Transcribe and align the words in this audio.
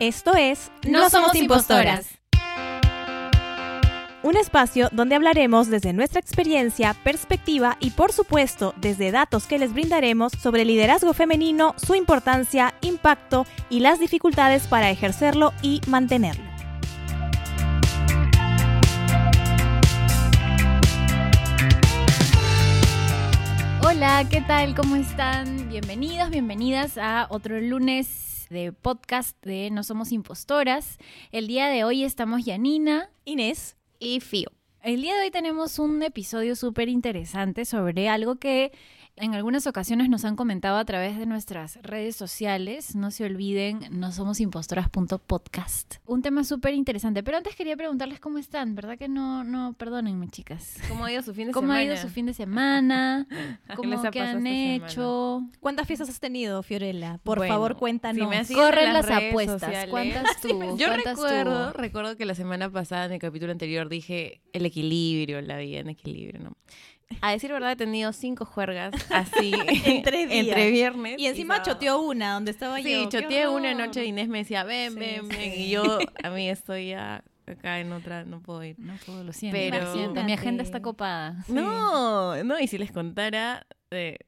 Esto 0.00 0.34
es 0.34 0.72
No 0.84 1.08
somos 1.08 1.36
impostoras. 1.36 2.06
Un 4.24 4.36
espacio 4.36 4.88
donde 4.90 5.14
hablaremos 5.14 5.68
desde 5.68 5.92
nuestra 5.92 6.18
experiencia, 6.18 6.96
perspectiva 7.04 7.76
y 7.78 7.90
por 7.90 8.10
supuesto 8.10 8.74
desde 8.76 9.12
datos 9.12 9.46
que 9.46 9.58
les 9.58 9.72
brindaremos 9.72 10.32
sobre 10.32 10.62
el 10.62 10.68
liderazgo 10.68 11.12
femenino, 11.12 11.74
su 11.76 11.94
importancia, 11.94 12.74
impacto 12.80 13.46
y 13.70 13.80
las 13.80 14.00
dificultades 14.00 14.66
para 14.66 14.90
ejercerlo 14.90 15.52
y 15.62 15.80
mantenerlo. 15.86 16.44
Hola, 23.86 24.26
¿qué 24.28 24.40
tal? 24.40 24.74
¿Cómo 24.74 24.96
están? 24.96 25.68
Bienvenidos, 25.68 26.30
bienvenidas 26.30 26.98
a 26.98 27.26
otro 27.30 27.60
lunes 27.60 28.33
de 28.54 28.72
podcast 28.72 29.36
de 29.44 29.68
No 29.70 29.82
Somos 29.82 30.12
Impostoras. 30.12 30.98
El 31.32 31.48
día 31.48 31.66
de 31.68 31.84
hoy 31.84 32.04
estamos 32.04 32.44
Yanina 32.44 33.10
Inés, 33.24 33.76
y 33.98 34.20
Fío. 34.20 34.48
El 34.80 35.02
día 35.02 35.16
de 35.16 35.22
hoy 35.22 35.30
tenemos 35.30 35.78
un 35.78 36.02
episodio 36.02 36.56
súper 36.56 36.88
interesante 36.88 37.64
sobre 37.64 38.08
algo 38.08 38.36
que 38.36 38.72
en 39.16 39.34
algunas 39.34 39.66
ocasiones 39.68 40.08
nos 40.08 40.24
han 40.24 40.34
comentado 40.34 40.76
a 40.76 40.84
través 40.84 41.16
de 41.18 41.26
nuestras 41.26 41.78
redes 41.82 42.16
sociales. 42.16 42.96
No 42.96 43.10
se 43.12 43.24
olviden, 43.24 43.78
no 43.90 44.10
somos 44.10 44.40
impostoras.podcast. 44.40 45.96
Un 46.06 46.22
tema 46.22 46.42
súper 46.44 46.74
interesante. 46.74 47.22
Pero 47.22 47.36
antes 47.36 47.54
quería 47.54 47.76
preguntarles 47.76 48.18
cómo 48.18 48.38
están. 48.38 48.74
¿Verdad 48.74 48.98
que 48.98 49.08
no, 49.08 49.44
no, 49.44 49.74
perdónenme, 49.74 50.28
chicas? 50.28 50.78
¿Cómo 50.88 51.04
ha 51.04 51.12
ido 51.12 51.22
su 51.22 51.32
fin 51.32 51.46
de 51.48 51.52
¿Cómo 51.52 51.68
semana? 51.68 51.80
ha 51.80 51.84
ido 51.84 51.96
su 51.96 52.08
fin 52.08 52.26
de 52.26 52.34
semana? 52.34 53.26
¿Qué 53.68 53.74
¿Cómo 53.76 53.90
les 53.90 54.04
ha 54.04 54.10
que 54.10 54.18
pasado 54.18 54.38
han 54.38 54.46
hecho? 54.46 55.42
¿cuántas 55.60 55.86
fiestas 55.86 56.08
has 56.08 56.18
tenido, 56.20 56.62
Fiorella? 56.62 57.18
Por 57.22 57.38
Bueno, 57.38 57.54
favor, 57.54 57.76
cuéntanos. 57.76 58.46
si 58.48 58.54
Corren 58.54 58.88
en 58.88 58.94
las 58.94 59.06
las 59.08 59.16
redes 59.18 59.30
apuestas. 59.30 59.60
sociales. 59.60 59.90
¿Cuántas 59.90 60.40
tuvo? 60.40 60.76
Yo 60.76 60.88
¿Cuántas 60.88 61.14
recuerdo, 61.16 61.72
recuerdo 61.72 62.16
que 62.16 62.24
la 62.26 62.34
semana 62.34 62.70
pasada 62.70 63.06
en 63.06 63.12
el 63.12 63.18
capítulo 63.20 63.52
anterior 63.52 63.88
dije 63.88 64.40
el 64.52 64.66
equilibrio, 64.66 65.40
la 65.40 65.58
vida 65.58 65.78
en 65.80 65.88
equilibrio, 65.88 66.40
¿no? 66.42 66.56
A 67.20 67.30
decir 67.32 67.50
verdad 67.52 67.72
he 67.72 67.76
tenido 67.76 68.12
cinco 68.12 68.44
juergas 68.44 68.92
así 69.10 69.52
En 69.84 70.02
tres 70.02 70.28
días. 70.28 70.46
entre 70.46 70.70
viernes 70.70 71.14
Y 71.18 71.26
encima 71.26 71.56
sábado. 71.56 71.72
choteó 71.72 72.00
una 72.00 72.34
donde 72.34 72.50
estaba 72.50 72.80
yo. 72.80 72.86
Sí, 72.88 73.08
¡Qué 73.10 73.20
choteé 73.22 73.48
una 73.48 73.74
noche 73.74 74.04
y 74.04 74.08
Inés 74.08 74.28
me 74.28 74.38
decía, 74.38 74.64
ven, 74.64 74.92
Sí, 74.94 74.98
ven, 74.98 75.28
ven. 75.28 75.38
sí. 75.38 75.52
Y 75.62 75.70
yo, 75.70 75.98
a 76.22 76.30
mí 76.30 76.48
estoy 76.48 76.88
ya 76.88 77.22
acá 77.46 77.78
en 77.80 77.92
otra, 77.92 78.24
no 78.24 78.40
puedo 78.40 78.64
ir. 78.64 78.76
No 78.78 78.94
puedo, 79.04 79.22
lo 79.22 79.32
siento. 79.32 79.58
Pero- 79.58 79.92
siento, 79.92 80.14
Mi 80.24 80.32
agenda 80.32 80.32
Imagínate. 80.34 80.62
está 80.64 80.82
copada. 80.82 81.36
No, 81.48 82.42
no, 82.42 82.58
y 82.58 82.66
si 82.66 82.78
les 82.78 82.90
contara 82.90 83.66
de... 83.90 84.18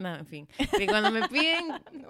No, 0.00 0.16
en 0.16 0.26
fin. 0.26 0.48
Que 0.76 0.86
cuando 0.86 1.10
me 1.12 1.28
piden 1.28 1.66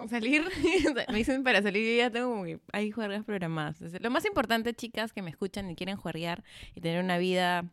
salir, 0.09 0.43
me 1.11 1.17
dicen 1.17 1.43
para 1.43 1.61
salir, 1.61 1.87
yo 1.87 1.97
ya 2.03 2.09
tengo 2.09 2.31
como 2.31 2.43
que 2.43 2.59
hay 2.73 2.89
juergas 2.91 3.23
programadas. 3.23 3.75
Entonces, 3.77 4.01
lo 4.01 4.09
más 4.09 4.25
importante, 4.25 4.73
chicas, 4.73 5.13
que 5.13 5.21
me 5.21 5.29
escuchan 5.29 5.69
y 5.69 5.75
quieren 5.75 5.95
juerguear 5.95 6.43
y 6.73 6.81
tener 6.81 7.03
una 7.03 7.17
vida 7.19 7.65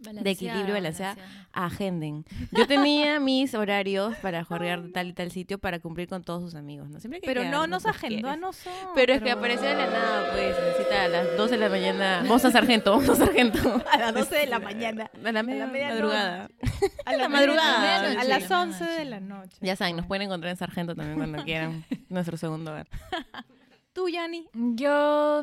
de 0.00 0.30
equilibrio 0.30 0.74
balanceada, 0.74 1.16
agenden. 1.52 2.24
Yo 2.52 2.66
tenía 2.66 3.18
mis 3.20 3.54
horarios 3.54 4.14
para 4.18 4.44
de 4.44 4.90
tal 4.92 5.08
y 5.08 5.12
tal 5.12 5.30
sitio 5.30 5.58
para 5.58 5.78
cumplir 5.78 6.08
con 6.08 6.22
todos 6.22 6.42
sus 6.42 6.54
amigos, 6.54 6.88
¿no? 6.90 7.00
Siempre 7.00 7.20
que 7.20 7.26
Pero 7.26 7.44
no 7.44 7.66
nos 7.66 7.86
agendó 7.86 8.28
a 8.28 8.36
nosotros. 8.36 8.74
Pero 8.94 9.14
es 9.14 9.22
que 9.22 9.30
apareció 9.30 9.66
de 9.68 9.74
la 9.74 9.86
nada, 9.86 10.30
pues, 10.32 10.54
necesita 10.64 11.04
a 11.04 11.08
las 11.08 11.36
12 11.36 11.54
de 11.54 11.60
la 11.60 11.68
mañana. 11.68 12.18
Vamos 12.22 12.44
a 12.44 12.50
sargento, 12.50 12.90
vamos 12.92 13.08
a 13.08 13.16
sargento. 13.16 13.82
A 13.92 13.98
las 13.98 14.14
12 14.14 14.34
de 14.36 14.46
la 14.46 14.58
mañana. 14.60 15.10
A 15.24 15.32
la, 15.32 15.42
media- 15.42 15.66
medianoche. 15.66 15.94
madrugada. 15.94 16.50
A 17.04 17.16
la 17.16 17.28
madrugada. 17.28 18.10
A 18.10 18.24
las 18.24 18.26
Medianoche. 18.26 18.54
11 18.54 18.84
de 18.84 19.04
la 19.06 19.20
noche. 19.20 19.56
Ya 19.60 19.76
saben, 19.76 19.96
nos 19.96 20.06
pueden 20.06 20.22
encontrar 20.22 20.50
en 20.50 20.56
Sargento 20.56 20.94
también 20.94 21.16
cuando 21.18 21.42
quieran. 21.44 21.84
Nuestro 22.08 22.36
segundo 22.36 22.70
hogar. 22.72 22.86
¿Tú, 23.96 24.10
Yanni? 24.10 24.46
Yo, 24.52 25.42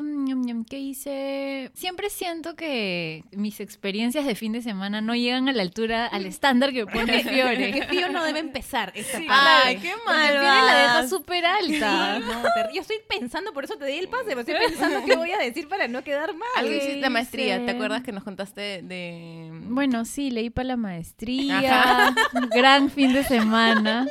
¿qué 0.70 0.78
hice? 0.78 1.72
Siempre 1.74 2.08
siento 2.08 2.54
que 2.54 3.24
mis 3.32 3.58
experiencias 3.58 4.26
de 4.26 4.36
fin 4.36 4.52
de 4.52 4.62
semana 4.62 5.00
no 5.00 5.16
llegan 5.16 5.48
a 5.48 5.52
la 5.52 5.62
altura, 5.62 6.06
al 6.06 6.24
estándar 6.24 6.72
que 6.72 6.86
pone 6.86 7.04
Que 7.24 7.28
Fiore. 7.28 8.12
No 8.12 8.22
debe 8.22 8.38
empezar 8.38 8.92
esta 8.94 9.18
Sí, 9.18 9.26
parte. 9.26 9.68
Ay, 9.70 9.76
qué 9.78 9.90
Porque 10.04 10.20
Fiore 10.20 10.44
la 10.44 10.82
deja 10.82 11.08
súper 11.08 11.44
alta. 11.44 12.20
No, 12.20 12.42
yo 12.72 12.82
estoy 12.82 12.98
pensando, 13.08 13.52
por 13.52 13.64
eso 13.64 13.74
te 13.74 13.86
di 13.86 13.98
el 13.98 14.06
pase, 14.06 14.26
pero 14.26 14.42
estoy 14.42 14.54
pensando 14.68 15.04
qué 15.04 15.16
voy 15.16 15.32
a 15.32 15.38
decir 15.38 15.66
para 15.68 15.88
no 15.88 16.04
quedar 16.04 16.32
mal. 16.36 16.48
Algo 16.54 16.70
¿Qué 16.70 16.76
hiciste 16.76 17.00
la 17.00 17.10
maestría? 17.10 17.66
¿te 17.66 17.72
acuerdas 17.72 18.04
que 18.04 18.12
nos 18.12 18.22
contaste 18.22 18.82
de...? 18.84 19.50
Bueno, 19.64 20.04
sí, 20.04 20.30
leí 20.30 20.50
para 20.50 20.68
la 20.68 20.76
maestría, 20.76 21.58
Ajá. 21.58 22.14
gran 22.54 22.88
fin 22.88 23.14
de 23.14 23.24
semana. 23.24 24.06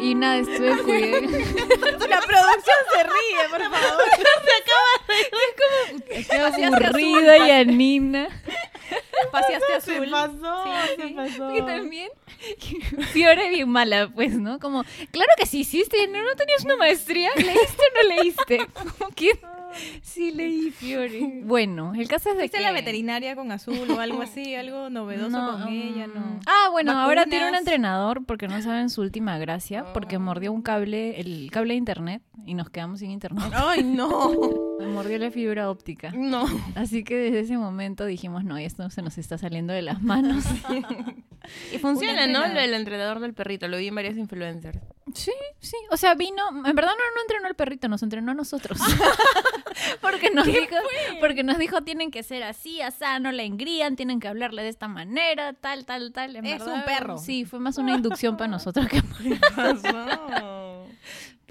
Y 0.00 0.14
nada, 0.14 0.38
estuve 0.38 0.82
cuidando. 0.82 1.38
La 2.08 2.20
producción 2.20 2.76
se 2.92 3.02
ríe, 3.02 3.48
por 3.50 3.62
favor. 3.62 4.02
Estaba 6.10 6.50
Paseaste 6.50 6.64
aburrida, 6.84 7.34
azul, 7.34 7.46
Yanina. 7.46 8.28
Paseaste 9.30 9.74
azul. 9.74 10.10
pasó, 10.10 10.64
Sí, 10.96 11.16
sí. 11.36 11.42
Y 11.56 11.62
también 11.62 12.10
Fiore 13.12 13.48
bien 13.50 13.68
mala, 13.68 14.10
pues, 14.14 14.32
¿no? 14.34 14.58
Como, 14.58 14.84
claro 15.10 15.30
que 15.36 15.46
sí 15.46 15.60
hiciste, 15.60 16.06
¿no, 16.08 16.22
no 16.22 16.34
tenías 16.34 16.64
una 16.64 16.76
maestría? 16.76 17.30
¿Leíste 17.36 17.82
o 17.82 18.02
no 18.02 18.14
leíste? 18.16 18.66
Como 18.98 19.10
sí 20.02 20.32
leí, 20.32 20.70
Fiore. 20.70 21.42
Bueno, 21.44 21.92
el 21.94 22.08
caso 22.08 22.30
es 22.30 22.36
de 22.36 22.42
¿Fuiste 22.42 22.58
que... 22.58 22.64
a 22.64 22.68
la 22.68 22.72
veterinaria 22.72 23.34
con 23.36 23.50
azul 23.52 23.90
o 23.90 24.00
algo 24.00 24.22
así? 24.22 24.54
¿Algo 24.62 24.90
novedoso 24.90 25.38
con 25.38 25.68
ella? 25.68 26.06
No. 26.06 26.40
Ah, 26.46 26.68
bueno, 26.70 26.92
ahora 26.92 27.26
tiene 27.26 27.48
un 27.48 27.54
entrenador 27.54 28.24
porque 28.24 28.48
no 28.48 28.60
saben 28.62 28.90
su 28.90 29.00
última 29.02 29.38
gracia, 29.38 29.84
porque 29.92 30.16
Oh. 30.16 30.20
mordió 30.20 30.52
un 30.52 30.62
cable, 30.62 31.20
el 31.20 31.50
cable 31.50 31.74
de 31.74 31.78
internet, 31.78 32.22
y 32.46 32.54
nos 32.54 32.70
quedamos 32.70 33.00
sin 33.00 33.10
internet. 33.10 33.44
Ay, 33.54 33.82
no. 33.82 34.32
Me 34.78 34.86
mordió 34.86 35.18
la 35.18 35.30
fibra 35.30 35.70
óptica. 35.70 36.10
No. 36.14 36.44
Así 36.74 37.04
que 37.04 37.16
desde 37.16 37.40
ese 37.40 37.56
momento 37.58 38.04
dijimos, 38.06 38.44
no, 38.44 38.56
esto 38.58 38.88
se 38.90 39.02
nos 39.02 39.18
está 39.18 39.38
saliendo 39.38 39.72
de 39.72 39.82
las 39.82 40.02
manos. 40.02 40.44
Y 41.72 41.78
funciona, 41.78 42.26
Un 42.26 42.32
¿no? 42.32 42.46
Lo 42.46 42.60
del 42.60 42.74
entrenador 42.74 43.20
del 43.20 43.34
perrito, 43.34 43.68
lo 43.68 43.76
vi 43.78 43.88
en 43.88 43.94
varios 43.94 44.16
influencers. 44.16 44.78
Sí, 45.14 45.32
sí. 45.60 45.76
O 45.90 45.96
sea, 45.96 46.14
vino. 46.14 46.48
En 46.48 46.74
verdad 46.74 46.92
no, 46.92 47.14
no 47.14 47.20
entrenó 47.22 47.46
al 47.46 47.54
perrito, 47.54 47.88
nos 47.88 48.02
entrenó 48.02 48.32
a 48.32 48.34
nosotros. 48.34 48.78
porque 50.00 50.30
nos 50.30 50.46
dijo, 50.46 50.76
porque 51.20 51.42
nos 51.42 51.58
dijo 51.58 51.82
tienen 51.82 52.10
que 52.10 52.22
ser 52.22 52.42
así, 52.42 52.80
asá, 52.80 53.18
no 53.18 53.32
la 53.32 53.42
engrían, 53.42 53.96
tienen 53.96 54.20
que 54.20 54.28
hablarle 54.28 54.62
de 54.62 54.68
esta 54.68 54.88
manera, 54.88 55.52
tal, 55.54 55.84
tal, 55.84 56.12
tal. 56.12 56.36
En 56.36 56.44
Es 56.44 56.58
verdad, 56.58 56.74
un 56.74 56.84
perro. 56.84 57.18
Sí, 57.18 57.44
fue 57.44 57.58
más 57.58 57.78
una 57.78 57.94
inducción 57.94 58.36
para 58.36 58.48
nosotros 58.50 58.86
que 58.88 59.02
pasó? 59.54 60.61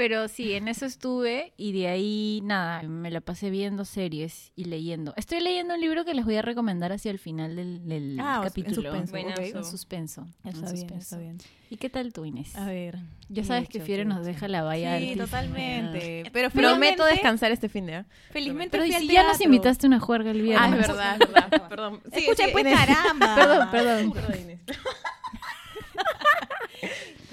Pero 0.01 0.27
sí, 0.27 0.53
en 0.53 0.67
eso 0.67 0.87
estuve 0.87 1.53
y 1.57 1.73
de 1.73 1.87
ahí 1.87 2.41
nada, 2.43 2.81
me 2.81 3.11
la 3.11 3.21
pasé 3.21 3.51
viendo 3.51 3.85
series 3.85 4.51
y 4.55 4.65
leyendo. 4.65 5.13
Estoy 5.15 5.41
leyendo 5.41 5.75
un 5.75 5.79
libro 5.79 6.05
que 6.05 6.15
les 6.15 6.25
voy 6.25 6.37
a 6.37 6.41
recomendar 6.41 6.91
hacia 6.91 7.11
el 7.11 7.19
final 7.19 7.55
del, 7.55 7.87
del 7.87 8.19
Ah, 8.19 8.39
o- 8.39 8.41
en 8.41 8.47
capítulo. 8.49 8.89
suspenso, 8.91 9.11
Buenazo. 9.11 9.41
En 9.59 9.63
suspenso. 9.63 10.21
en 10.43 10.53
bien, 10.53 10.67
suspenso. 10.67 10.95
está 10.97 11.17
bien. 11.19 11.37
¿Y 11.69 11.77
qué 11.77 11.91
tal 11.91 12.13
tú, 12.13 12.25
Inés? 12.25 12.55
A 12.55 12.65
ver. 12.65 12.97
Ya 13.29 13.43
¿qué 13.43 13.47
sabes 13.47 13.69
que? 13.69 13.79
Fiore 13.79 13.97
¿Qué 14.01 14.01
he 14.01 14.05
nos 14.15 14.25
deja 14.25 14.47
la 14.47 14.63
valla 14.63 14.97
Sí, 14.97 15.03
altísima. 15.03 15.25
totalmente. 15.25 16.23
Pero 16.33 16.49
Prometo 16.49 17.05
descansar 17.05 17.51
este 17.51 17.69
fin 17.69 17.85
de 17.85 17.97
¿eh? 17.97 18.05
Felizmente 18.31 18.71
Pero 18.71 18.85
fui 18.85 18.93
¿y 18.93 18.95
al 18.95 19.01
si 19.03 19.07
ya 19.09 19.21
nos 19.27 19.39
invitaste 19.39 19.85
a 19.85 19.89
una 19.89 19.99
juerga 19.99 20.31
el 20.31 20.41
viernes. 20.41 20.73
Ah, 20.73 20.79
es 20.81 20.87
verdad, 20.87 21.17
es 21.21 21.29
verdad. 21.31 21.69
Perdón. 21.69 22.01
Escucha, 22.11 22.45
sigue, 22.45 22.51
pues 22.53 22.63
caramba. 22.75 23.35
Perdón, 23.35 23.69
perdón. 23.69 24.11
Perdón, 24.13 24.41
Inés. 24.41 24.59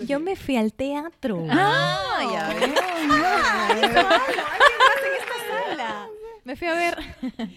Yo 0.06 0.20
me 0.20 0.36
fui 0.36 0.56
al 0.56 0.72
teatro. 0.72 1.44
Ah, 1.50 2.20
ya 2.32 2.48
ves. 2.54 2.70
Sala. 5.48 6.08
Me 6.44 6.56
fui 6.56 6.66
a 6.68 6.74
ver 6.74 6.96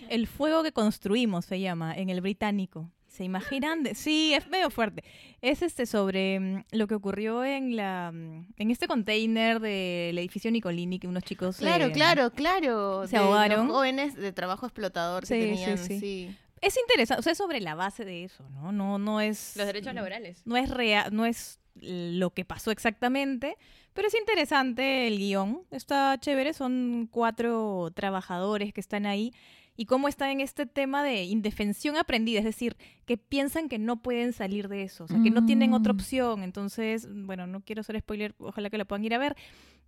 El 0.10 0.28
fuego 0.28 0.64
que 0.64 0.72
construimos, 0.72 1.46
se 1.46 1.60
llama, 1.60 1.96
en 1.96 2.10
el 2.10 2.22
británico. 2.22 2.90
¿Se 3.08 3.24
imaginan? 3.26 3.84
De- 3.84 3.94
Sí, 3.94 4.34
es 4.34 4.48
medio 4.48 4.70
fuerte. 4.70 5.04
Es 5.42 5.62
este 5.62 5.86
sobre 5.86 6.40
mm, 6.40 6.64
lo 6.72 6.88
que 6.88 6.96
ocurrió 6.96 7.44
en 7.44 7.76
la 7.76 8.12
mm, 8.14 8.54
en 8.56 8.72
este 8.72 8.88
container 8.88 9.60
del 9.60 10.18
edificio 10.18 10.50
Nicolini 10.50 10.98
que 10.98 11.08
unos 11.08 11.24
chicos 11.24 11.58
Claro, 11.58 11.88
eh, 11.88 11.92
claro, 11.92 12.32
claro. 12.32 13.06
se 13.08 13.18
de 13.18 13.22
ahogaron. 13.24 13.68
Los 13.68 13.76
jóvenes 13.76 14.16
de 14.16 14.32
trabajo 14.32 14.66
explotador 14.66 15.26
Sí, 15.26 15.34
que 15.36 15.42
sí, 15.42 15.50
tenían, 15.50 15.78
sí. 15.78 16.00
sí. 16.00 16.38
Es 16.62 16.78
interesante, 16.78 17.20
o 17.20 17.24
sea, 17.24 17.32
es 17.34 17.38
sobre 17.38 17.60
la 17.60 17.76
base 17.76 18.06
de 18.06 18.24
eso, 18.24 18.48
¿no? 18.50 18.72
No 18.72 18.98
no 19.00 19.20
es 19.20 19.56
Los 19.58 19.66
derechos 19.68 19.94
laborales. 19.94 20.42
no 20.46 20.56
es 20.58 20.70
real, 20.70 21.14
no 21.14 21.26
es 21.26 21.60
lo 21.76 22.32
que 22.32 22.46
pasó 22.46 22.72
exactamente, 22.72 23.58
pero 23.94 24.08
es 24.08 24.16
interesante 24.16 25.08
el 25.08 25.18
guion. 25.18 25.62
Está 25.72 26.18
chévere, 26.20 26.54
son 26.54 27.08
cuatro 27.12 27.92
trabajadores 27.94 28.74
que 28.74 28.82
están 28.82 29.06
ahí 29.06 29.34
y 29.78 29.86
cómo 29.86 30.08
están 30.08 30.30
en 30.30 30.42
este 30.42 30.66
tema 30.66 31.04
de 31.04 31.24
indefensión 31.24 31.96
aprendida, 31.98 32.40
es 32.40 32.46
decir, 32.46 32.76
que 33.06 33.18
piensan 33.18 33.70
que 33.70 33.80
no 33.80 34.02
pueden 34.02 34.34
salir 34.34 34.68
de 34.68 34.84
eso, 34.84 35.06
o 35.06 35.08
sea, 35.08 35.22
que 35.24 35.32
no 35.32 35.46
tienen 35.46 35.74
otra 35.74 35.94
Mm. 35.94 35.96
opción. 35.96 36.44
Entonces, 36.44 37.08
bueno, 37.10 37.48
no 37.48 37.62
quiero 37.62 37.82
ser 37.82 37.98
spoiler, 38.00 38.36
ojalá 38.40 38.70
que 38.70 38.78
la 38.78 38.86
puedan 38.86 39.04
ir 39.06 39.14
a 39.14 39.18
ver, 39.18 39.36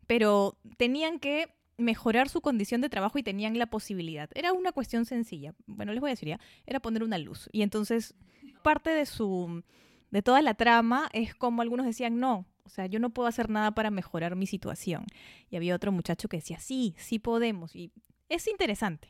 pero 0.07 0.57
tenían 0.77 1.19
que 1.19 1.49
mejorar 1.77 2.29
su 2.29 2.39
condición 2.41 2.81
de 2.81 2.89
trabajo 2.89 3.17
y 3.19 3.23
tenían 3.23 3.57
la 3.59 3.65
posibilidad. 3.65 4.29
Era 4.35 4.53
una 4.53 4.71
cuestión 4.71 5.05
sencilla. 5.05 5.53
Bueno, 5.65 5.91
les 5.91 6.01
voy 6.01 6.11
a 6.11 6.13
decir 6.13 6.29
ya, 6.29 6.39
era 6.65 6.79
poner 6.79 7.03
una 7.03 7.17
luz. 7.17 7.49
Y 7.51 7.61
entonces 7.61 8.15
parte 8.63 8.89
de 8.91 9.05
su 9.05 9.63
de 10.13 10.21
toda 10.21 10.41
la 10.41 10.53
trama 10.53 11.09
es 11.13 11.35
como 11.35 11.61
algunos 11.61 11.85
decían, 11.85 12.19
no, 12.19 12.45
O 12.65 12.69
sea, 12.69 12.85
yo 12.85 12.99
no 12.99 13.09
puedo 13.09 13.27
hacer 13.27 13.49
nada 13.49 13.71
para 13.71 13.91
mejorar 13.91 14.35
mi 14.37 14.47
situación. 14.47 15.05
Y 15.49 15.57
había 15.57 15.75
otro 15.75 15.91
muchacho 15.91 16.29
que 16.29 16.37
decía, 16.37 16.59
sí, 16.59 16.95
sí 16.97 17.19
podemos. 17.19 17.75
Y 17.75 17.91
es 18.29 18.47
interesante. 18.47 19.09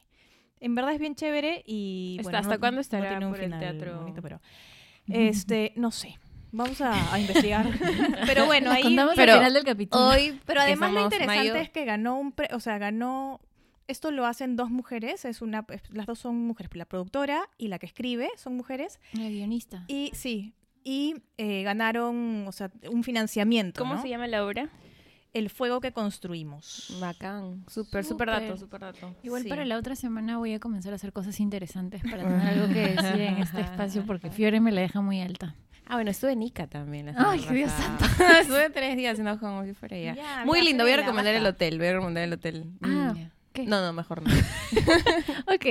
En 0.60 0.74
verdad 0.76 0.94
es 0.94 1.00
bien 1.00 1.14
chévere 1.16 1.62
y... 1.68 2.20
Bueno, 2.24 2.38
¿hasta 2.40 2.54
no- 2.56 2.60
cuándo 2.60 2.76
no 2.78 2.82
estará 2.82 3.10
tiene 3.10 3.26
un 3.28 3.32
por 3.34 3.40
el 3.42 3.46
final 3.46 3.60
teatro? 3.60 4.00
bonito, 4.00 4.22
pero, 4.24 4.42
este, 5.08 5.74
no 5.76 5.92
sé. 5.92 6.18
Vamos 6.52 6.82
a, 6.82 7.14
a 7.14 7.20
investigar. 7.20 7.68
pero 8.28 8.46
bueno, 8.46 8.68
Nos 8.70 8.76
ahí... 8.78 8.84
contamos 8.84 9.14
pero 9.16 9.34
al 9.34 9.38
final 9.40 9.54
del 9.54 9.64
capítulo. 9.64 10.08
Hoy, 10.10 10.40
Pero 10.46 10.62
además 10.62 10.92
lo 10.94 11.04
interesante 11.04 11.38
mayo- 11.50 11.56
es 11.56 11.70
que 11.70 11.84
ganó 11.86 12.18
un, 12.20 12.32
pre- 12.32 12.54
o 12.54 12.60
sea, 12.60 12.78
ganó, 12.78 13.42
esto 13.88 14.12
lo 14.12 14.26
hacen 14.26 14.56
dos 14.56 14.70
mujeres, 14.70 15.26
es 15.26 15.42
una, 15.42 15.66
es- 15.70 15.82
las 15.92 16.06
dos 16.06 16.20
son 16.20 16.36
mujeres, 16.46 16.72
la 16.76 16.86
productora 16.86 17.50
y 17.58 17.68
la 17.70 17.80
que 17.80 17.88
escribe 17.88 18.30
son 18.38 18.56
mujeres 18.56 19.00
El 19.14 19.30
guionista. 19.32 19.84
y 19.88 20.12
sí, 20.14 20.54
y 20.84 21.16
eh, 21.38 21.64
ganaron, 21.64 22.46
o 22.48 22.52
sea, 22.52 22.72
un 22.92 23.04
financiamiento, 23.04 23.80
¿Cómo 23.82 23.96
¿no? 23.96 24.02
se 24.02 24.10
llama 24.10 24.28
la 24.28 24.46
obra? 24.46 24.70
El 25.34 25.50
fuego 25.50 25.82
que 25.82 25.92
construimos. 25.92 26.96
Bacán. 27.02 27.66
Súper, 27.68 28.06
súper 28.06 28.28
dato, 28.30 28.56
súper 28.58 28.82
dato. 28.82 29.16
Igual 29.24 29.44
Sí. 29.44 29.50
para 29.50 29.66
la 29.66 29.78
otra 29.78 29.96
semana 29.96 30.38
voy 30.38 30.54
a 30.54 30.60
comenzar 30.60 30.94
a 30.94 30.96
hacer 30.98 31.12
cosas 31.12 31.40
interesantes 31.40 32.04
para 32.04 32.18
tener 32.24 32.48
algo 32.48 32.68
que 32.68 32.82
decir 32.96 33.22
en 33.22 33.38
este 33.40 33.62
espacio 33.62 34.06
porque 34.06 34.30
Fiore 34.30 34.60
me 34.60 34.72
la 34.72 34.82
deja 34.82 35.02
muy 35.02 35.22
alta. 35.22 35.56
Ah, 35.86 35.96
bueno, 35.96 36.12
estuve 36.12 36.32
en 36.34 36.44
Ica 36.44 36.68
también. 36.68 37.08
la 37.08 37.14
Ay, 37.18 37.40
Dios 37.52 37.72
pasada. 37.72 38.40
estuve 38.42 38.70
tres 38.70 38.96
días 38.96 39.14
haciendo 39.20 39.34
home 39.46 39.60
office 39.62 39.80
por 39.80 39.94
allá. 39.94 40.14
Ya, 40.16 40.44
Muy 40.46 40.62
lindo, 40.62 40.84
voy 40.84 40.94
a 40.94 40.98
recomendar 40.98 41.34
el 41.34 41.46
hotel, 41.46 41.78
voy 41.78 41.88
a 41.88 41.94
recomendar 41.94 42.24
el 42.24 42.34
hotel. 42.34 42.66
Ah, 42.82 43.14
Mm. 43.16 43.30
¿Qué? 43.54 43.66
No, 43.66 43.82
no, 43.82 43.94
mejor 43.94 44.22
no. 44.24 44.30
Ok. 45.54 45.66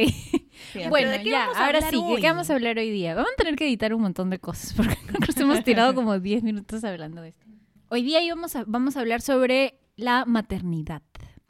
Bien. 0.75 0.90
Bueno, 0.90 1.11
¿de 1.11 1.23
qué 1.23 1.31
ya, 1.31 1.40
vamos 1.40 1.56
a 1.56 1.67
ahora 1.67 1.81
sí, 1.90 1.96
¿de 2.14 2.20
qué 2.20 2.26
vamos 2.29 2.50
a 2.50 2.55
hablar 2.55 2.79
hoy 2.79 2.90
día? 2.90 3.14
Vamos 3.14 3.31
a 3.32 3.37
tener 3.37 3.56
que 3.56 3.67
editar 3.67 3.93
un 3.94 4.02
montón 4.02 4.31
de 4.31 4.38
cosas 4.38 4.73
porque 4.76 4.96
nos 5.26 5.37
hemos 5.37 5.64
tirado 5.64 5.94
como 5.94 6.19
10 6.19 6.43
minutos 6.43 6.82
hablando 6.84 7.20
de 7.23 7.29
esto. 7.31 7.44
Hoy 7.88 8.02
día 8.02 8.23
íbamos 8.23 8.56
a- 8.56 8.64
vamos 8.67 8.96
a 8.96 9.00
hablar 9.00 9.20
sobre 9.20 9.79
la 9.96 10.25
maternidad. 10.25 11.02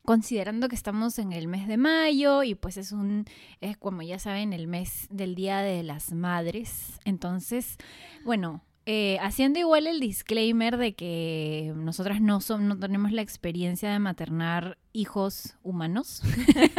Considerando 0.05 0.69
que 0.69 0.75
estamos 0.75 1.17
en 1.21 1.33
el 1.33 1.47
mes 1.47 1.69
de 1.69 1.77
mayo 1.77 2.43
y 2.43 2.57
pues 2.57 2.77
es 2.77 2.91
un, 2.91 3.25
es 3.61 3.77
como 3.77 4.03
ya 4.03 4.19
saben, 4.19 4.53
el 4.53 4.67
mes 4.67 5.07
del 5.11 5.37
Día 5.37 5.59
de 5.61 5.85
las 5.85 6.13
Madres. 6.13 6.99
Entonces, 7.05 7.77
bueno, 8.25 8.65
eh, 8.85 9.19
haciendo 9.21 9.59
igual 9.59 9.87
el 9.87 10.01
disclaimer 10.01 10.77
de 10.77 10.95
que 10.95 11.73
nosotras 11.77 12.21
no, 12.21 12.41
son, 12.41 12.67
no 12.69 12.79
tenemos 12.79 13.13
la 13.13 13.23
experiencia 13.23 13.91
de 13.91 13.99
maternar 13.99 14.79
hijos 14.93 15.57
humanos. 15.63 16.23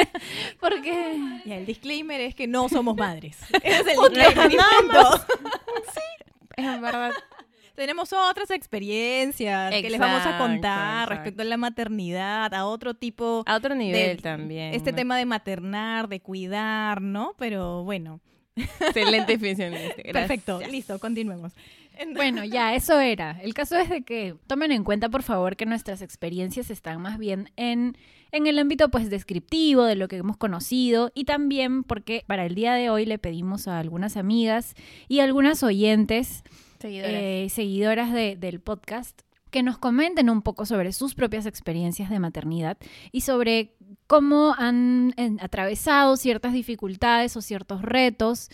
Porque... 0.60 1.18
Y 1.46 1.52
el 1.52 1.66
disclaimer 1.66 2.22
es 2.22 2.36
que 2.36 2.48
no 2.48 2.68
somos 2.70 2.96
madres. 2.98 3.38
Ese 3.64 3.80
es 3.80 3.88
el 3.88 4.14
disclaimer. 4.14 4.60
Punto. 4.82 5.26
Es 6.56 6.82
verdad. 6.82 7.12
Tenemos 7.74 8.14
otras 8.14 8.52
experiencias 8.52 9.74
que 9.74 9.90
les 9.90 10.00
vamos 10.00 10.24
a 10.24 10.38
contar 10.38 11.04
exacto. 11.06 11.16
respecto 11.16 11.42
a 11.42 11.46
la 11.46 11.58
maternidad, 11.58 12.54
a 12.54 12.68
otro 12.68 12.94
tipo 12.94 13.44
A 13.48 13.56
otro 13.56 13.74
nivel 13.74 14.18
de- 14.18 14.22
también. 14.22 14.76
este 14.76 14.94
tema 14.94 15.18
de 15.18 15.26
maternar, 15.26 16.08
de 16.10 16.20
cuidar, 16.20 17.02
¿no? 17.02 17.34
Pero 17.40 17.84
bueno, 17.84 18.20
Excelente 18.56 19.32
definición. 19.32 19.74
este, 19.74 20.14
perfecto, 20.14 20.60
listo, 20.70 21.00
continuemos. 21.00 21.54
En- 21.98 22.14
Bueno, 22.14 22.44
ya, 22.44 22.74
eso 22.76 23.00
era. 23.00 23.40
El 23.42 23.54
caso 23.54 23.78
es 23.78 23.90
de 23.90 24.04
que 24.04 24.36
tomen 24.48 24.72
en 24.72 24.84
cuenta, 24.84 25.10
por 25.10 25.24
favor, 25.24 25.56
que 25.56 25.66
nuestras 25.66 26.02
experiencias 26.02 26.70
están 26.70 27.02
más 27.02 27.18
bien 27.18 27.50
en, 27.56 27.98
en 28.32 28.48
el 28.48 28.58
ámbito 28.60 28.90
pues 28.90 29.10
descriptivo 29.10 29.84
de 29.84 29.96
lo 29.96 30.08
que 30.08 30.18
hemos 30.18 30.38
conocido 30.38 31.12
y 31.14 31.26
también 31.26 31.84
porque 31.84 32.24
para 32.28 32.46
el 32.46 32.56
día 32.56 32.74
de 32.74 32.90
hoy 32.90 33.06
le 33.06 33.20
pedimos 33.20 33.68
a 33.68 33.80
algunas 33.80 34.18
amigas 34.18 34.74
y 35.08 35.20
algunas 35.20 35.62
oyentes, 35.64 36.44
Seguidoras. 36.80 37.12
eh, 37.14 37.48
seguidoras 37.50 38.12
de- 38.14 38.36
del 38.36 38.60
podcast, 38.60 39.22
que 39.52 39.62
nos 39.62 39.78
comenten 39.78 40.32
un 40.32 40.42
poco 40.42 40.66
sobre 40.66 40.92
sus 40.94 41.14
propias 41.14 41.46
experiencias 41.46 42.10
de 42.10 42.18
maternidad 42.20 42.78
y 43.12 43.22
sobre 43.22 43.76
cómo 44.08 44.56
han 44.58 45.14
atravesado 45.40 46.18
ciertas 46.18 46.54
dificultades 46.54 47.38
o 47.38 47.42
ciertos 47.42 47.84
retos 47.84 48.50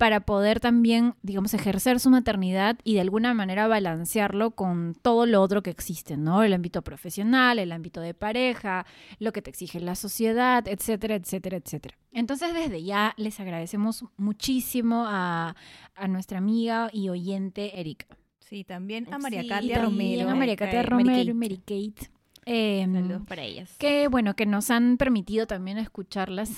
para 0.00 0.20
poder 0.20 0.60
también, 0.60 1.12
digamos, 1.20 1.52
ejercer 1.52 2.00
su 2.00 2.08
maternidad 2.08 2.78
y 2.84 2.94
de 2.94 3.02
alguna 3.02 3.34
manera 3.34 3.68
balancearlo 3.68 4.52
con 4.52 4.94
todo 4.94 5.26
lo 5.26 5.42
otro 5.42 5.62
que 5.62 5.68
existe, 5.68 6.16
¿no? 6.16 6.42
El 6.42 6.54
ámbito 6.54 6.80
profesional, 6.80 7.58
el 7.58 7.70
ámbito 7.70 8.00
de 8.00 8.14
pareja, 8.14 8.86
lo 9.18 9.30
que 9.32 9.42
te 9.42 9.50
exige 9.50 9.78
la 9.78 9.94
sociedad, 9.96 10.66
etcétera, 10.66 11.16
etcétera, 11.16 11.58
etcétera. 11.58 11.98
Entonces, 12.12 12.54
desde 12.54 12.82
ya 12.82 13.12
les 13.18 13.38
agradecemos 13.40 14.06
muchísimo 14.16 15.04
a, 15.06 15.54
a 15.94 16.08
nuestra 16.08 16.38
amiga 16.38 16.88
y 16.94 17.10
oyente 17.10 17.78
Erika. 17.78 18.06
Sí, 18.38 18.64
también 18.64 19.06
a 19.12 19.18
María 19.18 19.42
Sí, 19.42 19.48
Katia 19.48 19.82
también 19.82 20.20
Romero. 20.20 20.30
a 20.30 20.34
María 20.34 20.56
Katia 20.56 20.80
eh, 20.80 20.82
Romero 20.82 21.10
Mary 21.10 21.28
y 21.28 21.34
Mary 21.34 21.56
Kate. 21.58 22.10
Saludos 22.44 23.22
para 23.26 23.42
ellas. 23.42 23.74
que 23.78 24.08
bueno, 24.08 24.34
que 24.34 24.46
nos 24.46 24.70
han 24.70 24.96
permitido 24.96 25.46
también 25.46 25.78
escucharlas 25.78 26.50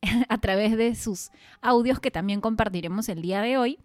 a 0.28 0.38
través 0.38 0.76
de 0.76 0.94
sus 0.94 1.30
audios 1.60 2.00
que 2.00 2.10
también 2.10 2.40
compartiremos 2.40 3.08
el 3.08 3.22
día 3.22 3.40
de 3.40 3.58
hoy. 3.58 3.78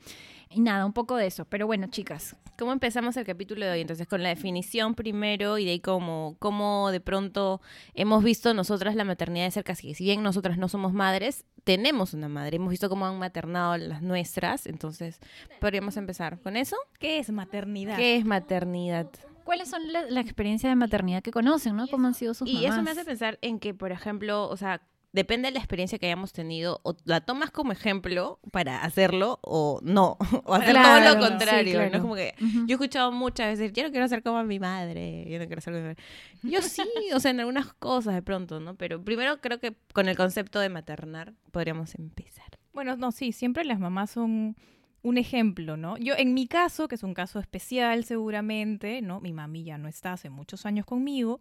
Y 0.50 0.60
nada, 0.60 0.86
un 0.86 0.92
poco 0.92 1.16
de 1.16 1.28
eso. 1.28 1.46
Pero 1.46 1.66
bueno, 1.66 1.88
chicas, 1.88 2.36
¿Cómo 2.62 2.74
empezamos 2.74 3.18
el 3.18 3.26
capítulo 3.26 3.66
de 3.66 3.72
hoy? 3.72 3.82
Entonces, 3.82 4.08
con 4.08 4.22
la 4.22 4.30
definición 4.30 4.94
primero 4.94 5.58
y 5.58 5.66
de 5.66 5.72
ahí 5.72 5.80
cómo, 5.80 6.36
cómo 6.38 6.92
de 6.92 7.00
pronto 7.00 7.60
hemos 7.96 8.24
visto 8.24 8.54
nosotras 8.54 8.94
la 8.94 9.04
maternidad 9.04 9.46
de 9.46 9.52
cerca. 9.52 9.74
Si 9.74 9.96
bien 9.98 10.22
nosotras 10.22 10.60
no 10.60 10.68
somos 10.68 10.94
madres, 10.94 11.44
tenemos 11.64 12.14
una 12.14 12.30
madre. 12.30 12.58
Hemos 12.58 12.70
visto 12.70 12.88
cómo 12.88 13.08
han 13.08 13.18
maternado 13.18 13.78
las 13.78 14.04
nuestras. 14.04 14.68
Entonces, 14.68 15.20
podríamos 15.60 15.98
empezar 15.98 16.40
con 16.40 16.56
eso. 16.56 16.76
¿Qué 17.00 17.18
es 17.18 17.32
maternidad? 17.32 17.96
¿Qué 17.96 18.18
es 18.18 18.26
maternidad? 18.26 19.10
¿Cuáles 19.44 19.70
son 19.70 19.92
la, 19.92 20.04
la 20.10 20.22
experiencia 20.22 20.70
de 20.70 20.76
maternidad 20.76 21.22
que 21.22 21.32
conocen, 21.32 21.76
no? 21.76 21.88
¿Cómo 21.88 22.08
han 22.08 22.14
sido 22.14 22.34
sus 22.34 22.48
Y 22.50 22.66
eso 22.66 22.82
me 22.82 22.92
hace 22.92 23.06
pensar 23.06 23.38
en 23.42 23.60
que, 23.60 23.74
por 23.74 23.92
ejemplo, 23.92 24.48
o 24.50 24.58
sea, 24.58 24.82
depende 25.14 25.48
de 25.50 25.54
la 25.54 25.60
experiencia 25.60 26.00
que 26.00 26.06
hayamos 26.06 26.32
tenido, 26.32 26.80
o 26.84 26.96
la 27.04 27.22
tomas 27.22 27.52
como 27.52 27.72
ejemplo 27.72 28.40
para 28.52 28.84
hacerlo 28.84 29.40
o 29.42 29.80
no, 29.84 30.18
o 30.46 30.54
hacer 30.54 30.72
Claro, 30.72 31.06
todo 31.06 31.16
lo 31.16 31.22
sí, 31.26 31.30
contrario, 31.30 31.74
claro. 31.74 31.90
¿no? 31.90 31.96
Es 31.96 32.02
como 32.02 32.16
que 32.16 32.34
yo 32.40 32.66
he 32.70 32.72
escuchado 32.74 33.12
muchas 33.12 33.48
veces, 33.48 33.74
yo 33.74 33.84
no 33.84 33.92
quiero 33.92 34.08
ser 34.08 34.24
como 34.24 34.44
mi 34.44 34.60
madre, 34.60 35.26
yo 35.30 35.40
no 35.40 35.48
quiero 35.48 35.62
ser 35.62 35.74
como 35.74 35.84
mi 35.84 35.90
madre. 35.90 36.04
Yo 36.44 36.62
sí, 36.62 36.84
o 37.14 37.20
sea, 37.20 37.32
en 37.32 37.40
algunas 37.42 37.74
cosas 37.74 38.14
de 38.14 38.22
pronto, 38.22 38.60
¿no? 38.60 38.76
Pero 38.76 39.04
primero 39.04 39.42
creo 39.42 39.60
que 39.60 39.76
con 39.94 40.08
el 40.08 40.16
concepto 40.16 40.60
de 40.60 40.70
maternar 40.70 41.34
podríamos 41.52 41.96
empezar. 41.96 42.46
Bueno, 42.74 42.96
no, 42.96 43.12
sí, 43.12 43.34
siempre 43.34 43.66
las 43.66 43.80
mamás 43.80 44.12
son 44.12 44.56
un 45.04 45.18
ejemplo, 45.18 45.78
¿no? 45.78 45.98
Yo, 45.98 46.14
en 46.16 46.34
mi 46.34 46.48
caso, 46.48 46.88
que 46.88 46.96
es 46.96 47.04
un 47.04 47.14
caso 47.14 47.40
especial 47.40 48.04
seguramente, 48.06 49.02
¿no? 49.02 49.20
Mi 49.20 49.34
mami 49.34 49.64
ya 49.64 49.78
no 49.78 49.88
está 49.88 50.14
hace 50.14 50.30
muchos 50.30 50.66
años 50.66 50.86
conmigo. 50.86 51.40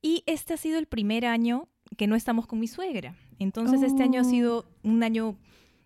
Y 0.00 0.22
este 0.26 0.54
ha 0.54 0.56
sido 0.56 0.78
el 0.78 0.86
primer 0.86 1.24
año 1.26 1.68
que 1.96 2.06
no 2.06 2.14
estamos 2.14 2.46
con 2.46 2.60
mi 2.60 2.68
suegra. 2.68 3.16
Entonces, 3.38 3.82
este 3.82 4.02
año 4.02 4.20
ha 4.20 4.24
Oh. 4.24 4.30
sido 4.30 4.66
un 4.82 5.02
año 5.02 5.36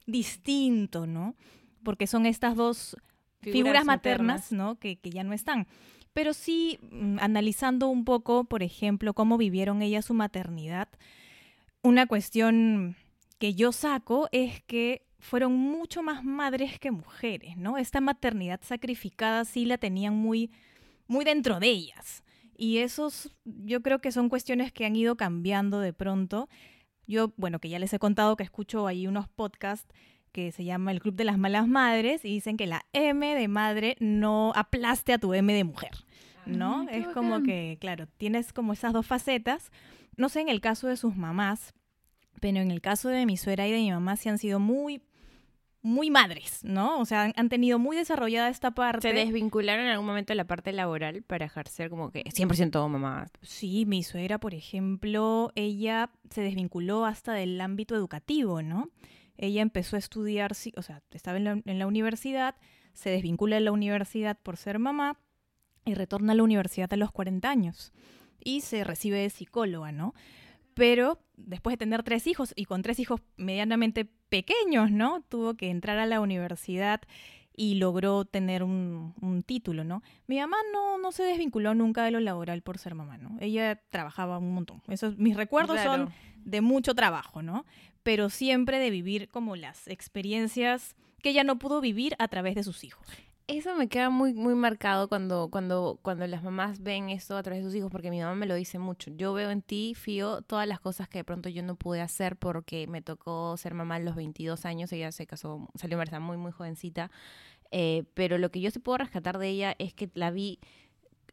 distinto, 0.06 1.06
¿no? 1.06 1.34
Porque 1.82 2.06
son 2.06 2.26
estas 2.26 2.56
dos 2.56 2.96
figuras, 3.40 3.84
maternas, 3.84 4.52
¿no? 4.52 4.78
Que, 4.78 4.96
que 4.98 5.10
ya 5.10 5.22
no 5.24 5.32
están. 5.32 5.66
Pero 6.12 6.34
sí, 6.34 6.78
mm, 6.90 7.18
analizando 7.20 7.88
un 7.88 8.04
poco, 8.04 8.44
por 8.44 8.62
ejemplo, 8.62 9.14
cómo 9.14 9.38
vivieron 9.38 9.82
ellas 9.82 10.06
su 10.06 10.14
maternidad, 10.14 10.88
una 11.82 12.06
cuestión 12.06 12.96
que 13.38 13.54
yo 13.54 13.70
saco 13.72 14.28
es 14.32 14.62
que 14.64 15.06
fueron 15.18 15.52
mucho 15.52 16.02
más 16.02 16.24
madres 16.24 16.78
que 16.78 16.90
mujeres, 16.90 17.56
¿no? 17.56 17.78
Esta 17.78 18.00
maternidad 18.00 18.60
sacrificada 18.62 19.44
sí 19.44 19.64
la 19.64 19.78
tenían 19.78 20.14
muy, 20.16 20.50
muy 21.06 21.24
dentro 21.24 21.60
de 21.60 21.68
ellas. 21.68 22.22
Y 22.56 22.78
esos, 22.78 23.34
yo 23.44 23.82
creo 23.82 24.00
que 24.00 24.12
son 24.12 24.28
cuestiones 24.28 24.72
que 24.72 24.84
han 24.84 24.96
ido 24.96 25.16
cambiando 25.16 25.80
de 25.80 25.92
pronto. 25.92 26.48
Yo, 27.06 27.32
bueno, 27.36 27.58
que 27.60 27.68
ya 27.68 27.78
les 27.78 27.92
he 27.92 27.98
contado 27.98 28.36
que 28.36 28.42
escucho 28.42 28.86
ahí 28.86 29.06
unos 29.06 29.28
podcasts 29.28 29.92
que 30.32 30.52
se 30.52 30.64
llama 30.64 30.92
el 30.92 31.00
Club 31.00 31.14
de 31.14 31.24
las 31.24 31.38
Malas 31.38 31.66
Madres 31.66 32.24
y 32.24 32.28
dicen 32.28 32.56
que 32.56 32.66
la 32.66 32.84
M 32.92 33.34
de 33.34 33.48
madre 33.48 33.96
no 33.98 34.52
aplaste 34.54 35.12
a 35.12 35.18
tu 35.18 35.34
M 35.34 35.52
de 35.52 35.64
mujer, 35.64 35.92
¿no? 36.46 36.82
Ah, 36.82 36.86
qué 36.90 36.98
es 36.98 37.08
como 37.08 37.42
que, 37.42 37.78
claro, 37.80 38.06
tienes 38.18 38.52
como 38.52 38.72
esas 38.72 38.92
dos 38.92 39.06
facetas. 39.06 39.72
No 40.16 40.28
sé 40.28 40.40
en 40.40 40.48
el 40.48 40.60
caso 40.60 40.86
de 40.86 40.96
sus 40.96 41.16
mamás, 41.16 41.74
pero 42.40 42.58
en 42.58 42.70
el 42.70 42.80
caso 42.80 43.08
de 43.08 43.24
mi 43.26 43.36
suegra 43.36 43.66
y 43.66 43.72
de 43.72 43.78
mi 43.78 43.90
mamá 43.90 44.16
sí 44.16 44.28
han 44.28 44.38
sido 44.38 44.60
muy, 44.60 45.02
muy 45.82 46.10
madres, 46.10 46.60
¿no? 46.64 46.98
O 46.98 47.04
sea, 47.04 47.32
han, 47.34 47.48
tenido 47.48 47.78
muy 47.78 47.96
desarrollada 47.96 48.48
esta 48.48 48.72
parte. 48.72 49.08
¿Se 49.08 49.14
desvincularon 49.14 49.86
en 49.86 49.92
algún 49.92 50.06
momento 50.06 50.32
de 50.32 50.36
la 50.36 50.46
parte 50.46 50.72
laboral 50.72 51.22
para 51.22 51.46
ejercer 51.46 51.88
como 51.88 52.10
que 52.10 52.24
100% 52.24 52.88
mamá? 52.88 53.26
Sí, 53.42 53.86
mi 53.86 54.02
suegra, 54.02 54.38
por 54.38 54.54
ejemplo, 54.54 55.52
ella 55.54 56.10
se 56.30 56.42
desvinculó 56.42 57.06
hasta 57.06 57.32
del 57.32 57.60
ámbito 57.60 57.94
educativo, 57.94 58.62
¿no? 58.62 58.90
Ella 59.36 59.62
empezó 59.62 59.96
a 59.96 60.00
estudiar, 60.00 60.52
o 60.76 60.82
sea, 60.82 61.02
estaba 61.12 61.36
en 61.36 61.44
la, 61.44 61.62
en 61.64 61.78
la 61.78 61.86
universidad, 61.86 62.56
se 62.92 63.10
desvincula 63.10 63.56
de 63.56 63.62
la 63.62 63.72
universidad 63.72 64.36
por 64.42 64.56
ser 64.56 64.80
mamá 64.80 65.18
y 65.84 65.94
retorna 65.94 66.32
a 66.32 66.36
la 66.36 66.42
universidad 66.42 66.92
a 66.92 66.96
los 66.96 67.12
40 67.12 67.48
años 67.48 67.92
y 68.42 68.62
se 68.62 68.82
recibe 68.82 69.18
de 69.18 69.30
psicóloga, 69.30 69.92
¿no? 69.92 70.14
Pero 70.78 71.18
después 71.36 71.74
de 71.74 71.78
tener 71.78 72.02
tres 72.02 72.26
hijos 72.26 72.52
y 72.56 72.64
con 72.64 72.82
tres 72.82 72.98
hijos 73.00 73.20
medianamente 73.36 74.06
pequeños, 74.28 74.90
¿no? 74.90 75.22
Tuvo 75.28 75.54
que 75.54 75.70
entrar 75.70 75.98
a 75.98 76.06
la 76.06 76.20
universidad 76.20 77.02
y 77.54 77.74
logró 77.74 78.24
tener 78.24 78.62
un, 78.62 79.14
un 79.20 79.42
título, 79.42 79.82
¿no? 79.82 80.02
Mi 80.28 80.38
mamá 80.38 80.56
no, 80.72 80.96
no 80.96 81.10
se 81.10 81.24
desvinculó 81.24 81.74
nunca 81.74 82.04
de 82.04 82.12
lo 82.12 82.20
laboral 82.20 82.62
por 82.62 82.78
ser 82.78 82.94
mamá, 82.94 83.18
¿no? 83.18 83.36
Ella 83.40 83.82
trabajaba 83.88 84.38
un 84.38 84.54
montón. 84.54 84.80
Mis 85.16 85.36
recuerdos 85.36 85.80
son 85.80 86.10
de 86.44 86.60
mucho 86.60 86.94
trabajo, 86.94 87.42
¿no? 87.42 87.66
Pero 88.04 88.30
siempre 88.30 88.78
de 88.78 88.90
vivir 88.90 89.28
como 89.28 89.56
las 89.56 89.88
experiencias 89.88 90.94
que 91.20 91.30
ella 91.30 91.42
no 91.42 91.58
pudo 91.58 91.80
vivir 91.80 92.14
a 92.20 92.28
través 92.28 92.54
de 92.54 92.62
sus 92.62 92.84
hijos. 92.84 93.06
Eso 93.48 93.74
me 93.74 93.88
queda 93.88 94.10
muy, 94.10 94.34
muy 94.34 94.54
marcado 94.54 95.08
cuando, 95.08 95.48
cuando, 95.50 95.98
cuando 96.02 96.26
las 96.26 96.42
mamás 96.42 96.82
ven 96.82 97.08
esto 97.08 97.34
a 97.34 97.42
través 97.42 97.64
de 97.64 97.70
sus 97.70 97.74
hijos, 97.74 97.90
porque 97.90 98.10
mi 98.10 98.20
mamá 98.20 98.34
me 98.34 98.44
lo 98.44 98.54
dice 98.54 98.78
mucho. 98.78 99.10
Yo 99.16 99.32
veo 99.32 99.50
en 99.50 99.62
ti, 99.62 99.94
Fío, 99.96 100.42
todas 100.42 100.68
las 100.68 100.80
cosas 100.80 101.08
que 101.08 101.20
de 101.20 101.24
pronto 101.24 101.48
yo 101.48 101.62
no 101.62 101.74
pude 101.74 102.02
hacer 102.02 102.36
porque 102.36 102.86
me 102.88 103.00
tocó 103.00 103.56
ser 103.56 103.72
mamá 103.72 103.94
a 103.94 104.00
los 104.00 104.16
22 104.16 104.66
años. 104.66 104.92
Ella 104.92 105.12
se 105.12 105.26
casó, 105.26 105.66
salió 105.76 105.94
embarazada 105.94 106.20
muy, 106.20 106.36
muy 106.36 106.52
jovencita. 106.52 107.10
Eh, 107.70 108.04
pero 108.12 108.36
lo 108.36 108.50
que 108.50 108.60
yo 108.60 108.70
sí 108.70 108.80
puedo 108.80 108.98
rescatar 108.98 109.38
de 109.38 109.48
ella 109.48 109.74
es 109.78 109.94
que 109.94 110.10
la 110.12 110.30
vi 110.30 110.58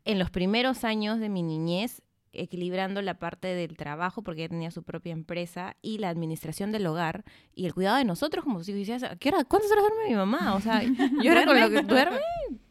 en 0.06 0.18
los 0.18 0.30
primeros 0.30 0.86
años 0.86 1.20
de 1.20 1.28
mi 1.28 1.44
niñez 1.44 2.02
equilibrando 2.38 3.02
la 3.02 3.20
parte 3.20 3.48
del 3.48 3.78
trabajo, 3.78 4.22
porque 4.24 4.42
ella 4.42 4.50
tenía 4.50 4.72
su 4.72 4.84
propia 4.84 5.14
empresa, 5.14 5.76
y 5.82 5.98
la 6.00 6.10
administración 6.10 6.72
del 6.72 6.86
hogar, 6.88 7.24
y 7.54 7.66
el 7.66 7.74
cuidado 7.74 7.98
de 7.98 8.06
nosotros 8.06 8.44
como. 8.44 8.62
Y 8.62 8.72
decías, 8.74 9.04
¿a 9.04 9.16
qué 9.16 9.30
hora? 9.30 9.44
¿Cuántas 9.46 9.72
horas 9.72 9.84
duerme 9.88 10.10
mi 10.10 10.16
mamá? 10.16 10.56
O 10.56 10.62
sea, 10.62 10.82
yo 11.24 11.32
era 11.32 11.46
con 11.46 11.60
lo 11.60 11.70
que 11.70 11.82
duerme, 11.84 12.20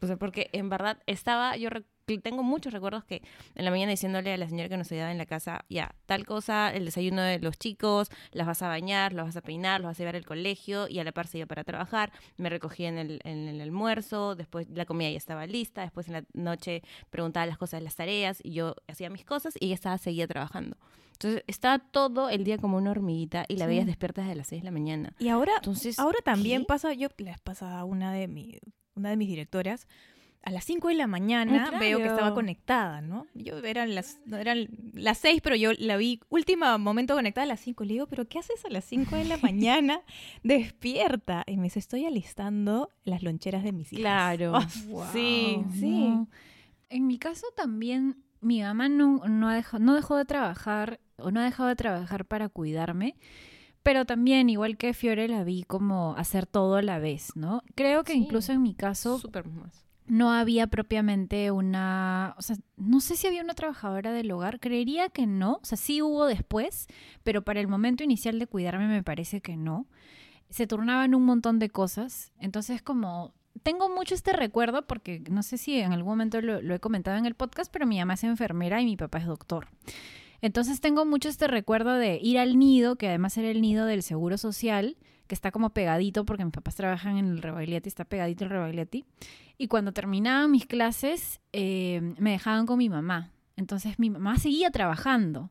o 0.01 0.07
sea, 0.07 0.17
porque 0.17 0.49
en 0.53 0.69
verdad 0.69 0.99
estaba, 1.07 1.57
yo 1.57 1.71
rec- 1.71 1.87
tengo 2.05 2.43
muchos 2.43 2.73
recuerdos 2.73 3.05
que 3.05 3.23
en 3.55 3.65
la 3.65 3.71
mañana 3.71 3.91
diciéndole 3.91 4.33
a 4.33 4.37
la 4.37 4.49
señora 4.49 4.69
que 4.69 4.77
nos 4.77 4.91
ayudaba 4.93 5.11
en 5.13 5.19
la 5.19 5.27
casa, 5.27 5.65
ya, 5.69 5.95
tal 6.07 6.25
cosa, 6.27 6.73
el 6.73 6.85
desayuno 6.85 7.23
de 7.23 7.39
los 7.39 7.59
chicos, 7.59 8.09
las 8.33 8.47
vas 8.47 8.63
a 8.63 8.69
bañar, 8.69 9.13
los 9.13 9.27
vas 9.27 9.37
a 9.37 9.41
peinar, 9.43 9.81
los 9.81 9.89
vas 9.89 9.97
a 9.99 10.03
llevar 10.03 10.17
al 10.17 10.25
colegio, 10.27 10.89
y 10.89 10.99
a 10.99 11.05
la 11.05 11.13
par 11.13 11.27
se 11.27 11.39
iba 11.39 11.47
para 11.47 11.65
trabajar, 11.65 12.13
me 12.37 12.49
recogía 12.51 12.89
en 12.89 12.99
el, 12.99 13.21
en 13.25 13.49
el 13.49 13.61
almuerzo, 13.61 14.35
después 14.35 14.69
la 14.71 14.85
comida 14.85 15.11
ya 15.11 15.17
estaba 15.17 15.47
lista, 15.47 15.83
después 15.83 16.07
en 16.09 16.13
la 16.15 16.25
noche 16.33 16.83
preguntaba 17.11 17.47
las 17.47 17.59
cosas 17.59 17.81
de 17.81 17.85
las 17.85 17.97
tareas, 17.97 18.41
y 18.43 18.53
yo 18.53 18.75
hacía 18.89 19.11
mis 19.11 19.25
cosas, 19.25 19.55
y 19.59 19.67
ella 19.67 19.75
estaba, 19.75 19.99
seguía 19.99 20.27
trabajando. 20.27 20.77
Entonces, 21.13 21.45
estaba 21.47 21.79
todo 21.79 22.29
el 22.29 22.43
día 22.45 22.59
como 22.59 22.77
una 22.77 22.91
hormiguita, 22.91 23.45
y 23.49 23.57
la 23.57 23.65
Sí. 23.67 23.69
veías 23.69 23.87
despierta 23.87 24.23
desde 24.23 24.35
las 24.35 24.49
6 24.49 24.63
de 24.63 24.67
la 24.67 24.73
mañana. 24.73 25.15
Y 25.21 25.29
ahora, 25.29 25.53
Entonces, 25.57 25.99
ahora 25.99 26.19
también 26.25 26.63
¿qué? 26.63 26.67
pasa, 26.67 26.93
yo 26.93 27.09
les 27.19 27.41
pasa 27.41 27.79
a 27.79 27.85
una 27.85 28.13
de, 28.13 28.27
mi, 28.29 28.59
una 28.97 29.11
de 29.11 29.17
mis 29.17 29.29
directoras, 29.29 29.87
a 30.45 30.51
las 30.51 30.65
5 30.65 30.89
de 30.89 30.95
la 30.95 31.07
mañana 31.07 31.71
Ah, 31.73 31.79
veo 31.79 31.99
que 31.99 32.07
estaba 32.07 32.35
conectada, 32.35 33.01
¿no? 33.01 33.27
Yo 33.35 33.59
eran 33.59 33.95
las, 33.95 34.21
no, 34.27 34.37
eran 34.37 34.69
las 34.93 35.19
6, 35.19 35.41
pero 35.43 35.57
yo 35.57 35.73
la 35.79 35.97
vi 35.97 36.21
último 36.29 36.79
momento 36.79 37.15
conectada 37.15 37.45
a 37.45 37.49
las 37.49 37.61
5. 37.61 37.85
Le 37.85 37.95
digo, 37.95 38.07
¿pero 38.07 38.27
qué 38.29 38.39
haces 38.39 38.65
a 38.65 38.71
las 38.71 38.85
5 38.85 39.17
de 39.17 39.25
la 39.25 39.37
mañana 39.43 40.01
despierta? 40.43 41.45
Y 41.47 41.57
me 41.57 41.65
dice, 41.65 41.79
estoy 41.79 42.05
alistando 42.05 42.91
las 43.05 43.23
loncheras 43.23 43.63
de 43.65 43.73
mis 43.73 43.93
hijas. 43.93 44.01
Claro. 44.03 44.53
Oh, 44.93 45.07
Sí, 45.13 45.59
Wow, 45.63 45.73
sí. 45.73 45.91
no. 45.91 46.29
En 46.91 47.07
mi 47.07 47.19
caso 47.19 47.47
también, 47.57 48.23
mi 48.41 48.61
mamá 48.61 48.89
no, 48.89 49.23
no, 49.27 49.49
ha 49.49 49.55
dejado, 49.55 49.83
no 49.83 49.95
dejó 49.95 50.17
de 50.17 50.25
trabajar 50.25 51.01
o 51.17 51.31
no 51.31 51.41
ha 51.41 51.45
dejado 51.45 51.69
de 51.69 51.77
trabajar 51.77 52.25
para 52.27 52.49
cuidarme, 52.49 53.17
pero 53.83 54.05
también, 54.05 54.49
igual 54.51 54.77
que 54.77 54.95
Fiore, 54.95 55.27
la 55.29 55.43
vi 55.45 55.65
como 55.65 56.15
hacer 56.17 56.47
todo 56.47 56.77
a 56.77 56.83
la 56.83 56.99
vez, 56.99 57.35
¿no? 57.37 57.63
Creo 57.75 58.05
que 58.05 58.13
Sí. 58.13 58.19
incluso 58.19 58.53
en 58.53 58.63
mi 58.63 58.75
caso 58.75 59.19
Súper 59.19 59.47
más. 59.49 59.84
No 60.07 60.33
había 60.33 60.67
propiamente 60.67 61.51
una, 61.51 62.35
o 62.39 62.43
sea, 62.43 62.57
no 62.77 63.01
sé 63.01 63.17
si 63.17 63.27
había 63.27 63.43
una 63.43 63.55
trabajadora 63.55 64.13
del 64.13 64.31
hogar, 64.31 64.61
creería 64.61 65.09
que 65.09 65.27
no, 65.27 65.61
o 65.63 65.65
sea, 65.65 65.79
sí 65.79 66.03
hubo 66.03 66.27
después, 66.27 66.87
pero 67.23 67.43
para 67.43 67.61
el 67.61 67.69
momento 67.69 68.05
inicial 68.05 68.39
de 68.39 68.47
cuidarme 68.47 68.87
me 68.87 69.03
parece 69.03 69.41
que 69.41 69.57
no. 69.57 69.87
Se 70.51 70.67
turnaban 70.67 71.15
un 71.15 71.25
montón 71.25 71.59
de 71.59 71.71
cosas, 71.71 72.33
entonces 72.39 72.83
como 72.83 73.33
tengo 73.63 73.89
mucho 73.89 74.15
este 74.15 74.33
recuerdo 74.33 74.87
porque 74.87 75.23
no 75.31 75.43
sé 75.43 75.59
si 75.59 75.81
en 75.81 75.93
algún 75.93 76.13
momento 76.13 76.41
lo, 76.41 76.61
lo 76.61 76.75
he 76.75 76.81
comentado 76.81 77.17
en 77.17 77.27
el 77.27 77.35
podcast, 77.35 77.73
pero 77.73 77.87
mi 77.87 77.99
mamá 77.99 78.15
es 78.15 78.25
enfermera 78.25 78.81
y 78.81 78.85
mi 78.85 78.97
papá 78.97 79.19
es 79.19 79.27
doctor. 79.27 79.69
Entonces 80.43 80.83
tengo 80.83 81.07
mucho 81.07 81.31
este 81.31 81.49
recuerdo 81.49 81.95
de 81.95 82.19
ir 82.21 82.39
al 82.39 82.59
nido, 82.59 82.97
que 82.97 83.09
además 83.09 83.39
era 83.39 83.49
el 83.49 83.63
nido 83.63 83.87
del 83.87 84.03
Seguro 84.03 84.37
Social, 84.37 84.99
que 85.27 85.35
está 85.35 85.51
como 85.51 85.71
pegadito 85.71 86.25
porque 86.25 86.45
mis 86.45 86.53
papás 86.53 86.75
trabajan 86.77 87.17
en 87.19 87.27
el 87.27 87.43
Rebagliati, 87.43 87.89
está 87.89 88.05
pegadito 88.05 88.45
el 88.45 88.51
Rebagliati. 88.51 89.05
Y 89.57 89.69
cuando 89.69 89.93
terminaban 89.93 90.51
mis 90.51 90.67
clases, 90.67 91.41
eh, 91.53 92.01
me 92.19 92.33
dejaban 92.33 92.67
con 92.67 92.79
mi 92.79 92.89
mamá. 92.89 93.31
Entonces 93.57 93.99
mi 93.99 94.11
mamá 94.11 94.39
seguía 94.39 94.71
trabajando. 94.71 95.51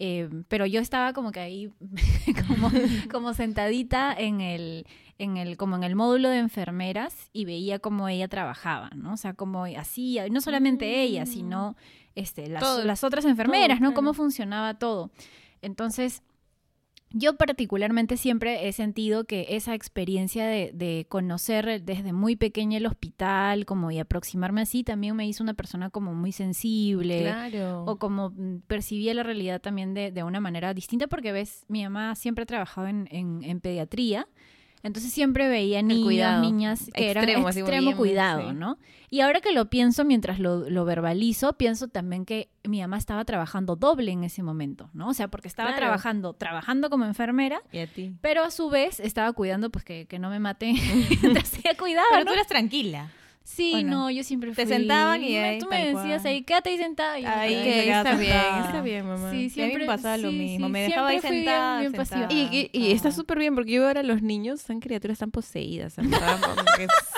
eh, 0.00 0.28
pero 0.48 0.66
yo 0.66 0.80
estaba 0.80 1.12
como 1.12 1.30
que 1.30 1.40
ahí, 1.40 1.72
como, 2.48 2.70
como 3.10 3.32
sentadita 3.32 4.12
en 4.12 4.40
el, 4.40 4.86
en 5.18 5.36
el, 5.36 5.56
como 5.56 5.76
en 5.76 5.84
el 5.84 5.94
módulo 5.94 6.28
de 6.30 6.38
enfermeras 6.38 7.30
y 7.32 7.44
veía 7.44 7.78
cómo 7.78 8.08
ella 8.08 8.26
trabajaba, 8.28 8.90
¿no? 8.96 9.12
O 9.12 9.16
sea, 9.16 9.34
cómo 9.34 9.64
hacía, 9.66 10.28
no 10.28 10.40
solamente 10.40 11.00
ella, 11.02 11.26
sino 11.26 11.76
este, 12.16 12.48
las, 12.48 12.60
Todo, 12.60 12.84
las 12.84 13.04
otras 13.04 13.24
enfermeras, 13.24 13.80
¿no? 13.80 13.88
claro. 13.90 13.94
Cómo 13.94 14.14
funcionaba 14.14 14.74
todo. 14.74 15.10
Entonces, 15.62 16.22
yo 17.14 17.36
particularmente 17.36 18.16
siempre 18.16 18.66
he 18.66 18.72
sentido 18.72 19.24
que 19.24 19.46
esa 19.50 19.74
experiencia 19.74 20.46
de, 20.46 20.72
de 20.74 21.06
conocer 21.08 21.82
desde 21.82 22.12
muy 22.12 22.34
pequeña 22.34 22.78
el 22.78 22.86
hospital, 22.86 23.64
como 23.66 23.92
y 23.92 24.00
aproximarme 24.00 24.62
así, 24.62 24.82
también 24.82 25.14
me 25.14 25.26
hizo 25.26 25.44
una 25.44 25.54
persona 25.54 25.90
como 25.90 26.12
muy 26.12 26.32
sensible. 26.32 27.22
Claro. 27.22 27.84
O 27.84 27.98
como 27.98 28.30
mm, 28.30 28.62
percibía 28.66 29.14
la 29.14 29.22
realidad 29.22 29.60
también 29.60 29.94
de, 29.94 30.10
de 30.10 30.24
una 30.24 30.40
manera 30.40 30.74
distinta, 30.74 31.06
porque 31.06 31.30
ves, 31.30 31.64
mi 31.68 31.84
mamá 31.84 32.16
siempre 32.16 32.42
ha 32.42 32.46
trabajado 32.46 32.88
en, 32.88 33.06
en, 33.12 33.44
en 33.44 33.60
pediatría, 33.60 34.26
entonces 34.84 35.12
siempre 35.12 35.48
veía 35.48 35.82
niños, 35.82 36.04
cuidado. 36.04 36.42
niñas 36.42 36.88
que 36.94 37.10
eran 37.10 37.24
Extremo, 37.24 37.48
así, 37.48 37.58
extremo 37.60 37.86
bien, 37.86 37.96
cuidado, 37.96 38.50
sí. 38.50 38.54
¿no? 38.56 38.78
Y 39.10 39.20
ahora 39.20 39.40
que 39.40 39.52
lo 39.52 39.70
pienso, 39.70 40.04
mientras 40.04 40.38
lo, 40.38 40.68
lo 40.70 40.84
verbalizo, 40.84 41.54
pienso 41.54 41.88
también 41.88 42.24
que 42.24 42.48
mi 42.64 42.80
mamá 42.80 42.98
estaba 42.98 43.24
trabajando 43.24 43.74
doble 43.76 44.12
en 44.12 44.22
ese 44.24 44.42
momento, 44.42 44.90
¿no? 44.92 45.08
O 45.08 45.14
sea, 45.14 45.28
porque 45.28 45.48
estaba 45.48 45.70
Claro. 45.70 45.82
trabajando, 45.86 46.32
trabajando 46.34 46.90
como 46.90 47.04
enfermera, 47.04 47.60
Y 47.72 47.78
a 47.78 47.86
ti. 47.86 48.12
pero 48.20 48.44
a 48.44 48.50
su 48.50 48.70
vez 48.70 49.00
estaba 49.00 49.32
cuidando, 49.32 49.70
pues 49.70 49.84
que, 49.84 50.06
que 50.06 50.18
no 50.20 50.30
me 50.30 50.38
maten 50.38 50.74
mientras 51.22 51.58
ella 51.58 51.76
cuidaba, 51.76 52.06
Pero 52.10 52.24
¿no? 52.24 52.30
tú 52.30 52.34
eras 52.34 52.46
tranquila. 52.46 53.10
Sí, 53.46 53.74
¿o 53.74 53.82
no? 53.82 53.90
no, 54.04 54.10
yo 54.10 54.24
siempre 54.24 54.50
Te 54.52 54.64
fui- 54.64 54.74
sentaban 54.74 55.22
y 55.22 55.36
ahí, 55.36 55.58
tú 55.58 55.66
me 55.68 55.84
decías 55.84 56.22
cual. 56.22 56.26
ahí, 56.32 56.42
quédate 56.42 56.70
ahí 56.70 56.78
sentada. 56.78 57.18
y 57.18 57.24
Ahí 57.26 57.54
"Ay, 57.54 57.54
se 57.54 57.60
Ok, 57.60 57.84
quedaba 57.84 58.02
está 58.10 58.16
bien, 58.20 58.32
sentada. 58.32 58.64
está 58.66 58.80
bien, 58.80 59.06
mamá. 59.06 59.30
Sí, 59.30 59.36
Y 59.36 59.40
a 59.40 59.42
mí 59.42 59.50
siempre 59.50 59.78
me 59.80 59.86
pasaba 59.86 60.16
lo 60.16 60.30
sí, 60.30 60.34
mismo, 60.36 60.66
sí, 60.66 60.72
me 60.72 60.80
dejaba 60.82 61.08
ahí 61.08 61.20
fui 61.20 61.30
bien- 61.30 61.44
sentada, 61.44 61.80
bien 61.80 61.92
sentada. 61.94 62.32
Y, 62.32 62.70
y, 62.72 62.78
y 62.78 62.92
está 62.92 63.12
súper 63.12 63.38
bien 63.38 63.54
porque 63.54 63.72
yo 63.72 63.86
ahora 63.86 64.02
los 64.02 64.22
niños 64.22 64.62
son 64.62 64.80
criaturas 64.80 65.18
tan 65.18 65.30
poseídas, 65.30 65.98
en 65.98 66.10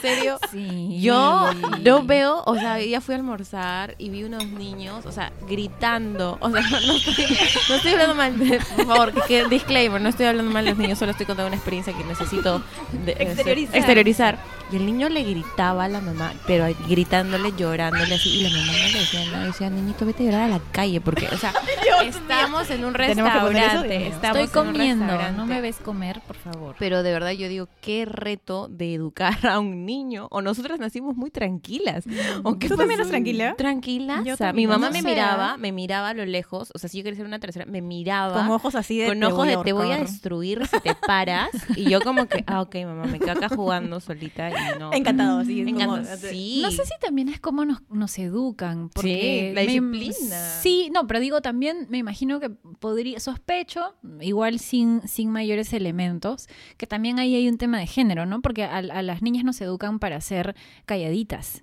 serio. 0.02 0.38
Sí. 0.50 0.98
Yo 1.00 1.50
no 1.82 2.02
veo, 2.04 2.42
o 2.46 2.54
sea, 2.56 2.80
ya 2.82 3.00
fui 3.00 3.14
a 3.14 3.18
almorzar 3.18 3.94
y 3.98 4.10
vi 4.10 4.24
unos 4.24 4.46
niños, 4.46 5.04
o 5.06 5.12
sea, 5.12 5.32
gritando. 5.48 6.38
O 6.40 6.50
sea, 6.50 6.60
no 6.86 6.96
estoy, 6.96 7.24
no 7.68 7.74
estoy 7.76 7.92
hablando 7.92 8.14
mal, 8.14 8.38
de, 8.38 8.58
por 8.76 8.86
favor, 8.86 9.26
que 9.26 9.44
disclaimer, 9.48 10.00
no 10.00 10.08
estoy 10.08 10.26
hablando 10.26 10.50
mal 10.52 10.64
de 10.64 10.70
los 10.72 10.78
niños, 10.78 10.98
solo 10.98 11.12
estoy 11.12 11.26
contando 11.26 11.48
una 11.48 11.56
experiencia 11.56 11.92
que 11.96 12.04
necesito 12.04 12.62
de- 13.04 13.12
Exteriorizar. 13.12 13.76
exteriorizar. 13.76 14.38
Y 14.72 14.76
el 14.76 14.86
niño 14.86 15.08
le 15.08 15.22
gritaba 15.22 15.84
a 15.84 15.88
la 15.88 16.00
mamá, 16.00 16.32
pero 16.46 16.66
gritándole, 16.88 17.52
llorándole 17.56 18.14
así, 18.16 18.40
y 18.40 18.42
la 18.42 18.50
mamá 18.50 18.72
no 18.72 18.88
le 18.92 18.98
decía 18.98 19.30
nada, 19.30 19.44
decía, 19.46 19.70
niñito, 19.70 20.04
vete 20.06 20.22
a 20.24 20.26
llorar 20.26 20.42
a 20.42 20.48
la 20.48 20.60
calle, 20.72 21.00
porque, 21.00 21.26
o 21.32 21.38
sea, 21.38 21.52
estamos 22.04 22.68
en 22.70 22.84
un 22.84 22.94
restaurante, 22.94 24.08
estamos 24.08 24.38
Estoy 24.40 24.64
comiendo, 24.64 25.06
no 25.06 25.12
restaurante. 25.12 25.54
me 25.54 25.60
ves 25.60 25.76
comer, 25.78 26.20
por 26.26 26.36
favor. 26.36 26.74
Pero 26.78 27.02
de 27.02 27.12
verdad 27.12 27.30
yo 27.32 27.48
digo, 27.48 27.68
qué 27.80 28.04
reto 28.06 28.68
de 28.68 28.94
educar 28.94 29.46
a 29.46 29.58
un 29.60 29.86
niño. 29.86 30.28
O 30.30 30.42
nosotras 30.42 30.78
nacimos 30.80 31.16
muy 31.16 31.30
tranquilas. 31.30 32.04
¿O 32.42 32.58
qué 32.58 32.68
¿Tú 32.68 32.76
también 32.76 32.98
eras 33.00 33.08
tranquila? 33.10 33.54
Tranquila. 33.56 34.22
Mi 34.52 34.66
mamá 34.66 34.86
No 34.86 34.92
me 34.92 35.02
miraba, 35.02 35.56
me 35.56 35.72
miraba 35.72 36.08
a 36.10 36.14
lo 36.14 36.24
lejos. 36.24 36.70
O 36.74 36.78
sea, 36.78 36.88
si 36.88 36.98
yo 36.98 37.04
quería 37.04 37.16
ser 37.18 37.26
una 37.26 37.38
tercera, 37.38 37.66
me 37.66 37.82
miraba. 37.82 38.34
Con 38.34 38.50
ojos 38.50 38.74
así 38.74 38.98
de 38.98 39.06
con 39.08 39.20
te 39.20 39.26
ojos 39.26 39.36
voy 39.38 39.48
de 39.48 39.54
a 39.54 39.62
te 39.62 39.72
voy 39.72 39.86
a 39.90 39.94
ahorcar". 39.96 40.06
destruir 40.08 40.66
si 40.66 40.80
te 40.80 40.94
paras. 40.94 41.50
Y 41.76 41.88
yo 41.90 42.00
como 42.00 42.26
que, 42.26 42.42
ah, 42.46 42.62
ok, 42.62 42.74
mamá, 42.84 43.04
me 43.04 43.18
acá 43.30 43.48
jugando 43.48 44.00
solita 44.00 44.50
no. 44.78 44.92
Encantado, 44.92 45.42
como-. 45.44 46.04
Sí. 46.30 46.60
No 46.62 46.70
sé 46.70 46.84
si 46.84 46.92
también 47.00 47.28
es 47.28 47.40
como 47.40 47.64
nos, 47.64 47.82
nos 47.90 48.18
educan. 48.18 48.88
Porque 48.90 49.50
Sí, 49.50 49.54
la 49.54 49.60
me- 49.62 49.98
disciplina. 49.98 50.50
Sí, 50.62 50.90
no, 50.92 51.06
pero 51.06 51.20
digo 51.20 51.40
también, 51.40 51.86
me 51.90 51.98
imagino 51.98 52.40
que 52.40 52.50
podría, 52.50 53.20
sospecho, 53.20 53.94
igual 54.20 54.58
sin, 54.58 55.06
sin 55.08 55.30
mayores 55.30 55.72
elementos, 55.72 56.48
que 56.76 56.86
también 56.86 57.18
ahí 57.18 57.34
hay 57.34 57.48
un 57.48 57.58
tema 57.58 57.78
de 57.78 57.86
género, 57.86 58.26
¿no? 58.26 58.40
Porque 58.42 58.64
a, 58.64 58.76
a 58.78 59.02
las 59.02 59.22
niñas 59.22 59.44
nos 59.44 59.60
educan 59.60 59.98
para 59.98 60.20
ser 60.20 60.54
calladitas. 60.84 61.62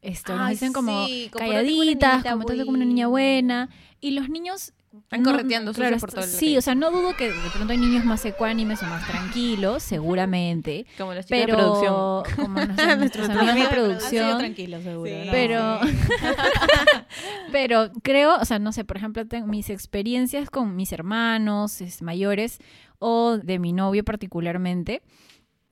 Esto, 0.00 0.32
nos 0.36 0.48
Ay, 0.48 0.54
dicen 0.54 0.72
como 0.72 1.06
sí, 1.06 1.28
como 1.32 1.46
calladitas, 1.46 2.24
comportate 2.24 2.64
como 2.64 2.76
una 2.76 2.84
niña 2.84 3.06
buena. 3.06 3.68
Y 4.00 4.12
los 4.12 4.28
niños... 4.28 4.72
Están 4.94 5.24
correteando 5.24 5.72
sucios 5.72 6.00
por 6.00 6.08
est- 6.10 6.14
todo 6.16 6.24
el 6.24 6.30
Sí, 6.30 6.56
o 6.58 6.62
sea, 6.62 6.74
no 6.74 6.90
dudo 6.90 7.16
que 7.16 7.28
de 7.32 7.50
pronto 7.54 7.72
hay 7.72 7.78
niños 7.78 8.04
más 8.04 8.24
ecuánimes 8.26 8.82
o 8.82 8.86
más 8.86 9.06
tranquilos, 9.06 9.82
seguramente. 9.82 10.84
Como 10.98 11.14
los 11.14 11.24
chicos 11.26 11.38
de 11.40 11.46
Pero 11.46 11.56
producción. 11.56 12.36
como 12.46 12.54
nuestros, 12.66 12.98
nuestros 12.98 13.28
amigos 13.30 13.46
de 13.46 13.50
Han 13.52 13.56
sido 13.56 13.70
producción, 13.70 14.38
tranquilos, 14.38 14.82
seguro. 14.82 15.10
Sí. 15.10 15.26
¿no? 15.26 15.32
pero, 15.32 15.80
pero 17.52 17.90
creo, 18.02 18.36
o 18.40 18.44
sea, 18.44 18.58
no 18.58 18.72
sé, 18.72 18.84
por 18.84 18.96
ejemplo, 18.96 19.26
tengo 19.26 19.46
mis 19.46 19.70
experiencias 19.70 20.50
con 20.50 20.76
mis 20.76 20.92
hermanos 20.92 21.80
es, 21.80 22.02
mayores 22.02 22.58
o 22.98 23.38
de 23.38 23.58
mi 23.58 23.72
novio 23.72 24.04
particularmente, 24.04 25.02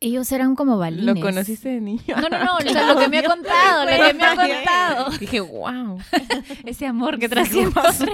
Ellos 0.03 0.33
eran 0.33 0.55
como 0.57 0.79
balines. 0.79 1.15
¿Lo 1.15 1.21
conociste 1.21 1.69
de 1.69 1.81
niño? 1.83 2.03
No, 2.09 2.29
no, 2.31 2.43
no, 2.43 2.57
o 2.57 2.61
sea, 2.63 2.95
lo 2.95 2.99
que 3.01 3.09
me 3.09 3.19
ha 3.19 3.23
contado, 3.23 3.85
lo 3.85 4.07
que 4.07 4.15
me 4.15 4.25
ha 4.25 4.35
contado. 4.35 5.11
Dije, 5.21 5.41
wow. 5.41 5.99
Ese 6.65 6.87
amor 6.87 7.19
que 7.19 7.29
pasó. 7.29 8.07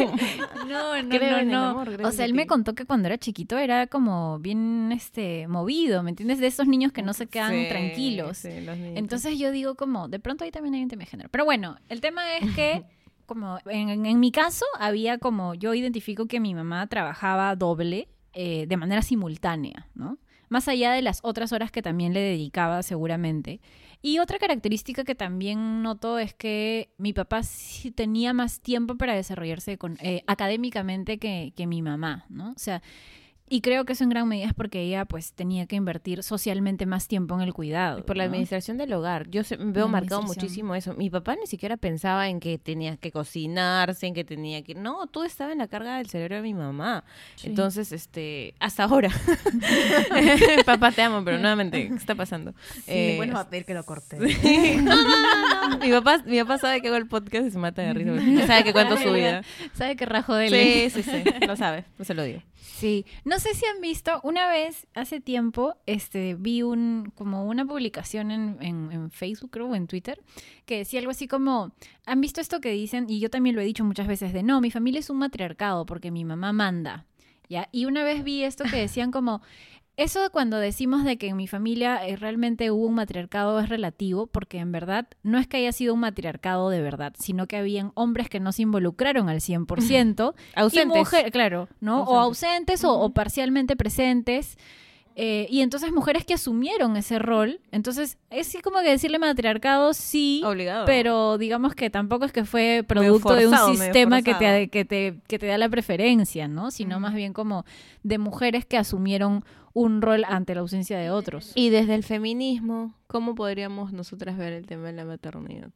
No, 0.68 1.00
no, 1.00 1.08
Creo 1.08 1.44
no, 1.44 1.52
no. 1.52 1.64
amor, 1.68 2.00
o 2.04 2.10
sea, 2.10 2.24
él 2.24 2.34
me 2.34 2.48
contó 2.48 2.74
que 2.74 2.86
cuando 2.86 3.06
era 3.06 3.18
chiquito 3.18 3.56
era 3.56 3.86
como 3.86 4.40
bien 4.40 4.90
este 4.92 5.46
movido, 5.46 6.02
¿me 6.02 6.10
entiendes? 6.10 6.40
De 6.40 6.48
esos 6.48 6.66
niños 6.66 6.90
que 6.90 7.02
no 7.02 7.12
se 7.12 7.28
quedan 7.28 7.52
Sí, 7.52 7.66
tranquilos. 7.68 8.38
sí, 8.38 8.60
los. 8.62 8.76
Entonces 8.76 9.38
yo 9.38 9.52
digo 9.52 9.76
como, 9.76 10.08
de 10.08 10.18
pronto 10.18 10.42
ahí 10.42 10.50
también 10.50 10.74
hay 10.74 10.82
un 10.82 10.88
tema 10.88 11.04
de 11.04 11.06
género. 11.10 11.28
Pero 11.30 11.44
bueno, 11.44 11.76
el 11.88 12.00
tema 12.00 12.22
es 12.36 12.52
que, 12.56 12.82
como 13.26 13.58
en, 13.66 14.06
en 14.06 14.18
mi 14.18 14.32
caso, 14.32 14.64
había 14.80 15.18
como, 15.18 15.54
yo 15.54 15.72
identifico 15.72 16.26
que 16.26 16.40
mi 16.40 16.52
mamá 16.52 16.86
trabajaba 16.88 17.54
doble 17.54 18.08
eh, 18.32 18.66
de 18.66 18.76
manera 18.76 19.02
simultánea, 19.02 19.86
¿no? 19.94 20.18
Más 20.48 20.68
allá 20.68 20.92
de 20.92 21.02
las 21.02 21.20
otras 21.22 21.52
horas 21.52 21.70
que 21.70 21.82
también 21.82 22.14
le 22.14 22.20
dedicaba 22.20 22.82
seguramente. 22.82 23.60
Y 24.02 24.18
otra 24.18 24.38
característica 24.38 25.04
que 25.04 25.14
también 25.14 25.82
noto 25.82 26.18
es 26.18 26.34
que 26.34 26.90
mi 26.98 27.12
papá 27.12 27.42
sí 27.42 27.90
tenía 27.90 28.32
más 28.32 28.60
tiempo 28.60 28.96
para 28.96 29.14
desarrollarse 29.14 29.78
eh, 30.00 30.22
académicamente 30.26 31.18
que, 31.18 31.52
que 31.56 31.66
mi 31.66 31.82
mamá, 31.82 32.26
¿no? 32.28 32.50
O 32.50 32.58
sea, 32.58 32.82
y 33.48 33.60
creo 33.60 33.84
que 33.84 33.92
eso 33.92 34.02
en 34.04 34.10
gran 34.10 34.26
medida 34.26 34.46
es 34.46 34.54
porque 34.54 34.80
ella 34.82 35.04
pues 35.04 35.32
tenía 35.32 35.66
que 35.66 35.76
invertir 35.76 36.22
socialmente 36.22 36.84
más 36.86 37.06
tiempo 37.06 37.34
en 37.36 37.42
el 37.42 37.52
cuidado. 37.54 38.04
Por 38.04 38.16
la 38.16 38.24
administración 38.24 38.76
del 38.76 38.92
hogar. 38.92 39.28
Yo 39.30 39.44
se- 39.44 39.56
veo 39.56 39.84
La 39.86 39.92
marcado 39.92 40.22
muchísimo 40.22 40.74
eso. 40.74 40.94
Mi 40.94 41.10
papá 41.10 41.36
ni 41.36 41.46
siquiera 41.46 41.76
pensaba 41.76 42.28
en 42.28 42.40
que 42.40 42.58
tenía 42.58 42.96
que 42.96 43.12
cocinarse, 43.12 44.06
en 44.06 44.14
que 44.14 44.24
tenía 44.24 44.62
que... 44.62 44.74
No, 44.74 45.06
todo 45.06 45.24
estaba 45.24 45.52
en 45.52 45.58
la 45.58 45.68
carga 45.68 45.98
del 45.98 46.08
cerebro 46.08 46.36
de 46.36 46.42
mi 46.42 46.54
mamá. 46.54 47.04
Sí. 47.36 47.48
Entonces, 47.48 47.92
este... 47.92 48.54
Hasta 48.58 48.84
ahora. 48.84 49.10
papá, 50.66 50.92
te 50.92 51.02
amo, 51.02 51.24
pero 51.24 51.38
nuevamente, 51.38 51.88
¿qué 51.88 51.94
está 51.94 52.14
pasando? 52.14 52.54
Eh, 52.86 53.14
bueno, 53.16 53.34
va 53.34 53.40
a 53.40 53.48
pedir 53.50 53.64
que 53.64 53.74
lo 53.74 53.84
corte. 53.84 54.18
sí. 54.28 54.76
No, 54.86 54.94
no, 54.94 55.02
no, 55.02 55.68
no. 55.70 55.78
Mi 55.78 55.90
papá, 55.90 56.22
mi 56.26 56.38
papá 56.40 56.58
sabe 56.58 56.80
que 56.80 56.88
hago 56.88 56.96
el 56.96 57.06
podcast 57.06 57.46
y 57.46 57.50
se 57.50 57.58
mata 57.58 57.82
de 57.82 57.92
risa. 57.94 58.46
Sabe 58.46 58.64
que 58.64 58.72
cuento 58.72 58.96
su 58.96 59.12
vida. 59.12 59.42
¿Sabe 59.74 59.96
qué 59.96 60.06
rajo 60.06 60.34
de 60.34 60.46
él? 60.46 60.90
Sí, 60.92 61.02
sí, 61.02 61.10
sí. 61.10 61.46
Lo 61.46 61.56
sabe. 61.56 61.84
No 61.98 62.04
se 62.04 62.14
lo 62.14 62.22
digo. 62.24 62.42
Sí, 62.66 63.06
no 63.24 63.38
sé 63.38 63.54
si 63.54 63.64
han 63.64 63.80
visto, 63.80 64.20
una 64.22 64.48
vez 64.48 64.86
hace 64.92 65.20
tiempo, 65.20 65.76
este, 65.86 66.34
vi 66.34 66.62
un, 66.62 67.12
como 67.14 67.46
una 67.46 67.64
publicación 67.64 68.30
en, 68.30 68.58
en, 68.60 68.92
en 68.92 69.10
Facebook, 69.10 69.50
creo, 69.52 69.68
o 69.68 69.74
en 69.74 69.86
Twitter, 69.86 70.20
que 70.66 70.78
decía 70.78 71.00
algo 71.00 71.12
así 71.12 71.26
como, 71.28 71.72
¿han 72.04 72.20
visto 72.20 72.40
esto 72.40 72.60
que 72.60 72.72
dicen? 72.72 73.06
Y 73.08 73.20
yo 73.20 73.30
también 73.30 73.54
lo 73.54 73.62
he 73.62 73.64
dicho 73.64 73.84
muchas 73.84 74.08
veces, 74.08 74.32
de 74.32 74.42
no, 74.42 74.60
mi 74.60 74.70
familia 74.70 74.98
es 74.98 75.08
un 75.08 75.18
matriarcado 75.18 75.86
porque 75.86 76.10
mi 76.10 76.24
mamá 76.24 76.52
manda, 76.52 77.06
¿ya? 77.48 77.68
Y 77.72 77.86
una 77.86 78.02
vez 78.02 78.24
vi 78.24 78.42
esto 78.42 78.64
que 78.64 78.76
decían 78.76 79.10
como, 79.10 79.40
eso 79.96 80.20
de 80.22 80.30
cuando 80.30 80.58
decimos 80.58 81.04
de 81.04 81.16
que 81.16 81.28
en 81.28 81.36
mi 81.36 81.46
familia 81.46 82.06
eh, 82.06 82.16
realmente 82.16 82.70
hubo 82.70 82.86
un 82.86 82.94
matriarcado 82.94 83.58
es 83.60 83.68
relativo, 83.68 84.26
porque 84.26 84.58
en 84.58 84.72
verdad 84.72 85.06
no 85.22 85.38
es 85.38 85.46
que 85.46 85.56
haya 85.58 85.72
sido 85.72 85.94
un 85.94 86.00
matriarcado 86.00 86.68
de 86.70 86.82
verdad, 86.82 87.14
sino 87.18 87.46
que 87.46 87.56
habían 87.56 87.92
hombres 87.94 88.28
que 88.28 88.40
no 88.40 88.52
se 88.52 88.62
involucraron 88.62 89.28
al 89.28 89.40
100%. 89.40 90.34
Ausentes. 90.54 90.94
Y 90.96 90.98
mujer- 90.98 91.30
claro, 91.32 91.68
¿no? 91.80 92.02
O 92.02 92.18
Ausentes. 92.18 92.82
o 92.84 93.10
parcialmente 93.10 93.76
presentes. 93.76 94.58
Eh, 95.18 95.46
y 95.48 95.62
entonces 95.62 95.92
mujeres 95.92 96.26
que 96.26 96.34
asumieron 96.34 96.94
ese 96.98 97.18
rol. 97.18 97.58
Entonces, 97.72 98.18
es 98.28 98.48
sí 98.48 98.60
como 98.60 98.80
que 98.80 98.90
decirle 98.90 99.18
matriarcado, 99.18 99.94
sí. 99.94 100.42
Obligado. 100.44 100.84
Pero 100.84 101.38
digamos 101.38 101.74
que 101.74 101.88
tampoco 101.88 102.26
es 102.26 102.32
que 102.32 102.44
fue 102.44 102.84
producto 102.86 103.34
de 103.34 103.46
un 103.46 103.56
sistema 103.56 104.20
que 104.20 104.34
te, 104.34 104.68
que, 104.68 104.84
te, 104.84 105.18
que 105.26 105.38
te 105.38 105.46
da 105.46 105.56
la 105.56 105.70
preferencia, 105.70 106.48
¿no? 106.48 106.70
Sino 106.70 107.00
más 107.00 107.14
bien 107.14 107.32
como 107.32 107.64
de 108.02 108.18
mujeres 108.18 108.66
que 108.66 108.76
asumieron 108.76 109.42
un 109.72 110.02
rol 110.02 110.24
ante 110.28 110.54
la 110.54 110.60
ausencia 110.60 110.98
de 110.98 111.10
otros. 111.10 111.52
Y 111.54 111.70
desde 111.70 111.94
el 111.94 112.04
feminismo, 112.04 112.94
¿cómo 113.06 113.34
podríamos 113.34 113.94
nosotras 113.94 114.36
ver 114.36 114.52
el 114.52 114.66
tema 114.66 114.88
de 114.88 114.92
la 114.92 115.06
maternidad? 115.06 115.70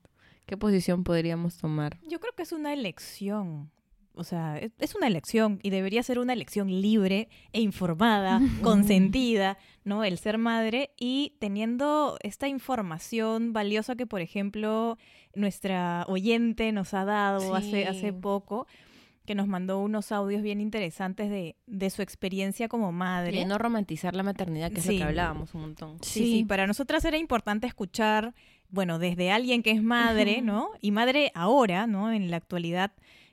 ¿Qué 0.45 0.59
posición 0.59 1.03
podríamos 1.03 1.57
tomar? 1.57 1.99
Yo 2.07 2.21
creo 2.21 2.35
que 2.37 2.43
es 2.43 2.53
una 2.53 2.75
elección. 2.75 3.71
O 4.15 4.25
sea, 4.25 4.59
es- 4.59 4.73
es 4.79 4.95
una 4.95 5.07
elección 5.07 5.61
y 5.63 5.71
debería 5.71 6.03
ser 6.03 6.19
una 6.19 6.33
elección 6.33 6.69
libre 6.83 7.29
e 7.53 7.61
informada, 7.61 8.41
consentida, 8.63 9.57
¿no? 9.85 10.05
El 10.05 10.19
ser 10.19 10.37
madre 10.37 10.91
y 10.99 11.37
teniendo 11.39 12.17
esta 12.23 12.49
información 12.49 13.53
valiosa 13.53 13.95
que, 13.97 14.07
por 14.07 14.21
ejemplo, 14.21 14.99
nuestra 15.35 16.05
oyente 16.09 16.73
nos 16.73 16.93
ha 16.95 17.05
dado 17.05 17.55
hace, 17.55 17.83
Sí. 17.83 17.83
hace 17.85 18.13
poco, 18.13 18.67
que 19.27 19.35
nos 19.37 19.47
mandó 19.47 19.79
unos 19.79 20.11
audios 20.11 20.43
bien 20.43 20.61
interesantes 20.61 21.31
de, 21.31 21.55
de 21.67 21.91
su 21.91 22.03
experiencia 22.03 22.69
como 22.69 22.91
madre. 22.91 23.39
De 23.39 23.45
no 23.47 23.59
romantizar 23.59 24.17
la 24.17 24.25
maternidad, 24.25 24.73
que 24.73 24.81
es 24.81 24.87
lo 24.87 24.93
Sí. 24.93 24.99
que 24.99 25.05
hablábamos 25.05 25.55
un 25.55 25.61
montón. 25.61 25.99
Sí, 26.03 26.25
sí, 26.25 26.45
para 26.45 26.67
nosotras 26.67 27.05
era 27.05 27.17
importante 27.17 27.67
escuchar, 27.69 28.35
bueno, 28.71 28.99
desde 28.99 29.31
alguien 29.31 29.63
que 29.63 29.71
es 29.71 29.83
madre, 29.83 30.43
¿no? 30.43 30.71
Y 30.81 30.91
madre 30.91 31.31
ahora, 31.35 31.87
¿no? 31.87 32.11
En 32.13 32.31
la 32.31 32.39
actualidad, 32.39 32.93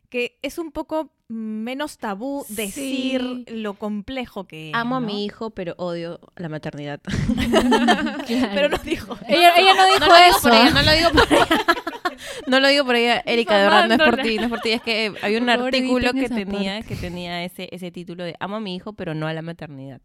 que 0.10 0.38
es 0.42 0.58
un 0.58 0.72
poco 0.72 1.12
menos 1.30 1.98
tabú 1.98 2.46
decir 2.50 3.22
Sí. 3.22 3.54
lo 3.56 3.74
complejo 3.74 4.46
que 4.48 4.70
es. 4.70 4.76
Amo 4.76 4.96
a 4.96 5.00
mi 5.02 5.26
hijo, 5.26 5.50
pero 5.50 5.74
odio 5.78 6.20
la 6.38 6.48
maternidad. 6.50 7.02
Pero 8.28 8.70
no 8.70 8.78
dijo. 8.80 9.18
Ella, 9.28 9.54
ella 9.58 9.74
no 9.74 9.86
dijo 9.88 10.00
No 10.00 10.08
lo 10.08 10.16
digo 10.16 10.28
eso. 10.30 10.42
por 10.42 10.54
ella, 10.54 10.70
no 10.72 10.82
lo 10.84 10.92
digo 10.94 11.10
por 11.12 11.34
ella. 11.34 11.48
No 12.48 12.60
lo 12.60 12.68
digo 12.68 12.86
por 12.86 12.96
ella, 12.96 13.22
Erika, 13.26 13.58
de 13.58 13.64
verdad, 13.64 13.88
no 13.88 13.94
es 13.96 14.10
por 14.10 14.22
ti, 14.22 14.38
no 14.38 14.44
es 14.44 14.50
por 14.50 14.62
ti. 14.62 14.72
Es 14.72 14.82
que 14.82 15.14
había 15.22 15.40
un 15.40 15.50
artículo 15.50 16.14
que 16.14 16.30
tenía, 16.30 16.82
que 16.82 16.96
tenía 16.96 17.44
ese, 17.44 17.70
ese 17.72 17.92
título 17.92 18.24
de 18.24 18.36
Amo 18.40 18.58
a 18.58 18.60
mi 18.60 18.76
hijo, 18.76 18.94
pero 18.94 19.14
no 19.14 19.28
a 19.28 19.34
la 19.34 19.42
maternidad. 19.42 20.02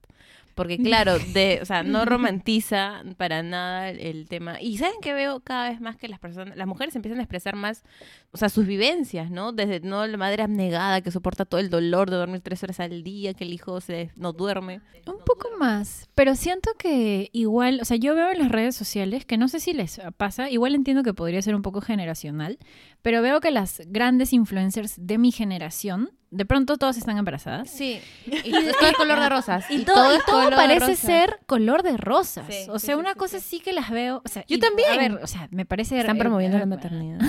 Porque 0.54 0.78
claro, 0.82 1.18
de, 1.18 1.60
o 1.62 1.64
sea, 1.64 1.82
no 1.82 2.04
romantiza 2.04 3.02
para 3.16 3.42
nada 3.42 3.90
el, 3.90 4.26
tema. 4.28 4.60
Y 4.60 4.78
saben 4.78 5.00
que 5.00 5.12
veo 5.12 5.40
cada 5.40 5.70
vez 5.70 5.80
más 5.80 5.96
que 5.96 6.08
las 6.08 6.18
personas, 6.18 6.56
las 6.56 6.66
mujeres 6.66 6.94
empiezan 6.94 7.18
a 7.18 7.22
expresar 7.22 7.56
más, 7.56 7.82
o 8.30 8.36
sea, 8.36 8.48
sus 8.48 8.66
vivencias, 8.66 9.30
¿no? 9.30 9.52
Desde 9.52 9.80
no 9.80 10.06
la 10.06 10.16
madre 10.16 10.42
abnegada 10.42 11.00
que 11.00 11.10
soporta 11.10 11.44
todo 11.44 11.60
el 11.60 11.70
dolor 11.70 12.10
de 12.10 12.16
dormir 12.16 12.40
tres 12.40 12.62
horas 12.62 12.80
al 12.80 13.02
día, 13.02 13.34
que 13.34 13.44
el 13.44 13.52
hijo 13.52 13.80
se 13.80 14.10
no 14.16 14.32
duerme. 14.32 14.80
Un 15.06 15.18
poco 15.24 15.48
más, 15.58 16.08
pero 16.14 16.34
siento 16.36 16.70
que 16.78 17.30
igual, 17.32 17.80
o 17.82 17.84
sea, 17.84 17.96
yo 17.96 18.14
veo 18.14 18.30
en 18.30 18.38
las 18.38 18.52
redes 18.52 18.76
sociales, 18.76 19.24
que 19.24 19.36
no 19.36 19.48
sé 19.48 19.60
si 19.60 19.72
les 19.72 20.00
pasa, 20.16 20.48
igual 20.48 20.74
entiendo 20.74 21.02
que 21.02 21.14
podría 21.14 21.42
ser 21.42 21.54
un 21.54 21.62
poco 21.62 21.80
generacional, 22.14 22.58
pero 23.02 23.22
veo 23.22 23.40
que 23.40 23.50
las 23.50 23.82
grandes 23.86 24.32
influencers 24.32 24.94
de 24.98 25.18
mi 25.18 25.32
generación, 25.32 26.10
de 26.30 26.44
pronto 26.44 26.76
todas 26.76 26.96
están 26.96 27.18
embarazadas. 27.18 27.70
Sí, 27.70 28.00
y 28.26 28.50
todo 28.50 28.88
es 28.88 28.96
color 28.96 29.20
de 29.20 29.28
rosas. 29.28 29.64
Y, 29.70 29.84
todo, 29.84 30.14
y 30.14 30.50
parece 30.50 30.96
ser 30.96 31.40
color 31.46 31.82
de 31.82 31.96
rosas. 31.96 32.46
Sí, 32.48 32.66
o 32.68 32.78
sea, 32.78 32.94
sí, 32.94 33.00
una 33.00 33.12
sí, 33.12 33.18
cosa 33.18 33.40
sí. 33.40 33.60
que 33.60 33.72
las 33.72 33.90
veo. 33.90 34.22
O 34.24 34.28
sea, 34.28 34.44
Yo 34.46 34.58
también. 34.58 34.92
A 34.92 34.96
ver, 34.96 35.12
o 35.22 35.26
sea, 35.26 35.48
me 35.50 35.66
parece. 35.66 35.98
Están 35.98 36.18
promoviendo 36.18 36.56
eh, 36.56 36.60
la 36.60 36.66
maternidad. 36.66 37.20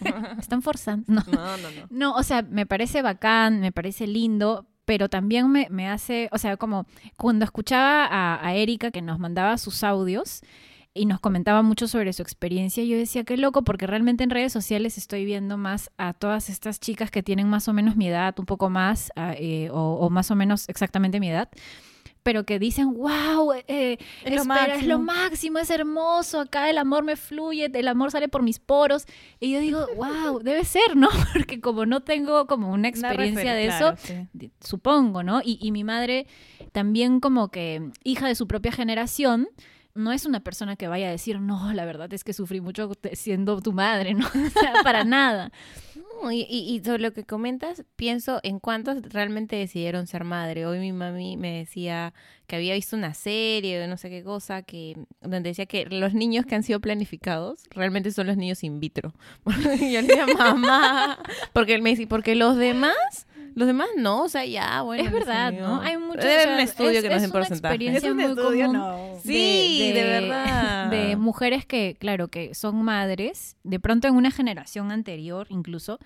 Están 0.38 0.62
forzando. 0.62 1.04
No. 1.06 1.22
No, 1.30 1.56
no, 1.56 1.70
no. 1.70 1.86
No, 1.90 2.14
o 2.14 2.22
sea, 2.22 2.42
me 2.42 2.66
parece 2.66 3.02
bacán, 3.02 3.60
me 3.60 3.72
parece 3.72 4.06
lindo, 4.06 4.66
pero 4.84 5.08
también 5.08 5.50
me, 5.50 5.68
me 5.70 5.88
hace, 5.88 6.28
o 6.32 6.38
sea, 6.38 6.56
como 6.56 6.86
cuando 7.16 7.44
escuchaba 7.44 8.06
a, 8.06 8.46
a 8.46 8.54
Erika 8.54 8.90
que 8.90 9.00
nos 9.00 9.18
mandaba 9.18 9.56
sus 9.56 9.84
audios 9.84 10.42
y 10.92 11.06
nos 11.06 11.20
comentaba 11.20 11.62
mucho 11.62 11.86
sobre 11.86 12.12
su 12.12 12.22
experiencia, 12.22 12.82
yo 12.82 12.96
decía, 12.96 13.24
qué 13.24 13.36
loco, 13.36 13.62
porque 13.62 13.86
realmente 13.86 14.24
en 14.24 14.30
redes 14.30 14.52
sociales 14.52 14.98
estoy 14.98 15.24
viendo 15.24 15.56
más 15.56 15.90
a 15.98 16.14
todas 16.14 16.48
estas 16.48 16.80
chicas 16.80 17.10
que 17.10 17.22
tienen 17.22 17.48
más 17.48 17.68
o 17.68 17.72
menos 17.72 17.96
mi 17.96 18.08
edad, 18.08 18.34
un 18.38 18.46
poco 18.46 18.70
más, 18.70 19.12
ah, 19.14 19.34
eh, 19.36 19.70
o, 19.70 19.94
o 19.94 20.10
más 20.10 20.30
o 20.30 20.36
menos 20.36 20.68
exactamente 20.68 21.20
mi 21.20 21.30
edad. 21.30 21.48
Pero 22.22 22.44
que 22.44 22.58
dicen, 22.58 22.92
wow, 22.92 23.52
eh, 23.66 23.96
Es 24.24 24.34
lo 24.34 24.42
espera, 24.42 24.74
es 24.74 24.86
lo 24.86 24.98
máximo". 24.98 25.58
es 25.58 25.70
hermoso, 25.70 26.40
acá 26.40 26.68
el 26.68 26.76
amor 26.76 27.02
me 27.02 27.16
fluye, 27.16 27.70
el 27.72 27.88
amor 27.88 28.10
sale 28.10 28.28
por 28.28 28.42
mis 28.42 28.58
poros. 28.58 29.06
Y 29.38 29.52
yo 29.52 29.60
digo, 29.60 29.86
wow, 29.96 30.40
debe 30.40 30.64
ser, 30.64 30.96
¿no? 30.96 31.08
Porque 31.32 31.60
como 31.60 31.86
no 31.86 32.00
tengo 32.00 32.46
como 32.46 32.72
una 32.72 32.88
experiencia 32.88 33.54
de 33.54 33.66
claro, 33.66 33.94
eso, 33.94 34.14
sí. 34.38 34.50
supongo, 34.60 35.22
¿no? 35.22 35.40
Y, 35.42 35.58
y 35.62 35.72
mi 35.72 35.82
madre 35.82 36.26
también 36.72 37.20
como 37.20 37.48
que 37.48 37.90
hija 38.04 38.26
de 38.26 38.34
su 38.34 38.46
propia 38.46 38.72
generación, 38.72 39.48
no 39.94 40.12
es 40.12 40.26
una 40.26 40.40
persona 40.40 40.76
que 40.76 40.88
vaya 40.88 41.08
a 41.08 41.10
decir, 41.10 41.40
no, 41.40 41.72
la 41.72 41.84
verdad 41.84 42.12
es 42.12 42.24
que 42.24 42.32
sufrí 42.32 42.60
mucho 42.60 42.90
siendo 43.12 43.60
tu 43.60 43.72
madre, 43.72 44.14
¿no? 44.14 44.26
O 44.46 44.60
sea, 44.60 44.74
para 44.82 45.04
nada. 45.04 45.52
Y, 46.30 46.42
y, 46.42 46.84
sobre 46.84 47.02
lo 47.02 47.12
que 47.12 47.24
comentas, 47.24 47.82
pienso 47.96 48.40
en 48.42 48.58
cuántos 48.58 49.02
realmente 49.10 49.56
decidieron 49.56 50.06
ser 50.06 50.24
madre. 50.24 50.66
Hoy 50.66 50.78
mi 50.78 50.92
mami 50.92 51.38
me 51.38 51.58
decía 51.58 52.12
que 52.46 52.56
había 52.56 52.74
visto 52.74 52.94
una 52.94 53.14
serie 53.14 53.78
de 53.78 53.88
no 53.88 53.96
sé 53.96 54.10
qué 54.10 54.22
cosa, 54.22 54.62
que 54.62 54.98
donde 55.22 55.48
decía 55.50 55.64
que 55.64 55.86
los 55.86 56.12
niños 56.12 56.44
que 56.44 56.56
han 56.56 56.62
sido 56.62 56.78
planificados 56.80 57.62
realmente 57.70 58.10
son 58.12 58.26
los 58.26 58.36
niños 58.36 58.62
in 58.64 58.80
vitro. 58.80 59.14
yo 59.46 60.02
le 60.02 60.08
decía, 60.08 60.26
mamá, 60.26 61.18
porque 61.54 61.74
él 61.74 61.80
me 61.80 61.90
dice, 61.90 62.06
porque 62.06 62.34
los 62.34 62.56
demás, 62.56 63.26
los 63.54 63.66
demás 63.66 63.88
no, 63.96 64.22
o 64.24 64.28
sea, 64.28 64.44
ya, 64.44 64.82
bueno. 64.82 65.04
es 65.04 65.12
verdad. 65.12 65.52
¿no? 65.52 65.80
Hay 65.80 65.96
muchos... 65.98 66.24
Sea, 66.24 66.54
un 66.54 66.60
estudio 66.60 66.90
es- 66.90 67.02
que 67.02 67.08
nos 67.08 67.16
es 67.16 67.22
den 67.22 67.30
una 67.30 67.38
porcentaje. 67.40 67.74
experiencia 67.74 68.08
Es 68.08 68.12
un 68.12 68.16
muy 68.20 68.26
estudio, 68.26 68.66
común. 68.66 68.76
no. 68.80 69.14
Sí, 69.22 69.92
de 69.94 70.02
verdad. 70.04 70.90
De 70.90 71.16
mujeres 71.16 71.64
que, 71.66 71.96
claro, 71.98 72.28
que 72.28 72.54
son 72.54 72.82
madres, 72.82 73.56
de 73.64 73.78
pronto 73.80 74.08
en 74.08 74.14
una 74.14 74.30
generación 74.30 74.90
anterior 74.92 75.46
incluso, 75.50 75.98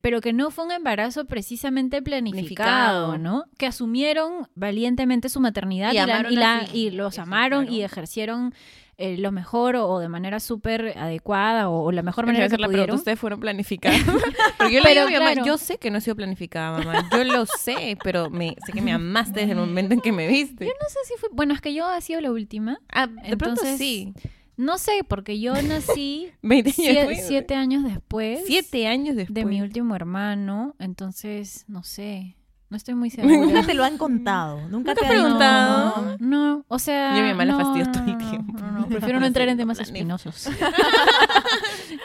pero 0.00 0.20
que 0.20 0.32
no 0.34 0.50
fue 0.50 0.66
un 0.66 0.72
embarazo 0.72 1.24
precisamente 1.24 2.02
planificado, 2.02 3.06
Planificado. 3.08 3.18
¿no? 3.18 3.44
Que 3.56 3.66
asumieron 3.66 4.48
valientemente 4.54 5.28
su 5.30 5.40
maternidad 5.40 5.92
Y 5.92 5.98
y, 5.98 6.06
la- 6.06 6.26
y 6.30 6.36
la- 6.36 6.56
así. 6.58 6.78
y 6.78 6.90
los 6.90 7.14
Eso, 7.14 7.22
amaron 7.22 7.72
y 7.72 7.82
ejercieron 7.82 8.52
eh, 8.96 9.16
lo 9.18 9.32
mejor 9.32 9.76
o, 9.76 9.88
o 9.88 9.98
de 9.98 10.08
manera 10.08 10.38
súper 10.40 10.96
adecuada 10.96 11.68
o, 11.68 11.82
o 11.84 11.92
la 11.92 12.02
mejor 12.02 12.26
manera 12.26 12.48
que 12.48 12.52
la 12.52 12.66
pregunta, 12.68 12.76
pudieron. 12.76 12.96
¿ustedes 12.96 13.18
fueron 13.18 13.40
planificadas? 13.40 14.00
Porque 14.58 14.72
yo 14.74 14.80
le 14.80 14.88
Pero 14.88 15.06
digo 15.06 15.06
a 15.06 15.06
mi 15.10 15.14
mamá, 15.14 15.32
claro. 15.32 15.46
yo 15.46 15.58
sé 15.58 15.78
que 15.78 15.90
no 15.90 15.98
he 15.98 16.00
sido 16.00 16.16
planificada, 16.16 16.78
mamá. 16.78 17.08
Yo 17.12 17.24
lo 17.24 17.46
sé, 17.46 17.96
pero 18.04 18.30
me, 18.30 18.56
sé 18.64 18.72
que 18.72 18.80
me 18.82 18.92
amaste 18.92 19.40
desde 19.40 19.52
el 19.52 19.58
momento 19.58 19.94
en 19.94 20.00
que 20.00 20.12
me 20.12 20.26
viste. 20.28 20.64
No 20.64 20.88
sé 20.88 20.98
si 21.06 21.14
fue... 21.18 21.28
Bueno, 21.32 21.54
es 21.54 21.60
que 21.60 21.74
yo 21.74 21.86
ha 21.86 22.00
sido 22.00 22.20
la 22.20 22.30
última. 22.30 22.78
Ah, 22.92 23.06
de 23.08 23.36
pronto 23.36 23.60
Entonces, 23.62 23.78
sí. 23.78 24.12
No 24.56 24.78
sé, 24.78 25.00
porque 25.08 25.40
yo 25.40 25.60
nací 25.62 26.30
20 26.42 26.70
años 26.70 26.76
sie- 26.76 26.94
después. 26.94 27.26
siete 27.26 27.54
años 27.56 27.82
después. 27.82 28.40
Siete 28.46 28.86
años 28.86 29.16
después. 29.16 29.34
de 29.34 29.44
mi 29.44 29.60
último 29.60 29.96
hermano, 29.96 30.76
entonces 30.78 31.64
no 31.66 31.82
sé, 31.82 32.36
no 32.74 32.76
estoy 32.78 32.94
muy 32.96 33.08
segura. 33.08 33.36
Nunca 33.36 33.62
te 33.62 33.72
lo 33.74 33.84
han 33.84 33.96
contado. 33.98 34.56
Nunca, 34.62 34.68
¿Nunca 34.70 34.94
te 34.96 35.00
has 35.04 35.10
han 35.12 35.16
preguntado? 35.16 36.16
No, 36.18 36.48
no, 36.56 36.64
o 36.66 36.78
sea, 36.80 37.14
Yo 37.16 37.22
mi 37.22 37.28
mamá 37.28 37.44
la 37.44 37.52
no, 37.52 37.58
fastidio 37.60 37.86
no, 37.86 37.92
todo 37.92 38.04
el 38.04 38.18
no, 38.18 38.30
tiempo. 38.30 38.58
no, 38.58 38.70
no, 38.80 38.88
prefiero 38.88 39.20
no 39.20 39.26
entrar 39.26 39.48
en 39.48 39.56
temas 39.56 39.78
espinosos. 39.86 40.48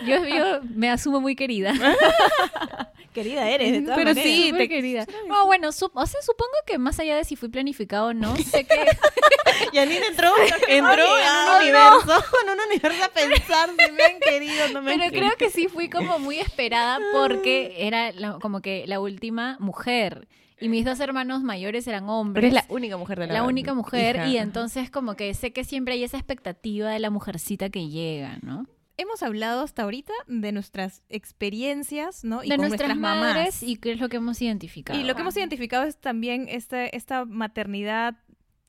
yo, 0.05 0.25
yo 0.25 0.61
me 0.75 0.89
asumo 0.91 1.19
muy 1.21 1.35
querida. 1.35 1.73
Querida 3.13 3.49
eres, 3.49 3.71
de 3.71 3.81
todas 3.81 3.97
Pero 3.97 4.09
maneras. 4.11 4.23
sí, 4.31 4.43
Súper 4.49 4.59
te- 4.61 4.69
querida. 4.69 5.05
No, 5.27 5.47
bueno, 5.47 5.69
sup- 5.69 5.91
o 5.95 6.05
sea, 6.05 6.21
supongo 6.21 6.51
que 6.67 6.77
más 6.77 6.99
allá 6.99 7.15
de 7.15 7.23
si 7.23 7.35
fui 7.35 7.49
planificado 7.49 8.07
o 8.09 8.13
no, 8.13 8.35
sé 8.37 8.65
que 8.65 8.85
Janine 9.73 10.05
entró, 10.05 10.31
Entró 10.67 10.67
en 10.67 10.85
un 10.85 11.61
universo, 11.61 12.23
en 12.43 12.49
un 12.53 12.59
universo 12.69 13.03
a 13.03 13.07
pensar 13.09 13.69
si 13.71 13.91
me 13.93 14.03
han 14.03 14.19
querido, 14.19 14.67
no 14.73 14.83
me 14.83 14.91
han 14.93 14.99
Pero 14.99 15.11
querido. 15.11 15.27
creo 15.33 15.37
que 15.37 15.49
sí 15.49 15.67
fui 15.67 15.89
como 15.89 16.19
muy 16.19 16.37
esperada 16.37 16.99
porque 17.11 17.77
era 17.79 18.11
la- 18.11 18.33
como 18.39 18.61
que 18.61 18.85
la 18.85 18.99
última 18.99 19.57
mujer. 19.59 20.27
Y 20.61 20.69
mis 20.69 20.83
dos 20.85 20.99
hermanos 20.99 21.41
mayores 21.43 21.87
eran 21.87 22.03
Pero 22.03 22.13
hombres. 22.13 22.45
es 22.47 22.53
la 22.53 22.65
única 22.69 22.97
mujer 22.97 23.19
de 23.19 23.27
la 23.27 23.33
la 23.33 23.43
única 23.43 23.73
mujer 23.73 24.15
hija. 24.17 24.27
y 24.27 24.37
entonces 24.37 24.89
como 24.89 25.15
que 25.15 25.33
sé 25.33 25.51
que 25.53 25.63
siempre 25.63 25.93
hay 25.93 26.03
esa 26.03 26.17
expectativa 26.17 26.89
de 26.89 26.99
la 26.99 27.09
mujercita 27.09 27.69
que 27.69 27.87
llega, 27.89 28.39
¿no? 28.41 28.65
Hemos 28.97 29.23
hablado 29.23 29.61
hasta 29.61 29.83
ahorita 29.83 30.11
de 30.27 30.51
nuestras 30.51 31.03
experiencias, 31.07 32.25
¿no? 32.25 32.43
Y 32.43 32.49
de 32.49 32.57
con 32.57 32.67
nuestras 32.67 32.97
mamás. 32.97 33.33
madres 33.35 33.63
y 33.63 33.77
qué 33.77 33.93
es 33.93 33.99
lo 34.01 34.09
que 34.09 34.17
hemos 34.17 34.41
identificado. 34.41 34.99
Y 34.99 35.03
lo 35.03 35.15
que 35.15 35.21
hemos 35.21 35.37
identificado 35.37 35.85
es 35.85 35.97
también 35.97 36.47
esta, 36.49 36.85
esta 36.85 37.23
maternidad 37.23 38.15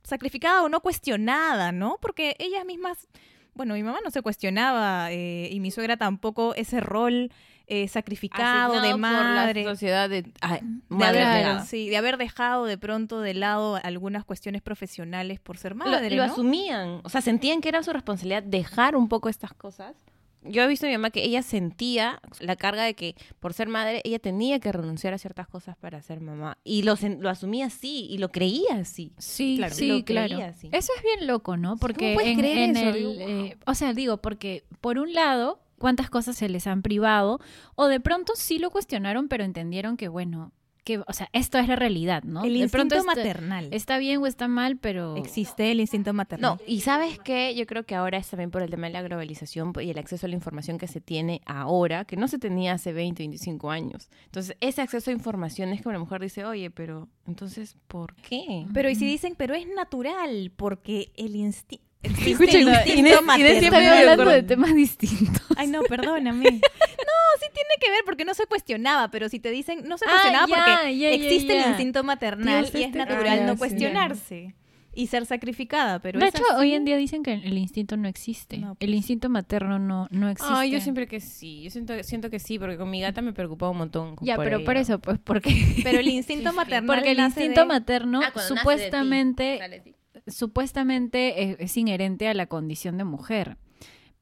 sacrificada 0.05 0.63
o 0.63 0.69
no 0.69 0.81
cuestionada, 0.81 1.73
¿no? 1.73 1.99
Porque 2.01 2.37
ellas 2.39 2.65
mismas, 2.65 3.09
bueno, 3.55 3.75
mi 3.75 3.83
mamá 3.83 3.99
no 4.05 4.11
se 4.13 4.23
cuestionaba 4.23 5.11
eh, 5.11 5.49
y 5.51 5.59
mi 5.61 5.71
suegra 5.73 5.97
tampoco 5.97 6.55
ese 6.55 6.81
rol 6.81 7.31
eh, 7.73 7.87
sacrificado 7.89 8.73
Asignado 8.75 8.83
de 8.83 8.91
por 8.91 8.99
madre. 9.01 9.65
la 9.65 9.71
sociedad 9.71 10.09
de, 10.11 10.31
ay, 10.41 10.59
De 10.63 10.81
madre 10.89 11.23
haber, 11.23 11.61
sí, 11.63 11.89
de 11.89 11.97
haber 11.97 12.17
dejado 12.19 12.65
de 12.65 12.77
pronto 12.77 13.21
de 13.21 13.33
lado 13.35 13.79
algunas 13.83 14.25
cuestiones 14.25 14.61
profesionales 14.61 15.39
por 15.39 15.57
ser 15.57 15.77
madre, 15.77 16.11
lo, 16.11 16.27
¿no? 16.27 16.33
asumían, 16.33 17.01
o 17.05 17.09
sea, 17.09 17.21
sentían 17.21 17.61
que 17.61 17.69
era 17.69 17.83
su 17.85 17.93
responsabilidad 17.93 18.43
dejar 18.43 18.97
un 18.97 19.09
poco 19.09 19.29
estas 19.29 19.55
cosas. 19.55 19.95
Yo 20.43 20.63
he 20.63 20.67
visto 20.67 20.87
a 20.87 20.89
mi 20.89 20.95
mamá 20.97 21.11
que 21.11 21.23
ella 21.23 21.43
sentía 21.43 22.19
la 22.41 22.57
carga 22.57 22.83
de 22.85 22.95
que 22.95 23.15
por 23.41 23.53
ser 23.53 23.69
madre 23.69 24.01
ella 24.05 24.19
tenía 24.19 24.59
que 24.59 24.73
renunciar 24.73 25.13
a 25.13 25.19
ciertas 25.19 25.47
cosas 25.47 25.77
para 25.77 26.01
ser 26.01 26.21
mamá 26.21 26.57
y 26.65 26.83
lo, 26.83 26.95
lo 27.19 27.29
asumía 27.29 27.67
así 27.67 28.07
y 28.11 28.17
lo 28.17 28.31
creía 28.31 28.77
así. 28.81 29.13
Sí, 29.19 29.57
Claro, 29.59 29.75
sí, 29.75 29.89
lo 29.99 30.05
claro. 30.05 30.39
así. 30.43 30.71
Eso 30.73 30.93
es 30.97 31.03
bien 31.03 31.27
loco, 31.27 31.59
¿no? 31.59 31.77
Porque 31.77 32.15
puedes 32.15 32.33
en, 32.33 32.39
creer 32.39 32.59
en 32.71 32.77
eso? 32.77 32.89
el, 32.89 33.21
eh, 33.21 33.59
o 33.67 33.75
sea, 33.75 33.93
digo, 33.93 34.17
porque 34.17 34.65
por 34.81 34.99
un 34.99 35.13
lado, 35.13 35.61
cuántas 35.81 36.11
cosas 36.11 36.37
se 36.37 36.49
les 36.49 36.67
han 36.67 36.83
privado 36.83 37.41
o 37.75 37.87
de 37.89 37.99
pronto 38.01 38.35
sí 38.37 38.59
lo 38.59 38.71
cuestionaron, 38.71 39.29
pero 39.29 39.43
entendieron 39.45 39.97
que 39.97 40.09
bueno, 40.09 40.53
que, 40.85 40.99
o 40.99 41.13
sea, 41.13 41.29
esto 41.33 41.59
es 41.59 41.69
la 41.69 41.77
realidad, 41.77 42.23
¿no? 42.23 42.43
El 42.43 42.55
de 42.55 42.59
instinto 42.61 42.73
pronto 42.73 42.95
está- 42.97 43.07
maternal. 43.15 43.69
está 43.71 43.99
bien 43.99 44.23
o 44.23 44.27
está 44.27 44.49
mal, 44.49 44.77
pero 44.79 45.17
Existe 45.17 45.71
el 45.71 45.81
instinto 45.81 46.13
maternal. 46.15 46.57
No, 46.59 46.65
y 46.67 46.81
sabes 46.81 47.19
qué, 47.19 47.55
yo 47.55 47.67
creo 47.67 47.85
que 47.85 47.95
ahora 47.95 48.17
es 48.19 48.29
también 48.29 48.51
por 48.51 48.63
el 48.63 48.71
tema 48.71 48.87
de 48.87 48.95
la 48.95 49.03
globalización 49.03 49.73
y 49.81 49.91
el 49.91 49.99
acceso 49.99 50.27
a 50.27 50.29
la 50.31 50.35
información 50.37 50.79
que 50.79 50.87
se 50.87 51.01
tiene 51.01 51.41
ahora, 51.47 52.05
que 52.07 52.17
no 52.17 52.29
se 52.29 52.39
tenía 52.39 52.73
hace 52.73 52.93
20, 52.93 53.23
25 53.23 53.71
años. 53.71 54.09
Entonces, 54.27 54.57
ese 54.61 54.81
acceso 54.83 55.11
a 55.11 55.15
información 55.15 55.71
es 55.71 55.83
que 55.83 55.89
una 55.89 55.99
mujer 55.99 56.23
dice, 56.23 56.45
oye, 56.47 56.71
pero 56.71 57.09
entonces, 57.27 57.77
¿por 57.87 58.15
qué? 58.17 58.67
Pero 58.73 58.89
y 58.91 58.95
si 58.95 59.07
dicen, 59.07 59.35
pero 59.37 59.55
es 59.55 59.67
natural, 59.69 60.51
porque 60.57 61.13
el 61.17 61.37
instinto... 61.37 61.85
Escucha, 62.03 62.59
el 62.59 62.67
Inés- 62.69 62.77
instinto 62.87 62.99
Inés 63.01 63.23
maternal. 63.23 63.59
siempre 63.61 63.89
hablando 63.89 64.25
de 64.31 64.43
temas 64.43 64.75
distintos. 64.75 65.43
Ay, 65.57 65.67
no, 65.69 65.83
perdóname. 65.83 66.61
No, 67.01 67.41
sí 67.41 67.47
tiene 67.55 67.71
que 67.81 67.91
ver 67.91 68.01
porque 68.05 68.25
no 68.25 68.35
se 68.35 68.47
cuestionaba, 68.47 69.11
pero 69.11 69.29
si 69.29 69.41
te 69.41 69.51
dicen, 69.51 69.83
no 69.87 69.99
se 69.99 70.05
Ah, 70.07 70.11
cuestionaba 70.11 70.47
porque 70.47 71.15
existe 71.15 71.59
el 71.61 71.69
instinto 71.69 72.03
maternal 72.05 72.65
Dios, 72.65 72.75
y 72.75 72.79
es 72.79 72.87
este- 72.87 72.99
natural 72.99 73.39
ah, 73.43 73.47
no 73.47 73.57
cuestionarse 73.57 74.55
y 74.93 75.07
ser 75.07 75.25
sacrificada, 75.27 76.01
pero 76.01 76.19
de 76.21 76.27
hecho, 76.27 76.43
así. 76.51 76.55
hoy 76.61 76.75
en 76.75 76.85
día 76.85 76.97
dicen 76.97 77.23
que 77.23 77.33
el 77.35 77.57
instinto 77.59 77.97
no 77.97 78.09
existe. 78.09 78.59
No, 78.59 78.77
El 78.81 78.93
instinto 78.95 79.29
materno 79.29 79.79
no, 79.79 80.09
no 80.11 80.29
existe. 80.29 80.53
Ay, 80.55 80.71
yo 80.73 80.81
siempre 80.81 81.07
que 81.07 81.21
sí, 81.21 81.63
yo 81.63 81.71
siento, 81.71 81.95
siento 82.03 82.29
que 82.31 82.39
sí, 82.41 82.59
porque 82.59 82.77
con 82.77 82.91
mi 82.91 83.01
gata 83.01 83.23
me 83.23 83.33
preocupaba 83.33 83.71
un 83.71 83.79
montón. 83.79 84.17
Ya, 84.21 84.37
pero 84.37 84.57
ella. 84.57 84.65
por 84.67 84.77
eso, 84.77 84.99
pues 84.99 85.19
porque... 85.23 85.55
Pero 85.85 85.99
el 86.01 86.09
instinto 86.09 86.53
maternal 86.53 86.87
Porque 86.97 87.13
el 87.13 87.21
instinto 87.21 87.61
de- 87.61 87.67
materno 87.67 88.21
Ah, 88.23 88.33
supuestamente 88.41 89.59
sale 89.59 89.77
de 89.77 89.83
ti. 89.83 89.95
Supuestamente 90.27 91.51
es, 91.51 91.57
es 91.61 91.77
inherente 91.77 92.29
a 92.29 92.35
la 92.35 92.47
condición 92.47 92.99
de 92.99 93.05
mujer. 93.05 93.57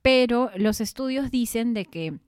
Pero 0.03 0.51
los 0.57 0.81
estudios 0.81 1.31
dicen 1.31 1.75
de 1.75 1.85
que 1.85 2.19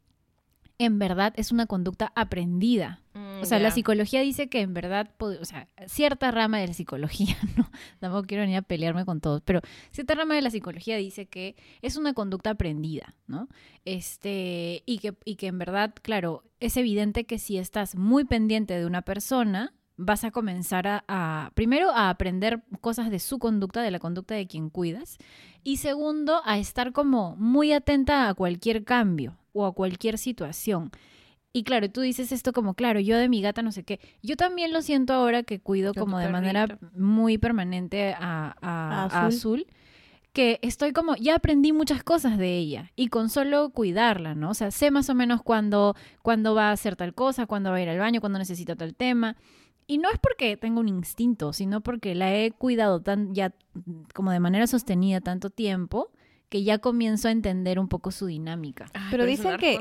en 0.81 0.99
verdad 0.99 1.35
es 1.37 1.53
una 1.53 1.67
conducta 1.67 2.11
aprendida. 2.15 3.03
Mm, 3.13 3.43
O 3.43 3.45
sea, 3.45 3.59
la 3.59 3.71
psicología 3.71 4.23
dice 4.23 4.49
que 4.49 4.63
en 4.63 4.73
verdad, 4.73 5.11
o 5.19 5.45
sea, 5.45 5.69
cierta 5.87 6.31
rama 6.31 6.59
de 6.59 6.69
la 6.69 6.73
psicología, 6.73 7.37
no, 7.59 7.71
tampoco 7.99 8.27
quiero 8.27 8.47
ni 8.47 8.57
a 8.57 8.63
pelearme 8.63 9.05
con 9.05 9.21
todos, 9.21 9.43
pero 9.45 9.61
cierta 9.91 10.15
rama 10.15 10.37
de 10.37 10.43
la 10.43 10.51
psicología 10.51 10.97
dice 10.97 11.27
que 11.27 11.55
es 11.83 11.99
una 11.99 12.15
conducta 12.15 12.51
aprendida, 12.51 13.15
¿no? 13.27 13.49
Este, 13.85 14.83
y 14.87 14.99
que, 15.01 15.19
y 15.27 15.37
que 15.37 15.49
en 15.49 15.59
verdad, 15.59 15.93
claro, 16.01 16.45
es 16.61 16.79
evidente 16.79 17.27
que 17.27 17.39
si 17.39 17.59
estás 17.59 17.95
muy 17.95 18.25
pendiente 18.25 18.73
de 18.73 18.87
una 18.87 19.03
persona, 19.03 19.75
vas 20.03 20.25
a 20.25 20.31
comenzar 20.31 20.87
a, 20.89 21.05
a, 21.09 21.51
primero, 21.55 21.91
a 21.91 22.09
aprender 22.11 22.63
cosas 22.81 23.11
de 23.11 23.19
su 23.19 23.39
conducta, 23.39 23.83
de 23.83 23.91
la 23.91 23.99
conducta 23.99 24.35
de 24.35 24.47
quien 24.47 24.71
cuidas, 24.71 25.19
y 25.63 25.77
segundo, 25.77 26.41
a 26.45 26.59
estar 26.59 26.93
como 26.93 27.37
muy 27.37 27.73
atenta 27.73 28.29
a 28.29 28.35
cualquier 28.35 28.83
cambio 28.85 29.37
o 29.53 29.67
a 29.67 29.73
cualquier 29.75 30.17
situación. 30.19 30.91
Y 31.53 31.65
claro, 31.65 31.91
tú 31.91 32.01
dices 32.01 32.31
esto 32.33 32.53
como, 32.53 32.75
claro, 32.75 33.01
yo 33.01 33.19
de 33.19 33.29
mi 33.29 33.43
gata 33.43 33.61
no 33.63 33.73
sé 33.73 33.83
qué. 33.83 33.99
Yo 34.23 34.37
también 34.37 34.73
lo 34.73 34.83
siento 34.83 35.13
ahora 35.15 35.43
que 35.43 35.59
cuido 35.61 35.93
como 35.95 36.19
de 36.19 36.27
manera 36.33 36.79
muy 36.97 37.39
permanente 37.39 38.15
a, 38.19 38.57
a- 38.61 39.01
A 39.01 39.03
a 39.03 39.07
Azul. 39.27 39.27
Azul, 39.27 39.67
que 40.33 40.61
estoy 40.63 40.93
como, 40.93 41.17
ya 41.17 41.35
aprendí 41.35 41.73
muchas 41.73 42.05
cosas 42.05 42.39
de 42.39 42.57
ella 42.57 42.93
y 42.95 43.09
con 43.09 43.29
solo 43.31 43.71
cuidarla, 43.71 44.37
¿no? 44.37 44.51
O 44.51 44.55
sea, 44.55 44.71
sé 44.71 44.93
más 44.93 45.11
o 45.11 45.15
menos 45.17 45.43
cuándo, 45.43 45.97
cuándo 46.23 46.55
va 46.55 46.69
a 46.69 46.73
hacer 46.73 46.95
tal 46.95 47.15
cosa, 47.15 47.47
cuándo 47.47 47.71
va 47.71 47.77
a 47.79 47.83
ir 47.83 47.89
al 47.89 47.99
baño, 47.99 48.21
cuándo 48.21 48.39
necesita 48.39 48.77
tal 48.77 48.95
tema. 48.95 49.37
Y 49.91 49.99
no 49.99 50.09
es 50.09 50.21
porque 50.21 50.57
tenga 50.57 50.79
un 50.79 50.87
instinto, 50.89 51.53
sino 51.53 51.81
porque 51.81 52.15
la 52.15 52.33
he 52.33 52.53
cuidado 52.53 53.03
tan, 53.03 53.35
ya 53.35 53.53
como 54.15 54.31
de 54.31 54.39
manera 54.39 54.69
sostenida 54.69 55.21
tanto 55.21 55.51
tiempo 55.51 56.13
que 56.49 56.63
ya 56.63 56.79
comienzo 56.79 57.27
a 57.27 57.33
entender 57.33 57.81
un 57.81 57.89
poco 57.89 58.13
su 58.13 58.27
dinámica. 58.27 58.87
Ay, 58.95 59.09
Pero 59.11 59.25
dicen 59.25 59.57
que-. 59.57 59.81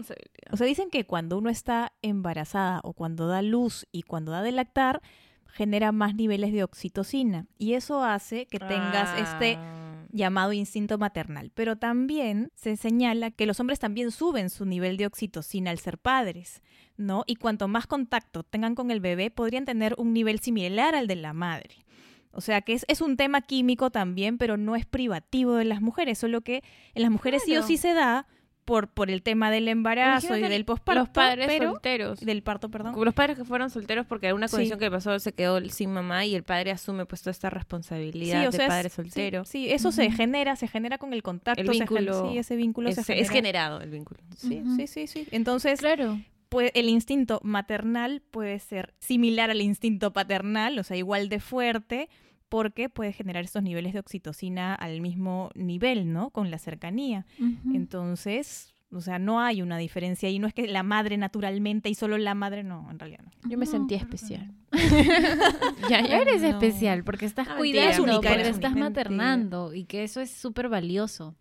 O 0.51 0.57
sea, 0.57 0.65
dicen 0.65 0.89
que 0.89 1.05
cuando 1.05 1.37
uno 1.37 1.51
está 1.51 1.93
embarazada 2.01 2.79
o 2.83 2.93
cuando 2.93 3.27
da 3.27 3.43
luz 3.43 3.85
y 3.91 4.01
cuando 4.01 4.31
da 4.31 4.41
de 4.41 4.51
lactar, 4.51 5.03
genera 5.45 5.91
más 5.91 6.15
niveles 6.15 6.53
de 6.53 6.63
oxitocina. 6.63 7.45
Y 7.59 7.73
eso 7.73 8.03
hace 8.03 8.47
que 8.47 8.57
tengas 8.57 9.15
este 9.19 9.57
Ah. 9.57 9.78
Llamado 10.11 10.53
instinto 10.53 10.97
maternal. 10.97 11.51
Pero 11.53 11.77
también 11.77 12.51
se 12.55 12.75
señala 12.77 13.31
que 13.31 13.45
los 13.45 13.59
hombres 13.59 13.79
también 13.79 14.11
suben 14.11 14.49
su 14.49 14.65
nivel 14.65 14.97
de 14.97 15.05
oxitocina 15.05 15.71
al 15.71 15.79
ser 15.79 15.97
padres, 15.97 16.61
¿no? 16.97 17.23
Y 17.27 17.35
cuanto 17.35 17.67
más 17.67 17.87
contacto 17.87 18.43
tengan 18.43 18.75
con 18.75 18.91
el 18.91 18.99
bebé, 18.99 19.31
podrían 19.31 19.65
tener 19.65 19.95
un 19.97 20.13
nivel 20.13 20.39
similar 20.39 20.95
al 20.95 21.07
de 21.07 21.15
la 21.15 21.33
madre. 21.33 21.85
O 22.31 22.41
sea 22.41 22.61
que 22.61 22.73
es, 22.73 22.85
es 22.87 23.01
un 23.01 23.17
tema 23.17 23.41
químico 23.41 23.89
también, 23.89 24.37
pero 24.37 24.57
no 24.57 24.75
es 24.75 24.85
privativo 24.85 25.55
de 25.55 25.65
las 25.65 25.81
mujeres, 25.81 26.19
solo 26.19 26.41
que 26.41 26.63
en 26.93 27.01
las 27.01 27.11
mujeres 27.11 27.43
sí 27.43 27.57
o 27.57 27.63
sí 27.63 27.77
se 27.77 27.93
da 27.93 28.27
por, 28.69 28.87
por 28.87 29.09
el 29.09 29.23
tema 29.23 29.49
del 29.49 29.67
embarazo 29.67 30.37
y 30.37 30.41
del 30.41 30.63
posparto, 30.63 30.99
Los 31.01 31.09
padres 31.09 31.47
pero 31.47 31.71
solteros. 31.71 32.19
del 32.19 32.43
parto, 32.43 32.69
perdón. 32.69 32.93
Como 32.93 33.03
los 33.03 33.15
padres 33.15 33.35
que 33.35 33.43
fueron 33.43 33.71
solteros 33.71 34.05
porque 34.05 34.27
alguna 34.27 34.47
Sí. 34.47 34.51
condición 34.51 34.77
que 34.77 34.85
le 34.85 34.91
pasó 34.91 35.17
se 35.19 35.33
quedó 35.33 35.59
sin 35.69 35.91
mamá 35.91 36.25
y 36.25 36.35
el 36.35 36.43
padre 36.43 36.69
asume 36.69 37.07
pues 37.07 37.21
toda 37.23 37.31
esta 37.31 37.49
responsabilidad 37.49 38.47
o 38.47 38.51
de 38.51 38.57
sea, 38.57 38.65
es- 38.65 38.69
padre 38.69 38.89
sí, 38.89 38.95
soltero. 38.95 39.45
Sí, 39.45 39.71
eso 39.71 39.91
se 39.91 40.11
genera, 40.11 40.55
se 40.55 40.67
genera 40.67 40.99
con 40.99 41.13
el 41.13 41.23
contacto, 41.23 41.61
El 41.61 41.69
vínculo 41.69 42.29
sí, 42.29 42.37
ese 42.37 42.55
vínculo 42.55 42.89
Es, 42.89 42.95
se 42.95 43.01
es 43.01 43.07
genera. 43.07 43.33
generado 43.33 43.81
el 43.81 43.89
vínculo. 43.89 44.19
Sí, 44.37 44.61
sí, 44.75 44.85
sí, 44.87 45.07
sí. 45.07 45.27
Entonces, 45.31 45.79
Claro. 45.79 46.19
pues, 46.49 46.71
el 46.75 46.89
instinto 46.89 47.39
maternal 47.43 48.21
puede 48.29 48.59
ser 48.59 48.93
similar 48.99 49.49
al 49.49 49.61
instinto 49.61 50.13
paternal, 50.13 50.77
o 50.77 50.83
sea, 50.83 50.95
igual 50.97 51.27
de 51.29 51.39
fuerte, 51.39 52.07
porque 52.49 52.89
puede 52.89 53.13
generar 53.13 53.43
estos 53.45 53.63
niveles 53.63 53.93
de 53.93 53.99
oxitocina 53.99 54.73
al 54.75 55.01
mismo 55.01 55.49
nivel, 55.55 56.11
¿no? 56.11 56.29
Con 56.31 56.49
la 56.51 56.57
cercanía. 56.57 57.25
Entonces, 57.73 58.73
O 58.91 59.01
sea, 59.01 59.19
no 59.19 59.39
hay 59.39 59.61
una 59.61 59.77
diferencia 59.77 60.29
y 60.29 60.39
no 60.39 60.47
es 60.47 60.53
que 60.55 60.67
la 60.67 60.81
madre 60.81 61.15
naturalmente 61.15 61.89
y 61.89 61.93
solo 61.95 62.17
la 62.17 62.33
madre, 62.33 62.63
no, 62.63 62.87
en 62.89 62.97
realidad 62.97 63.23
no. 63.23 63.31
Yo 63.47 63.55
me 63.55 63.65
No, 63.67 63.71
que 63.71 63.95
especial. 63.97 64.51
Ya, 65.89 66.01
ya 66.01 66.17
eres 66.21 66.41
no. 66.41 66.47
especial 66.49 67.03
porque 67.03 67.25
estás 67.25 67.47
Ah, 67.49 67.55
cuidando, 67.57 68.01
única, 68.03 68.29
porque 68.29 68.49
estás 68.49 68.75
maternando 68.75 69.73
y 69.75 69.85
que 69.85 70.03
eso 70.03 70.21
es 70.21 70.31
súper 70.31 70.69
valioso. 70.69 71.35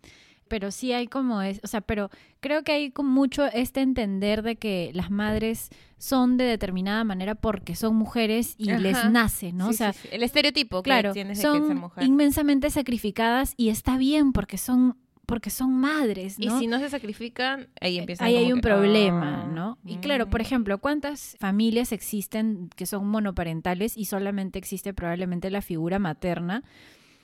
Pero 0.49 0.71
sí 0.71 0.91
hay 0.91 1.07
como 1.07 1.41
es, 1.41 1.61
o 1.63 1.67
sea, 1.67 1.81
pero 1.81 2.09
creo 2.41 2.63
que 2.63 2.73
hay 2.73 2.93
mucho 3.01 3.45
este 3.45 3.81
entender 3.81 4.41
de 4.41 4.57
que 4.57 4.91
las 4.93 5.09
madres 5.11 5.69
son 5.97 6.37
de 6.37 6.45
determinada 6.45 7.03
manera 7.03 7.35
porque 7.35 7.75
son 7.75 7.95
mujeres 7.95 8.55
y 8.57 8.71
les 8.71 9.09
nace, 9.09 9.53
¿no? 9.53 9.67
Sí, 9.67 9.69
o 9.69 9.77
sea, 9.77 9.93
sí, 9.93 9.99
sí. 10.03 10.09
el 10.11 10.23
estereotipo 10.23 10.81
que 10.83 10.89
claro, 10.89 11.13
de 11.13 11.23
que 11.25 11.35
ser 11.35 11.43
son 11.43 11.77
mujer. 11.77 12.03
inmensamente 12.03 12.69
sacrificadas 12.69 13.53
y 13.55 13.69
está 13.69 13.97
bien 13.97 14.33
porque 14.33 14.57
son 14.57 14.97
porque 15.29 15.51
son 15.51 15.71
madres, 15.71 16.39
Y 16.39 16.47
¿no? 16.47 16.57
si 16.57 16.65
no 16.65 16.79
se 16.79 16.89
sacrifican, 16.89 17.67
ahí 17.79 17.99
empieza 17.99 18.25
Ahí 18.25 18.35
hay 18.35 18.51
un 18.51 18.61
que, 18.61 18.67
problema, 18.67 19.43
ah, 19.43 19.47
¿no? 19.47 19.77
Y 19.85 19.97
claro, 19.97 20.27
por 20.27 20.39
mm. 20.39 20.41
ejemplo, 20.41 20.77
¿cuántas 20.79 21.37
familias 21.39 21.91
existen 21.91 22.71
que 22.75 22.87
son 22.87 23.07
monoparentales 23.07 23.95
y 23.95 24.05
solamente 24.05 24.57
existe 24.57 24.91
probablemente 24.91 25.51
la 25.51 25.61
figura 25.61 25.99
materna? 25.99 26.63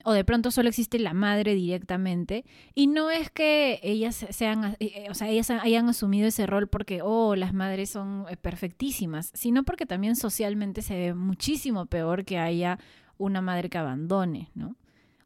O 0.08 0.14
de 0.14 0.24
pronto 0.24 0.52
solo 0.52 0.70
existe 0.70 1.00
la 1.00 1.14
madre 1.14 1.56
directamente. 1.56 2.46
Y 2.76 2.86
no 2.86 3.10
es 3.10 3.32
que 3.32 3.80
ellas 3.82 4.28
sean, 4.30 4.78
eh, 4.80 5.08
o 5.10 5.16
sea, 5.16 5.30
ellas 5.30 5.50
hayan 5.50 5.90
asumido 5.90 6.28
ese 6.28 6.46
rol 6.46 6.68
porque, 6.68 7.02
oh, 7.02 7.36
las 7.36 7.56
madres 7.56 7.90
son 7.90 8.26
eh, 8.30 8.38
perfectísimas, 8.38 9.32
sino 9.34 9.64
porque 9.64 9.88
también 9.88 10.16
socialmente 10.16 10.84
se 10.84 10.96
ve 10.96 11.14
muchísimo 11.16 11.88
peor 11.88 12.24
que 12.24 12.38
haya 12.38 12.78
una 13.18 13.42
madre 13.42 13.70
que 13.70 13.80
abandone, 13.80 14.52
¿no? 14.54 14.76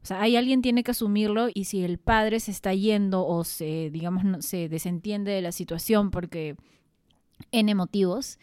O 0.02 0.06
sea, 0.06 0.22
hay 0.22 0.36
alguien 0.36 0.62
tiene 0.62 0.82
que 0.82 0.92
asumirlo 0.92 1.48
y 1.52 1.64
si 1.64 1.84
el 1.84 1.98
padre 1.98 2.40
se 2.40 2.50
está 2.50 2.72
yendo 2.72 3.26
o 3.26 3.44
se, 3.44 3.90
digamos, 3.90 4.46
se 4.46 4.70
desentiende 4.70 5.30
de 5.30 5.42
la 5.42 5.52
situación 5.52 6.10
porque 6.10 6.56
en 7.52 7.76
motivos, 7.76 8.38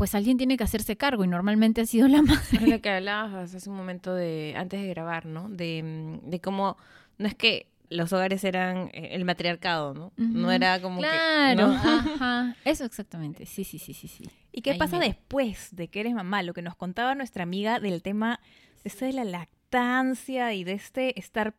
pues 0.00 0.14
alguien 0.14 0.38
tiene 0.38 0.56
que 0.56 0.64
hacerse 0.64 0.96
cargo 0.96 1.24
y 1.24 1.28
normalmente 1.28 1.82
ha 1.82 1.86
sido 1.86 2.08
la 2.08 2.22
madre. 2.22 2.40
Es 2.52 2.62
lo 2.62 2.80
que 2.80 2.88
hablabas 2.88 3.54
hace 3.54 3.68
un 3.68 3.76
momento 3.76 4.14
de 4.14 4.54
antes 4.56 4.80
de 4.80 4.88
grabar, 4.88 5.26
¿no? 5.26 5.50
De, 5.50 5.82
mm, 6.24 6.30
de 6.30 6.40
cómo 6.40 6.78
no 7.18 7.28
es 7.28 7.34
que 7.34 7.66
los 7.90 8.10
hogares 8.14 8.42
eran 8.44 8.88
eh, 8.94 9.10
el 9.12 9.26
matriarcado, 9.26 9.92
¿no? 9.92 10.12
No 10.16 10.50
era 10.52 10.80
como 10.80 11.00
Claro, 11.00 11.56
que 11.56 11.62
¿no? 11.62 11.72
ajá. 11.74 12.56
Eso 12.64 12.84
exactamente. 12.86 13.44
Sí, 13.44 13.62
sí, 13.64 13.78
sí, 13.78 13.92
sí, 13.92 14.08
sí. 14.08 14.24
¿Y 14.52 14.62
qué 14.62 14.70
Ahí 14.70 14.78
pasa 14.78 14.98
me- 14.98 15.04
después 15.04 15.68
de 15.76 15.88
que 15.88 16.00
eres 16.00 16.14
mamá? 16.14 16.42
Lo 16.42 16.54
que 16.54 16.62
nos 16.62 16.76
contaba 16.76 17.14
nuestra 17.14 17.42
amiga 17.42 17.78
del 17.78 18.00
tema 18.02 18.40
de 18.82 19.12
la 19.12 19.24
lactancia 19.24 20.54
y 20.54 20.64
de 20.64 20.72
este 20.72 21.18
estar 21.20 21.54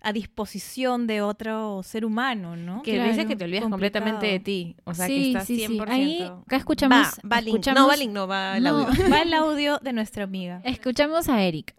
a 0.00 0.12
disposición 0.12 1.06
de 1.08 1.22
otro 1.22 1.82
ser 1.82 2.04
humano, 2.04 2.54
¿no? 2.56 2.82
Que 2.82 2.94
Claro. 2.94 3.10
dice 3.10 3.26
que 3.26 3.34
te 3.36 3.44
olvidas 3.44 3.62
Complicado. 3.64 4.04
completamente 4.04 4.26
de 4.26 4.38
ti. 4.40 4.76
O 4.84 4.94
sea, 4.94 5.06
que 5.08 5.28
estás 5.28 5.46
sí, 5.46 5.56
sí. 5.66 5.66
100%. 5.78 5.84
Ahí, 5.88 6.22
acá 6.22 6.56
escuchamos, 6.56 6.98
Va, 6.98 7.28
va 7.32 7.38
escuchamos, 7.40 7.82
No, 7.82 7.88
va 7.88 7.96
link, 7.96 8.12
no, 8.12 8.26
va 8.28 8.56
el 8.56 8.64
No. 8.64 8.70
audio. 8.70 8.86
Va 9.12 9.22
el 9.22 9.34
audio 9.34 9.78
de 9.82 9.92
nuestra 9.92 10.24
amiga. 10.24 10.60
escuchamos 10.64 11.28
a 11.28 11.42
Erika. 11.42 11.74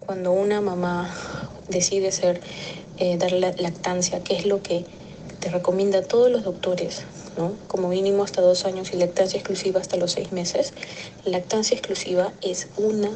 Cuando 0.00 0.32
una 0.32 0.60
mamá 0.60 1.10
decide 1.68 2.10
ser, 2.12 2.40
eh, 2.98 3.16
dar 3.18 3.32
la 3.32 3.52
lactancia, 3.52 4.22
¿qué 4.24 4.36
es 4.36 4.46
lo 4.46 4.62
que 4.62 4.84
te 5.40 5.50
recomienda 5.50 6.02
todos 6.02 6.30
los 6.30 6.42
doctores? 6.44 7.04
¿no? 7.36 7.52
Como 7.68 7.88
mínimo 7.88 8.24
hasta 8.24 8.40
dos 8.40 8.64
años 8.64 8.92
y 8.94 8.96
lactancia 8.96 9.38
exclusiva 9.38 9.78
hasta 9.80 9.96
los 9.98 10.12
seis 10.12 10.32
meses. 10.32 10.72
Lactancia 11.26 11.76
exclusiva 11.76 12.32
es 12.40 12.68
una 12.78 13.10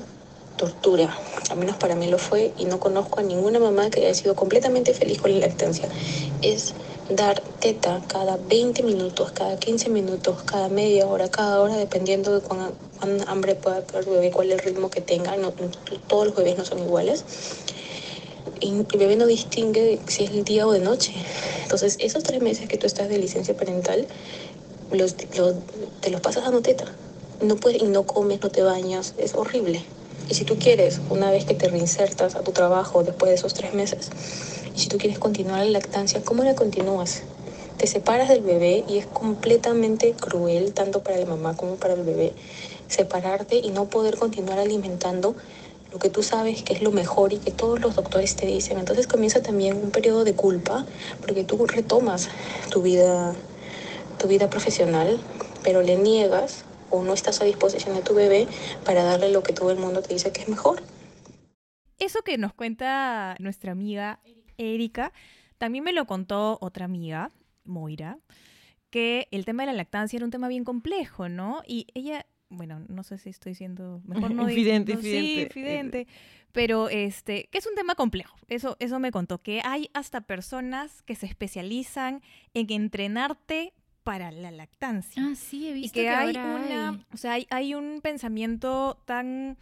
tortura, 0.57 1.17
al 1.51 1.57
menos 1.57 1.77
para 1.77 1.95
mí 1.95 2.09
lo 2.09 2.19
fue 2.19 2.53
y 2.59 2.67
no 2.67 2.79
conozco 2.81 3.21
a 3.21 3.23
ninguna 3.23 3.59
mamá 3.59 3.91
que 3.91 4.01
haya 4.01 4.15
sido 4.15 4.35
completamente 4.35 4.93
feliz 4.95 5.21
con 5.21 5.33
la 5.33 5.47
lactancia. 5.47 5.89
Es 6.43 6.75
dar 7.09 7.41
teta 7.61 8.03
cada 8.07 8.37
20 8.37 8.83
minutos, 8.83 9.33
cada 9.33 9.57
15 9.59 9.89
minutos, 9.91 10.43
cada 10.45 10.69
media 10.69 11.07
hora, 11.07 11.29
cada 11.29 11.61
hora, 11.61 11.77
dependiendo 11.77 12.35
de 12.35 12.41
cuán, 12.43 12.73
cuán 12.99 13.27
hambre 13.29 13.55
pueda 13.55 13.83
el 13.95 14.05
bebé, 14.05 14.31
cuál 14.31 14.49
es 14.53 14.59
el 14.59 14.65
ritmo 14.65 14.91
que 14.91 15.01
tenga. 15.01 15.37
No- 15.37 15.53
todos 16.07 16.27
los 16.27 16.37
bebés 16.37 16.57
no 16.59 16.65
son 16.65 16.79
iguales. 16.81 17.25
Y 18.61 18.69
el 18.93 18.99
bebé 18.99 19.17
no 19.17 19.27
distingue 19.27 20.01
si 20.07 20.25
es 20.25 20.31
el 20.31 20.45
día 20.45 20.67
o 20.67 20.73
de 20.73 20.81
noche. 20.81 21.13
Entonces, 21.63 21.97
esos 21.99 22.23
tres 22.23 22.43
meses 22.43 22.69
que 22.69 22.77
tú 22.77 22.87
estás 22.87 23.09
de 23.09 23.19
licencia 23.19 23.57
parental, 23.57 24.07
los, 24.91 25.17
los- 25.37 25.55
te 26.01 26.11
los 26.11 26.21
pasas 26.21 26.45
dando 26.45 26.61
teta. 26.61 26.85
No 27.41 27.57
puedes, 27.57 27.81
y 27.83 27.87
no 27.87 28.05
comes, 28.05 28.43
no 28.43 28.51
te 28.51 28.63
bañas, 28.63 29.15
es 29.17 29.35
horrible. 29.35 29.83
Y 30.31 30.35
si 30.35 30.45
tú 30.45 30.61
quieres, 30.61 31.01
una 31.11 31.33
vez 31.33 31.45
que 31.45 31.55
te 31.55 31.69
reinsertas 31.69 32.37
a 32.37 32.43
tu 32.43 32.53
trabajo 32.53 33.03
después 33.03 33.31
de 33.31 33.35
esos 33.35 33.53
tres 33.53 33.75
meses, 33.75 34.11
y 34.77 34.79
si 34.79 34.89
tú 34.89 34.97
quieres 34.97 35.19
continuar 35.19 35.59
la 35.59 35.73
lactancia, 35.73 36.23
¿cómo 36.23 36.45
la 36.45 36.55
continúas? 36.55 37.25
Te 37.79 37.89
separas 37.89 38.29
del 38.29 38.43
bebé 38.43 38.85
y 38.89 38.99
es 38.99 39.07
completamente 39.07 40.15
cruel, 40.15 40.73
tanto 40.73 41.03
para 41.03 41.19
la 41.19 41.27
mamá 41.27 41.57
como 41.57 41.77
para 41.77 41.95
el 41.95 42.05
bebé, 42.05 42.33
separarte 42.87 43.57
y 43.57 43.71
no 43.71 43.87
poder 43.87 44.19
continuar 44.19 44.61
alimentando 44.61 45.35
lo 45.91 45.99
que 45.99 46.11
tú 46.11 46.23
sabes 46.23 46.63
que 46.63 46.75
es 46.75 46.83
lo 46.83 46.93
mejor 46.93 47.33
y 47.33 47.39
que 47.39 47.51
todos 47.51 47.81
los 47.81 47.97
doctores 47.97 48.37
te 48.37 48.47
dicen. 48.47 48.79
Entonces 48.79 49.09
comienza 49.09 49.43
también 49.43 49.77
un 49.83 49.91
periodo 49.91 50.23
de 50.23 50.35
culpa 50.35 50.87
porque 51.23 51.43
tú 51.43 51.67
retomas 51.67 52.29
tu 52.71 52.83
vida, 52.83 53.35
tu 54.17 54.29
vida 54.29 54.49
profesional, 54.49 55.21
pero 55.65 55.83
le 55.83 55.97
niegas 55.97 56.65
o 56.91 57.03
no 57.03 57.13
estás 57.15 57.41
a 57.41 57.45
disposición 57.45 57.95
de 57.95 58.03
tu 58.03 58.15
bebé 58.15 58.47
para 58.85 59.03
darle 59.05 59.31
lo 59.31 59.43
que 59.43 59.53
todo 59.53 59.71
el 59.71 59.79
mundo 59.79 60.03
te 60.03 60.15
dice 60.15 60.33
que 60.33 60.43
es 60.43 60.49
mejor. 60.49 60.83
Eso 61.99 62.23
que 62.23 62.39
nos 62.39 62.55
cuenta 62.55 63.37
nuestra 63.39 63.73
amiga 63.73 64.21
Erika, 64.57 65.13
también 65.59 65.85
me 65.85 65.93
lo 65.93 66.07
contó 66.07 66.59
otra 66.61 66.87
amiga, 66.87 67.31
Moira, 67.65 68.19
que 68.91 69.29
el 69.31 69.45
tema 69.45 69.63
de 69.63 69.69
la 69.69 69.73
lactancia 69.75 70.17
era 70.17 70.25
un 70.25 70.31
tema 70.31 70.49
bien 70.49 70.65
complejo, 70.65 71.29
¿no? 71.29 71.63
Y 71.67 71.87
ella, 71.95 72.27
bueno, 72.49 72.81
no 72.89 73.03
sé 73.05 73.19
si 73.19 73.29
estoy 73.31 73.55
siendo 73.55 74.01
mejor 74.05 74.31
no 74.31 74.43
Infidente, 74.49 74.95
no- 74.95 75.01
Sí, 75.01 75.09
infidente. 75.43 75.43
infidente. 75.43 76.07
Pero 76.53 76.89
este, 76.89 77.49
que 77.53 77.59
es 77.59 77.67
un 77.67 77.75
tema 77.77 77.95
complejo. 77.95 78.37
Eso, 78.49 78.77
eso 78.81 78.99
me 78.99 79.13
contó, 79.13 79.39
que 79.41 79.61
hay 79.65 79.89
hasta 79.95 80.23
personas 80.23 81.03
que 81.03 81.15
se 81.15 81.27
especializan 81.27 82.23
en 82.55 82.71
entrenarte 82.73 83.73
para 84.03 84.31
la 84.33 84.51
lactancia 84.51 85.23
Ah, 85.25 85.35
sí, 85.35 85.69
he 85.69 85.71
y 85.71 85.75
visto 85.83 85.95
que, 86.01 86.09
hay 86.09 86.29
ahora 86.37 86.47
una, 86.65 86.89
hay. 86.91 87.07
o 87.13 87.17
sea, 87.17 87.33
hay, 87.35 87.47
hay 87.51 87.75
un 87.75 88.01
pensamiento 88.03 89.01
tan 89.05 89.59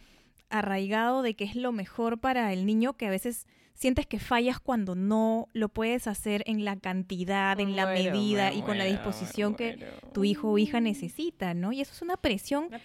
arraigado 0.49 1.21
de 1.21 1.35
que 1.35 1.43
es 1.43 1.55
lo 1.55 1.71
mejor 1.71 2.19
para 2.19 2.51
el 2.53 2.65
niño 2.65 2.93
que 2.93 3.05
a 3.07 3.09
veces 3.11 3.47
sientes 3.75 4.05
que 4.07 4.19
fallas 4.19 4.59
cuando 4.59 4.93
no 4.95 5.47
lo 5.53 5.69
puedes 5.69 6.07
hacer 6.07 6.43
en 6.47 6.65
la 6.65 6.75
cantidad, 6.75 7.57
en 7.61 7.75
la 7.77 7.85
medida 7.85 8.49
me 8.51 8.57
y 8.57 8.61
con 8.61 8.77
la 8.77 8.83
disposición 8.83 9.55
que 9.55 9.77
tu 10.13 10.25
hijo 10.25 10.49
o 10.51 10.57
hija 10.57 10.81
necesita, 10.81 11.53
¿no? 11.53 11.71
Y 11.71 11.79
eso 11.79 11.93
es 11.93 12.01
una 12.01 12.17
presión 12.17 12.65
Una 12.65 12.79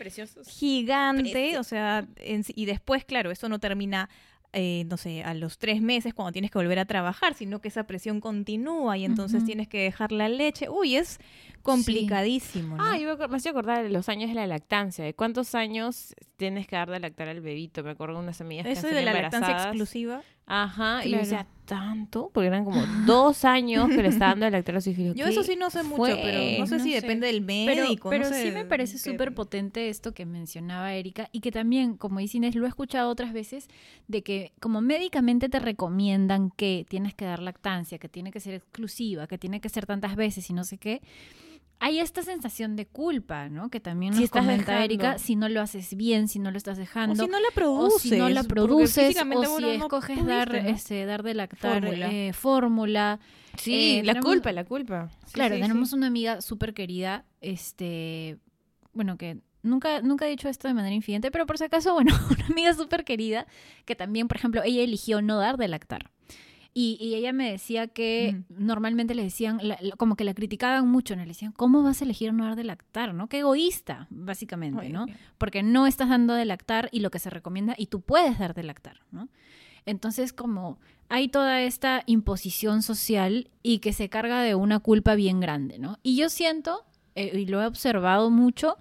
gigante, 0.46 1.30
Precio. 1.32 1.60
o 1.60 1.64
sea, 1.64 2.06
en 2.16 2.44
sí- 2.44 2.52
y 2.54 2.66
después, 2.66 3.04
claro, 3.04 3.30
eso 3.32 3.48
no 3.48 3.58
termina, 3.58 4.08
eh, 4.54 4.84
no 4.88 4.96
sé, 4.96 5.22
a 5.22 5.34
los 5.34 5.58
tres 5.58 5.82
meses 5.82 6.14
cuando 6.14 6.32
tienes 6.32 6.50
que 6.50 6.58
volver 6.58 6.78
a 6.78 6.84
trabajar, 6.84 7.34
sino 7.34 7.60
que 7.60 7.68
esa 7.68 7.84
presión 7.84 8.20
continúa 8.20 8.96
y 8.96 9.04
entonces 9.04 9.44
tienes 9.44 9.68
que 9.68 9.82
dejar 9.82 10.12
la 10.12 10.28
leche. 10.28 10.68
Uy, 10.68 10.96
es 10.96 11.18
complicadísimo, 11.62 12.76
¿no? 12.76 12.84
Ah, 12.84 12.98
yo 12.98 13.16
me 13.16 13.28
me 13.28 13.36
hacía 13.36 13.50
acordar 13.50 13.82
de 13.82 13.90
los 13.90 14.08
años 14.08 14.28
de 14.28 14.34
la 14.34 14.46
lactancia, 14.46 15.04
de 15.04 15.14
cuántos 15.14 15.54
años 15.54 16.14
tienes 16.36 16.66
que 16.66 16.76
dar 16.76 16.90
de 16.90 17.00
lactar 17.00 17.28
al 17.28 17.40
bebito. 17.40 17.82
Me 17.82 17.90
acuerdo 17.90 18.16
de 18.16 18.22
unas 18.22 18.40
amigas 18.40 18.64
que 18.64 18.72
Eso 18.72 18.86
están 18.86 18.94
de 18.94 19.02
la 19.02 19.12
lactancia 19.12 19.56
exclusiva. 19.56 20.22
Ajá, 20.46 21.06
y 21.06 21.10
yo 21.10 21.18
decía, 21.18 21.46
¿tanto? 21.64 22.30
Porque 22.34 22.48
eran 22.48 22.64
como 22.64 22.82
dos 23.06 23.44
años 23.46 23.88
que 23.88 24.02
le 24.02 24.08
estaba 24.08 24.34
dando 24.34 24.76
a 24.76 24.80
su 24.80 24.90
hijo. 24.90 25.14
Yo 25.14 25.26
eso 25.26 25.42
sí 25.42 25.56
no 25.56 25.70
sé 25.70 25.82
mucho, 25.82 26.16
pero 26.22 26.38
no 26.60 26.66
sé 26.66 26.76
No 26.78 26.84
si 26.84 26.92
sé. 26.92 27.00
depende 27.00 27.26
del 27.28 27.40
médico. 27.40 28.10
pero 28.10 28.24
no 28.24 28.30
sé 28.30 28.42
sí 28.42 28.50
me 28.50 28.64
parece 28.66 28.98
súper 28.98 29.34
potente 29.34 29.88
esto 29.88 30.12
que 30.12 30.26
mencionaba 30.26 30.92
Erika 30.94 31.28
y 31.32 31.40
que 31.40 31.50
también, 31.50 31.96
como 31.96 32.18
dice 32.20 32.36
Inés, 32.36 32.54
lo 32.56 32.66
he 32.66 32.68
escuchado 32.68 33.08
otras 33.10 33.32
veces, 33.32 33.68
de 34.08 34.22
que 34.22 34.52
como 34.60 34.80
médicamente 34.82 35.48
te 35.48 35.58
recomiendan 35.60 36.50
que 36.50 36.84
tienes 36.88 37.14
que 37.14 37.24
dar 37.24 37.40
lactancia, 37.40 37.98
que 37.98 38.08
tiene 38.10 38.30
que 38.30 38.40
ser 38.40 38.54
exclusiva, 38.54 39.26
que 39.26 39.38
tiene 39.38 39.60
que 39.60 39.70
ser 39.70 39.86
tantas 39.86 40.16
veces 40.16 40.50
y 40.50 40.52
no 40.52 40.64
sé 40.64 40.76
qué, 40.76 41.00
hay 41.80 41.98
esta 42.00 42.22
sensación 42.22 42.76
de 42.76 42.86
culpa, 42.86 43.48
¿no? 43.50 43.68
Que 43.68 43.78
también 43.80 44.14
Si 44.14 44.20
nos 44.20 44.24
estás 44.26 44.40
comenta 44.42 44.72
dejando. 44.72 44.84
Erika, 44.84 45.18
si 45.18 45.36
no 45.36 45.48
lo 45.48 45.60
haces 45.60 45.94
bien, 45.96 46.28
si 46.28 46.38
no 46.38 46.50
lo 46.50 46.56
estás 46.56 46.78
O 46.78 46.80
dejando. 46.80 47.22
si 47.24 47.30
no 47.30 47.38
la 47.40 47.48
o 47.48 47.52
produces. 47.54 48.00
si 48.02 48.16
no 48.16 48.28
la 48.30 48.42
produces, 48.44 49.16
o 49.16 49.22
si 49.22 49.60
no 49.62 49.70
escoges 49.72 50.24
dar, 50.26 50.50
¿no? 50.62 50.68
este, 50.70 51.04
dar 51.04 51.22
de 51.22 51.34
lactar 51.34 51.82
Fórmula. 51.82 52.10
eh, 52.12 52.32
fórmula. 52.32 53.20
Sí, 53.58 53.98
Eh, 53.98 54.02
la 54.04 54.14
tenemos- 54.14 54.32
culpa, 54.32 54.52
la 54.52 54.64
culpa. 54.64 55.10
Sí, 55.26 55.32
Claro, 55.34 55.54
sí, 55.56 55.60
tenemos 55.60 55.90
sí. 55.90 55.96
una 55.96 56.06
amiga 56.06 56.40
súper 56.40 56.74
querida, 56.74 57.24
este, 57.40 58.38
bueno, 58.92 59.16
que 59.16 59.38
nunca, 59.62 60.00
nunca 60.02 60.26
he 60.26 60.30
dicho 60.30 60.48
esto 60.48 60.68
de 60.68 60.74
manera 60.74 60.94
infidente, 60.94 61.30
pero 61.30 61.46
por 61.46 61.58
si 61.58 61.64
acaso, 61.64 61.92
bueno, 61.94 62.12
una 62.38 62.46
amiga 62.46 62.72
súper 62.74 63.04
querida, 63.04 63.46
que 63.84 63.94
también, 63.94 64.26
por 64.28 64.36
ejemplo, 64.38 64.62
ella 64.64 64.82
eligió 64.82 65.22
no 65.22 65.38
dar 65.38 65.56
de 65.56 65.68
lactar. 65.68 66.10
Y, 66.76 66.98
y 67.00 67.14
ella 67.14 67.32
me 67.32 67.50
decía 67.52 67.86
que 67.86 68.42
normalmente 68.48 69.14
le 69.14 69.22
decían, 69.22 69.58
la- 69.62 69.78
la- 69.80 69.94
como 69.96 70.16
que 70.16 70.24
la 70.24 70.34
criticaban 70.34 70.88
mucho, 70.88 71.14
¿no? 71.14 71.22
Le 71.22 71.28
decían, 71.28 71.52
¿cómo 71.52 71.84
vas 71.84 72.00
a 72.00 72.04
elegir 72.04 72.32
no 72.34 72.44
dar 72.44 72.56
de 72.56 72.64
lactar, 72.64 73.14
no? 73.14 73.28
Qué 73.28 73.38
egoísta, 73.38 74.08
básicamente, 74.10 74.88
¿no? 74.92 75.06
Porque 75.38 75.62
no 75.62 75.86
estás 75.86 76.08
dando 76.08 76.34
de 76.34 76.44
lactar 76.44 76.88
y 76.90 76.98
lo 77.00 77.10
que 77.12 77.20
se 77.20 77.30
recomienda, 77.30 77.74
y 77.78 77.86
tú 77.86 78.00
puedes 78.00 78.38
dar 78.40 78.54
de 78.54 78.64
lactar, 78.64 79.00
¿no? 79.12 79.28
Entonces, 79.86 80.32
como 80.32 80.78
hay 81.08 81.28
toda 81.28 81.62
esta 81.62 82.02
imposición 82.06 82.82
social 82.82 83.50
y 83.62 83.78
que 83.78 83.92
se 83.92 84.08
carga 84.08 84.42
de 84.42 84.54
una 84.56 84.80
culpa 84.80 85.14
bien 85.14 85.38
grande, 85.40 85.78
¿no? 85.78 85.98
Y 86.02 86.16
yo 86.16 86.28
siento, 86.28 86.84
eh, 87.14 87.38
y 87.38 87.46
lo 87.46 87.62
he 87.62 87.66
observado 87.66 88.30
mucho, 88.30 88.76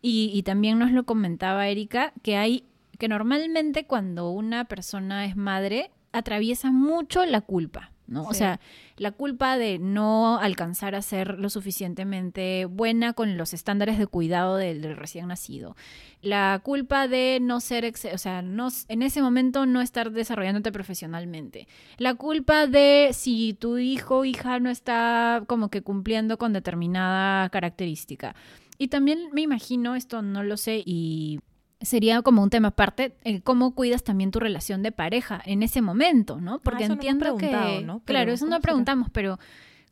y, 0.00 0.30
y 0.32 0.42
también 0.42 0.78
nos 0.78 0.92
lo 0.92 1.04
comentaba 1.04 1.68
Erika, 1.68 2.12
que 2.22 2.36
hay, 2.36 2.64
que 2.98 3.08
normalmente 3.08 3.84
cuando 3.86 4.30
una 4.30 4.64
persona 4.66 5.26
es 5.26 5.36
madre, 5.36 5.90
atraviesa 6.16 6.70
mucho 6.70 7.24
la 7.24 7.40
culpa, 7.40 7.92
¿no? 8.06 8.22
O 8.24 8.34
sea, 8.34 8.60
la 8.96 9.10
culpa 9.12 9.58
de 9.58 9.78
no 9.78 10.38
alcanzar 10.38 10.94
a 10.94 11.02
ser 11.02 11.38
lo 11.38 11.50
suficientemente 11.50 12.66
buena 12.66 13.12
con 13.12 13.36
los 13.36 13.52
estándares 13.52 13.98
de 13.98 14.06
cuidado 14.06 14.56
del, 14.56 14.80
del 14.80 14.96
recién 14.96 15.28
nacido. 15.28 15.76
La 16.22 16.60
culpa 16.62 17.08
de 17.08 17.38
no 17.42 17.60
ser, 17.60 17.84
ex- 17.84 18.06
o 18.12 18.18
sea, 18.18 18.42
no, 18.42 18.68
en 18.88 19.02
ese 19.02 19.22
momento 19.22 19.66
no 19.66 19.80
estar 19.80 20.12
desarrollándote 20.12 20.72
profesionalmente. 20.72 21.66
La 21.98 22.14
culpa 22.14 22.66
de 22.66 23.10
si 23.12 23.54
tu 23.54 23.78
hijo 23.78 24.18
o 24.18 24.24
hija 24.24 24.60
no 24.60 24.70
está 24.70 25.42
como 25.46 25.68
que 25.68 25.82
cumpliendo 25.82 26.38
con 26.38 26.52
determinada 26.52 27.48
característica. 27.50 28.34
Y 28.78 28.88
también 28.88 29.30
me 29.32 29.40
imagino, 29.42 29.94
esto 29.96 30.22
no 30.22 30.42
lo 30.42 30.56
sé 30.56 30.82
y 30.84 31.40
sería 31.80 32.22
como 32.22 32.42
un 32.42 32.50
tema 32.50 32.68
aparte, 32.68 33.16
el 33.24 33.42
cómo 33.42 33.74
cuidas 33.74 34.02
también 34.02 34.30
tu 34.30 34.40
relación 34.40 34.82
de 34.82 34.92
pareja 34.92 35.40
en 35.44 35.62
ese 35.62 35.82
momento, 35.82 36.40
¿no? 36.40 36.60
Porque 36.60 36.84
eso 36.84 36.94
no 36.94 37.00
hemos 37.02 37.04
entiendo 37.16 37.36
que, 37.36 38.02
claro, 38.04 38.32
eso 38.32 38.44
¿cómo 38.44 38.50
no 38.50 38.56
será? 38.56 38.62
preguntamos, 38.62 39.08
pero 39.12 39.38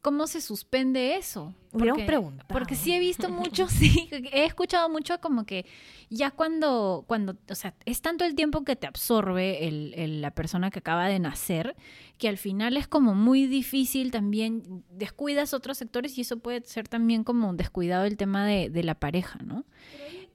¿cómo 0.00 0.26
se 0.26 0.40
suspende 0.40 1.16
eso? 1.16 1.54
Porque- 1.72 2.04
preguntado. 2.04 2.46
Porque 2.48 2.74
sí 2.74 2.92
he 2.94 2.98
visto 3.00 3.28
mucho, 3.30 3.68
sí, 3.68 4.08
he 4.32 4.44
escuchado 4.44 4.88
mucho 4.88 5.18
como 5.20 5.44
que 5.44 5.66
ya 6.10 6.30
cuando, 6.30 7.04
cuando, 7.06 7.36
o 7.50 7.54
sea, 7.54 7.74
es 7.84 8.00
tanto 8.00 8.24
el 8.24 8.34
tiempo 8.34 8.64
que 8.64 8.76
te 8.76 8.86
absorbe 8.86 9.66
el, 9.66 9.92
el- 9.94 10.20
la 10.22 10.30
persona 10.30 10.70
que 10.70 10.78
acaba 10.78 11.06
de 11.08 11.18
nacer, 11.18 11.74
que 12.18 12.28
al 12.28 12.38
final 12.38 12.76
es 12.76 12.86
como 12.86 13.14
muy 13.14 13.46
difícil 13.46 14.10
también, 14.10 14.84
descuidas 14.90 15.52
otros 15.52 15.76
sectores 15.78 16.16
y 16.16 16.22
eso 16.22 16.38
puede 16.38 16.64
ser 16.64 16.86
también 16.88 17.24
como 17.24 17.48
un 17.50 17.56
descuidado 17.56 18.04
el 18.04 18.16
tema 18.16 18.46
de, 18.46 18.70
de 18.70 18.82
la 18.84 18.94
pareja, 18.94 19.38
¿no? 19.44 19.64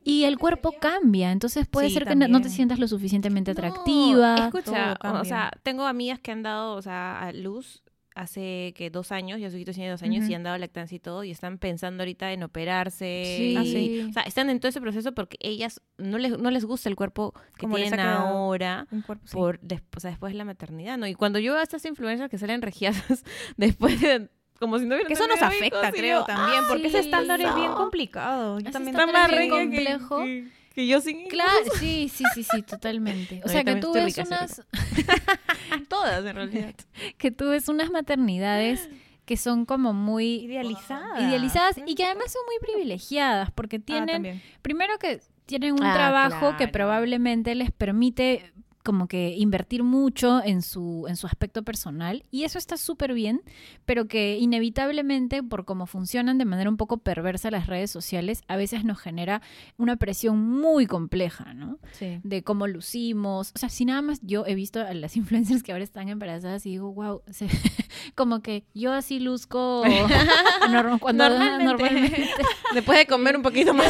Y 0.03 0.23
el 0.23 0.37
cuerpo 0.37 0.73
cambia, 0.79 1.31
entonces 1.31 1.67
puede 1.67 1.87
Sí, 1.89 1.93
ser 1.95 2.05
que 2.05 2.15
no- 2.15 2.41
te 2.41 2.49
sientas 2.49 2.79
lo 2.79 2.87
suficientemente 2.87 3.53
No, 3.53 3.59
atractiva. 3.59 4.35
escucha, 4.47 4.97
o 5.03 5.25
sea, 5.25 5.51
tengo 5.63 5.85
amigas 5.85 6.19
que 6.19 6.31
han 6.31 6.41
dado, 6.43 6.75
o 6.75 6.81
sea, 6.81 7.19
a 7.21 7.33
luz 7.33 7.83
hace 8.15 8.73
que 8.75 8.89
dos 8.89 9.13
años, 9.13 9.39
ya 9.39 9.49
su 9.49 9.55
hijito 9.55 9.71
tiene 9.71 9.89
dos 9.91 10.03
años 10.03 10.27
y 10.27 10.33
han 10.33 10.43
dado 10.43 10.57
lactancia 10.57 10.95
y 10.95 10.99
todo, 10.99 11.23
y 11.23 11.31
están 11.31 11.57
pensando 11.57 12.01
ahorita 12.03 12.33
en 12.33 12.43
operarse. 12.43 13.23
Sí. 13.37 13.51
y- 13.53 13.55
Ah, 13.55 13.63
sí. 13.63 14.05
O 14.09 14.13
sea, 14.13 14.23
están 14.23 14.49
en 14.49 14.59
todo 14.59 14.67
ese 14.69 14.81
proceso 14.81 15.13
porque 15.13 15.37
ellas 15.39 15.81
no 15.97 16.17
les, 16.17 16.37
no 16.37 16.51
les 16.51 16.65
gusta 16.65 16.89
el 16.89 16.95
cuerpo 16.97 17.33
que 17.55 17.61
Como 17.61 17.75
tienen 17.77 17.99
ahora. 18.01 18.87
Un 18.91 19.03
cuerpo, 19.03 19.25
sí. 19.27 19.33
Por 19.37 19.59
des- 19.61 19.83
o 19.95 19.99
sea, 20.01 20.09
después 20.11 20.33
de 20.33 20.37
la 20.37 20.43
maternidad, 20.45 20.97
¿no? 20.97 21.07
Y 21.07 21.13
cuando 21.13 21.39
yo 21.39 21.53
veo 21.53 21.61
a 21.61 21.63
estas 21.63 21.85
influencers 21.85 22.29
que 22.29 22.37
salen 22.37 22.61
regiadas 22.61 23.23
después 23.57 24.01
de 24.01 24.29
como 24.59 24.77
si 24.79 24.85
no 24.85 24.95
hubieran 24.95 25.07
Que 25.07 25.13
eso 25.13 25.27
nos 25.27 25.41
afecta, 25.41 25.91
creo, 25.91 26.23
también, 26.25 26.63
porque 26.67 26.87
ese 26.87 26.99
estándar 26.99 27.39
es 27.41 27.55
bien 27.55 27.71
complicado. 27.73 28.59
Yo 28.59 28.63
Ese 28.69 28.71
también 28.73 28.95
estándar 28.95 29.15
Está 29.15 29.19
más 29.19 29.31
es 29.31 29.49
bien 29.49 29.51
regia 29.51 29.59
que- 29.59 29.93
complejo. 29.95 30.23
que, 30.23 30.47
que 30.75 30.87
yo 30.87 31.01
sin 31.01 31.19
hijos. 31.19 31.31
Claro, 31.31 31.51
sí, 31.79 32.09
sí, 32.13 32.23
sí, 32.33 32.43
sí, 32.43 32.61
totalmente. 32.63 33.39
O 33.43 33.47
No, 33.47 33.51
sea, 33.53 33.63
que 33.63 33.75
tú 33.77 33.93
ves 33.93 34.05
rica, 34.05 34.23
unas, 34.27 34.61
Todas, 35.87 36.25
en 36.25 36.35
realidad. 36.35 36.73
que 37.17 37.31
tú 37.31 37.49
ves 37.49 37.67
unas 37.69 37.89
maternidades 37.91 38.89
que 39.25 39.37
son 39.37 39.65
como 39.65 39.93
muy 39.93 40.41
Idealizada. 40.45 41.21
idealizadas 41.21 41.75
y 41.85 41.93
que 41.95 42.03
además 42.05 42.31
son 42.31 42.41
muy 42.47 42.55
privilegiadas 42.67 43.51
porque 43.51 43.77
Ah, 43.77 43.83
tienen, 43.85 44.07
también. 44.07 44.41
primero 44.63 44.97
que 44.97 45.21
tienen 45.45 45.73
un 45.73 45.83
Ah, 45.83 45.93
trabajo 45.93 46.57
que 46.57 46.67
probablemente 46.67 47.53
les 47.55 47.71
permite 47.71 48.51
como 48.83 49.07
que 49.07 49.35
invertir 49.37 49.83
mucho 49.83 50.41
en 50.43 50.61
su, 50.61 51.05
en 51.09 51.15
su 51.17 51.27
aspecto 51.27 51.63
personal 51.63 52.23
y 52.31 52.43
eso 52.45 52.57
está 52.57 52.77
súper 52.77 53.13
bien, 53.13 53.41
pero 53.85 54.07
que 54.07 54.37
inevitablemente 54.37 55.43
por 55.43 55.65
cómo 55.65 55.85
funcionan 55.85 56.37
de 56.37 56.45
manera 56.45 56.69
un 56.69 56.77
poco 56.77 56.97
perversa 56.97 57.51
las 57.51 57.67
redes 57.67 57.91
sociales, 57.91 58.41
a 58.47 58.55
veces 58.55 58.85
nos 58.85 58.97
genera 58.99 59.41
una 59.77 59.97
presión 59.97 60.39
muy 60.49 60.85
compleja, 60.87 61.53
¿no? 61.53 61.77
Sí. 61.91 62.19
de 62.23 62.43
cómo 62.43 62.67
lucimos. 62.67 63.51
O 63.55 63.59
sea, 63.59 63.69
si 63.69 63.85
nada 63.85 64.01
más 64.01 64.19
yo 64.21 64.45
he 64.45 64.55
visto 64.55 64.79
a 64.79 64.93
las 64.93 65.15
influencers 65.17 65.61
que 65.63 65.71
ahora 65.73 65.83
están 65.83 66.07
embarazadas 66.09 66.65
y 66.65 66.69
digo, 66.71 66.91
wow, 66.93 67.21
como 68.15 68.41
que 68.41 68.63
yo 68.73 68.93
así 68.93 69.19
luzco 69.19 69.83
norm- 70.69 70.99
cuando 70.99 71.27
Normalmente. 71.29 71.65
normalmente. 71.65 72.31
Después 72.73 72.97
de 72.99 73.07
comer 73.07 73.35
un 73.37 73.43
poquito 73.43 73.73
más. 73.73 73.87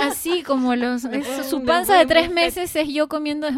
así 0.00 0.42
como 0.42 0.74
los 0.76 1.02
su 1.48 1.62
panza 1.64 1.96
de 1.98 2.06
tres 2.06 2.30
meses 2.30 2.74
es 2.76 2.88
yo 2.88 3.08
comiendo 3.08 3.48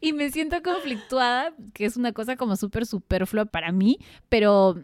Y 0.00 0.12
me 0.12 0.30
siento 0.30 0.62
conflictuada, 0.62 1.52
que 1.74 1.84
es 1.84 1.96
una 1.96 2.12
cosa 2.12 2.36
como 2.36 2.56
súper 2.56 2.86
superflua 2.86 3.44
para 3.44 3.72
mí, 3.72 3.98
pero 4.28 4.82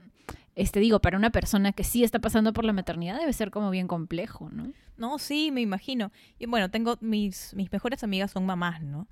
este 0.54 0.80
digo, 0.80 1.00
para 1.00 1.16
una 1.16 1.30
persona 1.30 1.72
que 1.72 1.84
sí 1.84 2.02
está 2.02 2.18
pasando 2.18 2.52
por 2.52 2.64
la 2.64 2.72
maternidad 2.72 3.18
debe 3.18 3.32
ser 3.32 3.50
como 3.50 3.70
bien 3.70 3.86
complejo, 3.86 4.48
¿no? 4.50 4.72
No, 4.96 5.18
sí, 5.18 5.50
me 5.52 5.60
imagino. 5.60 6.10
Y 6.38 6.46
bueno, 6.46 6.70
tengo 6.70 6.96
mis, 7.00 7.54
mis 7.54 7.70
mejores 7.70 8.02
amigas 8.02 8.32
son 8.32 8.44
mamás, 8.44 8.82
¿no? 8.82 9.06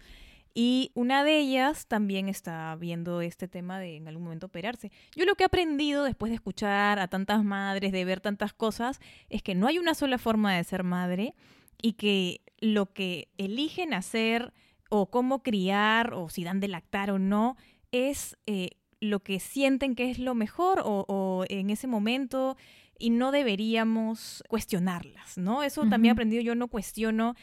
Y 0.59 0.91
una 0.95 1.23
de 1.23 1.39
ellas 1.39 1.87
también 1.87 2.29
está 2.31 2.75
viendo 2.77 3.21
este 3.21 3.47
tema 3.47 3.79
de 3.79 3.97
en 3.97 4.09
algún 4.09 4.25
momento 4.25 4.47
operarse. 4.47 4.91
Yo 5.15 5.27
lo 5.27 5.35
que 5.35 5.45
he 5.45 5.47
aprendido 5.47 6.03
después 6.03 6.31
de 6.31 6.37
escuchar 6.37 6.99
a 6.99 7.09
tantas 7.09 7.45
madres, 7.45 7.93
de 7.93 8.05
ver 8.07 8.21
tantas 8.21 8.55
cosas, 8.55 8.99
es 9.29 9.43
que 9.43 9.55
no 9.55 9.67
hay 9.67 9.79
una 9.79 9.95
sola 9.95 10.17
forma 10.17 10.55
de 10.55 10.65
ser 10.65 10.83
madre 10.83 11.35
y 11.81 11.95
que 11.95 12.43
lo 12.61 12.93
que 12.93 13.29
eligen 13.39 13.95
hacer 13.95 14.53
o 14.89 15.11
cómo 15.11 15.43
criar 15.43 16.15
o 16.15 16.29
si 16.29 16.45
dan 16.45 16.61
de 16.61 16.69
lactar 16.69 17.11
o 17.11 17.19
no 17.19 17.57
es 17.93 18.37
eh, 18.47 18.71
lo 19.01 19.21
que 19.21 19.41
sienten 19.41 19.95
que 19.95 20.11
es 20.11 20.19
lo 20.19 20.35
mejor 20.35 20.81
o, 20.81 21.05
o 21.09 21.45
en 21.49 21.71
ese 21.71 21.87
momento 21.87 22.57
y 22.99 23.11
no 23.11 23.31
deberíamos 23.31 24.43
cuestionarlas, 24.49 25.37
¿no? 25.37 25.63
Eso 25.63 25.83
también 25.89 26.11
he 26.11 26.13
aprendido, 26.13 26.43
yo 26.43 26.55
no 26.55 26.69
cuestiono 26.69 27.35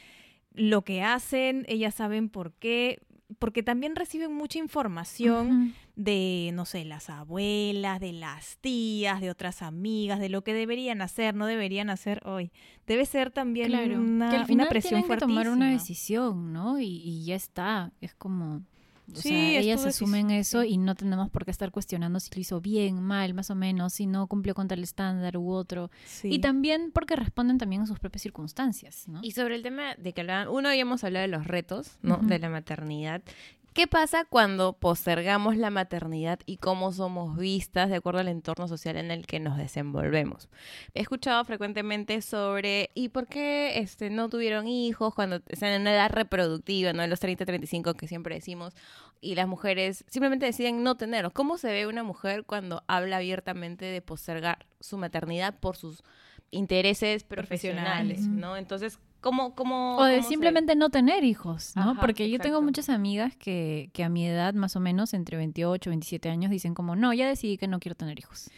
lo 0.53 0.83
que 0.83 1.03
hacen, 1.03 1.65
ellas 1.67 1.95
saben 1.95 2.29
por 2.29 2.53
qué, 2.53 2.99
porque 3.39 3.63
también 3.63 3.95
reciben 3.95 4.33
mucha 4.33 4.59
información. 4.59 5.75
De, 5.95 6.51
no 6.53 6.65
sé, 6.65 6.85
las 6.85 7.09
abuelas, 7.09 7.99
de 7.99 8.13
las 8.13 8.57
tías, 8.57 9.21
de 9.21 9.29
otras 9.29 9.61
amigas, 9.61 10.19
de 10.19 10.29
lo 10.29 10.43
que 10.43 10.53
deberían 10.53 11.01
hacer, 11.01 11.35
no 11.35 11.45
deberían 11.45 11.89
hacer 11.89 12.21
hoy. 12.25 12.51
Debe 12.87 13.05
ser 13.05 13.29
también 13.31 13.67
Claro, 13.67 13.99
una, 13.99 14.29
que 14.29 14.35
al 14.35 14.41
una 14.41 14.47
final 14.47 14.67
presión 14.69 15.01
tienen 15.01 15.09
que 15.09 15.17
tomar 15.25 15.49
una 15.49 15.69
decisión, 15.71 16.51
¿no? 16.51 16.79
Y, 16.79 16.87
y 17.03 17.25
ya 17.25 17.35
está, 17.35 17.91
es 18.01 18.13
como... 18.15 18.61
O 19.11 19.15
Sí, 19.15 19.29
sea, 19.29 19.59
ellas 19.59 19.85
asumen 19.85 20.29
decisión, 20.29 20.63
eso 20.63 20.73
y 20.73 20.77
no 20.77 20.95
tenemos 20.95 21.29
por 21.29 21.43
qué 21.43 21.51
estar 21.51 21.71
cuestionando 21.71 22.21
si 22.21 22.33
lo 22.33 22.39
hizo 22.39 22.61
bien, 22.61 23.01
mal, 23.01 23.33
más 23.33 23.49
o 23.49 23.55
menos, 23.55 23.91
si 23.91 24.05
no 24.05 24.27
cumplió 24.27 24.55
con 24.55 24.69
tal 24.69 24.81
estándar 24.81 25.35
u 25.35 25.51
otro. 25.51 25.91
Sí. 26.05 26.29
Y 26.31 26.39
también 26.39 26.89
porque 26.93 27.17
responden 27.17 27.57
también 27.57 27.81
a 27.81 27.85
sus 27.85 27.99
propias 27.99 28.21
circunstancias, 28.21 29.05
¿no? 29.09 29.19
Y 29.21 29.31
sobre 29.31 29.55
el 29.55 29.61
tema 29.61 29.95
de 29.95 30.13
que 30.13 30.21
hablaban, 30.21 30.47
uno 30.47 30.69
habíamos 30.69 31.03
hablado 31.03 31.23
de 31.23 31.27
los 31.27 31.45
retos, 31.45 31.97
¿no? 32.01 32.15
De 32.17 32.39
la 32.39 32.47
maternidad. 32.49 33.21
¿Qué 33.73 33.87
pasa 33.87 34.23
cuando 34.23 34.73
postergamos 34.73 35.57
la 35.57 35.71
maternidad 35.71 36.39
y 36.45 36.57
cómo 36.57 36.91
somos 36.91 37.35
vistas 37.35 37.89
de 37.89 37.95
acuerdo 37.95 38.19
al 38.19 38.27
entorno 38.27 38.67
social 38.67 38.97
en 38.97 39.09
el 39.09 39.25
que 39.25 39.39
nos 39.39 39.57
desenvolvemos? 39.57 40.47
He 40.93 41.01
escuchado 41.01 41.43
frecuentemente 41.43 42.21
sobre 42.21 42.91
¿y 42.93 43.09
por 43.09 43.25
qué 43.25 43.79
este, 43.79 44.11
no 44.11 44.29
tuvieron 44.29 44.67
hijos 44.67 45.15
cuando 45.15 45.41
están 45.47 45.69
en 45.69 45.81
una 45.81 45.93
edad 45.93 46.11
reproductiva, 46.11 46.93
¿no? 46.93 47.01
En 47.01 47.09
los 47.09 47.19
30, 47.19 47.45
35 47.45 47.95
que 47.95 48.07
siempre 48.07 48.35
decimos, 48.35 48.75
y 49.21 49.33
las 49.33 49.47
mujeres 49.47 50.05
simplemente 50.07 50.45
deciden 50.45 50.83
no 50.83 50.93
tenerlos. 50.93 51.33
¿Cómo 51.33 51.57
se 51.57 51.71
ve 51.71 51.87
una 51.87 52.03
mujer 52.03 52.43
cuando 52.43 52.83
habla 52.85 53.17
abiertamente 53.17 53.85
de 53.85 54.03
postergar 54.03 54.67
su 54.81 54.99
maternidad 54.99 55.57
por 55.59 55.77
sus 55.77 56.03
intereses 56.53 57.23
profesionales, 57.23 58.17
Profesionales. 58.19 58.27
¿no? 58.41 58.55
Entonces, 58.57 58.99
¿cómo, 59.21 59.55
cómo, 59.55 59.97
O 59.97 60.05
de 60.05 60.17
cómo 60.17 60.23
se- 60.23 60.29
simplemente 60.29 60.75
no 60.75 60.89
tener 60.89 61.23
hijos, 61.23 61.73
¿no? 61.75 61.91
Ajá, 61.91 62.01
Porque 62.01 62.29
yo 62.29 62.39
tengo 62.39 62.61
muchas 62.61 62.89
amigas 62.89 63.35
que, 63.35 63.89
que 63.93 64.03
a 64.03 64.09
mi 64.09 64.25
edad, 64.27 64.53
más 64.53 64.75
o 64.75 64.79
menos, 64.79 65.13
entre 65.13 65.37
28 65.37 65.89
y 65.89 65.91
27 65.91 66.29
años, 66.29 66.51
dicen 66.51 66.73
como, 66.73 66.95
no, 66.95 67.13
ya 67.13 67.27
decidí 67.27 67.57
que 67.57 67.67
no 67.67 67.79
quiero 67.79 67.95
tener 67.95 68.19
hijos. 68.19 68.49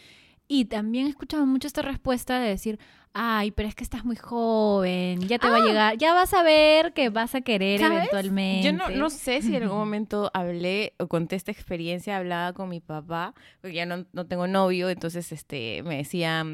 Y 0.47 0.65
también 0.65 1.07
he 1.07 1.09
escuchado 1.09 1.43
mucho 1.47 1.65
esta 1.67 1.81
respuesta 1.81 2.39
de 2.39 2.49
decir, 2.49 2.77
ay, 3.13 3.49
pero 3.49 3.67
es 3.67 3.73
que 3.73 3.83
estás 3.83 4.05
muy 4.05 4.15
joven, 4.15 5.21
ya 5.27 5.39
te 5.39 5.49
va 5.49 5.57
a 5.57 5.61
llegar, 5.61 5.97
ya 5.97 6.13
vas 6.13 6.35
a 6.35 6.43
ver 6.43 6.93
que 6.93 7.09
vas 7.09 7.33
a 7.33 7.41
querer 7.41 7.79
¿Sabes? 7.79 7.97
eventualmente. 7.97 8.67
Yo 8.67 8.71
no, 8.73 8.89
no 8.89 9.09
sé 9.09 9.41
si 9.41 9.55
en 9.55 9.63
algún 9.63 9.79
momento 9.79 10.29
hablé 10.35 10.93
o 10.99 11.07
conté 11.07 11.35
esta 11.35 11.51
experiencia, 11.51 12.17
hablaba 12.17 12.53
con 12.53 12.69
mi 12.69 12.79
papá, 12.79 13.33
porque 13.59 13.75
ya 13.75 13.87
no, 13.87 14.05
no 14.13 14.27
tengo 14.27 14.45
novio, 14.45 14.89
entonces 14.89 15.31
este 15.31 15.81
me 15.83 15.97
decía, 15.97 16.45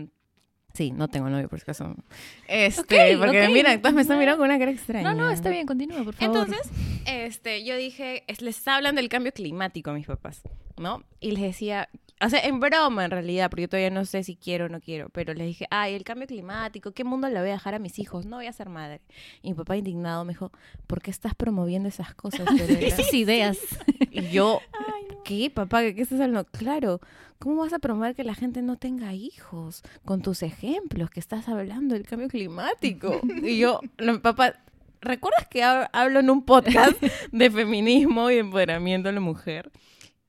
Sí, 0.74 0.92
no 0.92 1.08
tengo 1.10 1.30
novio 1.30 1.50
por 1.50 1.60
si 1.60 1.64
acaso. 1.64 1.96
Este, 2.48 3.18
porque 3.18 3.50
mira, 3.50 3.78
todas 3.78 3.94
me 3.94 4.02
están 4.02 4.20
mirando 4.20 4.38
con 4.40 4.50
una 4.50 4.58
cara 4.60 4.72
extraña. 4.72 5.14
No, 5.14 5.16
no, 5.26 5.30
está 5.30 5.50
bien, 5.50 5.66
continúa, 5.68 6.04
por 6.04 6.14
favor. 6.14 6.38
Entonces, 6.48 6.72
este, 7.06 7.64
yo 7.66 7.76
dije, 7.78 8.24
es- 8.28 8.42
les 8.42 8.66
hablan 8.68 8.96
del 8.96 9.10
cambio 9.10 9.32
climático 9.34 9.90
a 9.90 9.94
mis 9.94 10.06
papás, 10.08 10.42
¿no? 10.78 11.04
Y 11.20 11.32
les 11.32 11.42
decía, 11.44 11.90
o 12.22 12.30
sea, 12.30 12.40
en 12.42 12.60
broma 12.60 13.04
en 13.06 13.12
realidad, 13.12 13.50
porque 13.50 13.64
yo 13.64 13.70
todavía 13.70 13.90
no 13.90 14.06
sé 14.06 14.24
si 14.24 14.36
quiero 14.36 14.66
o 14.66 14.70
no 14.70 14.80
quiero, 14.80 15.10
pero 15.10 15.34
les 15.34 15.48
dije, 15.48 15.66
ay, 15.72 15.94
el 15.96 16.04
cambio 16.04 16.28
climático, 16.28 16.92
¿qué 16.94 17.04
mundo 17.04 17.28
le 17.30 17.40
voy 17.40 17.50
a 17.50 17.54
dejar 17.54 17.74
a 17.74 17.80
mis 17.80 18.00
hijos? 18.00 18.26
No 18.26 18.38
voy 18.38 18.46
a 18.48 18.54
ser 18.54 18.70
madre. 18.70 19.02
Y 19.42 19.50
mi 19.50 19.56
papá 19.56 19.76
indignado 19.76 20.24
me 20.24 20.34
dijo, 20.34 20.52
¿por 20.88 21.02
qué 21.02 21.12
estás 21.12 21.36
promoviendo 21.36 21.90
esas 21.90 22.14
cosas? 22.16 22.46
Lorena?" 22.52 22.80
Esas 22.82 23.14
ideas. 23.14 23.58
Y 24.12 24.30
yo, 24.30 24.62
¿qué, 25.26 25.50
papá? 25.50 25.82
¿Qué 25.82 26.02
estás 26.02 26.20
hablando? 26.22 26.46
Claro, 26.46 27.02
¿cómo 27.42 27.58
vas 27.58 27.74
a 27.74 27.80
promover 27.80 28.16
que 28.16 28.24
la 28.24 28.36
gente 28.36 28.62
no 28.62 28.78
tenga 28.78 29.14
hijos? 29.14 29.82
Con 30.06 30.22
tus 30.22 30.44
ejemplos 30.44 31.10
que 31.10 31.20
estás 31.20 31.50
hablando 31.50 31.96
del 31.96 32.06
cambio 32.08 32.30
climático. 32.30 33.20
Y 33.44 33.58
yo, 33.58 33.82
no, 33.98 34.22
papá, 34.22 34.54
¿recuerdas 35.02 35.48
que 35.48 35.62
hab- 35.64 35.90
hablo 35.92 36.20
en 36.22 36.30
un 36.30 36.46
podcast 36.46 37.02
de 37.32 37.52
feminismo 37.52 38.30
y 38.32 38.38
empoderamiento 38.38 39.10
de 39.10 39.14
la 39.14 39.22
mujer? 39.22 39.72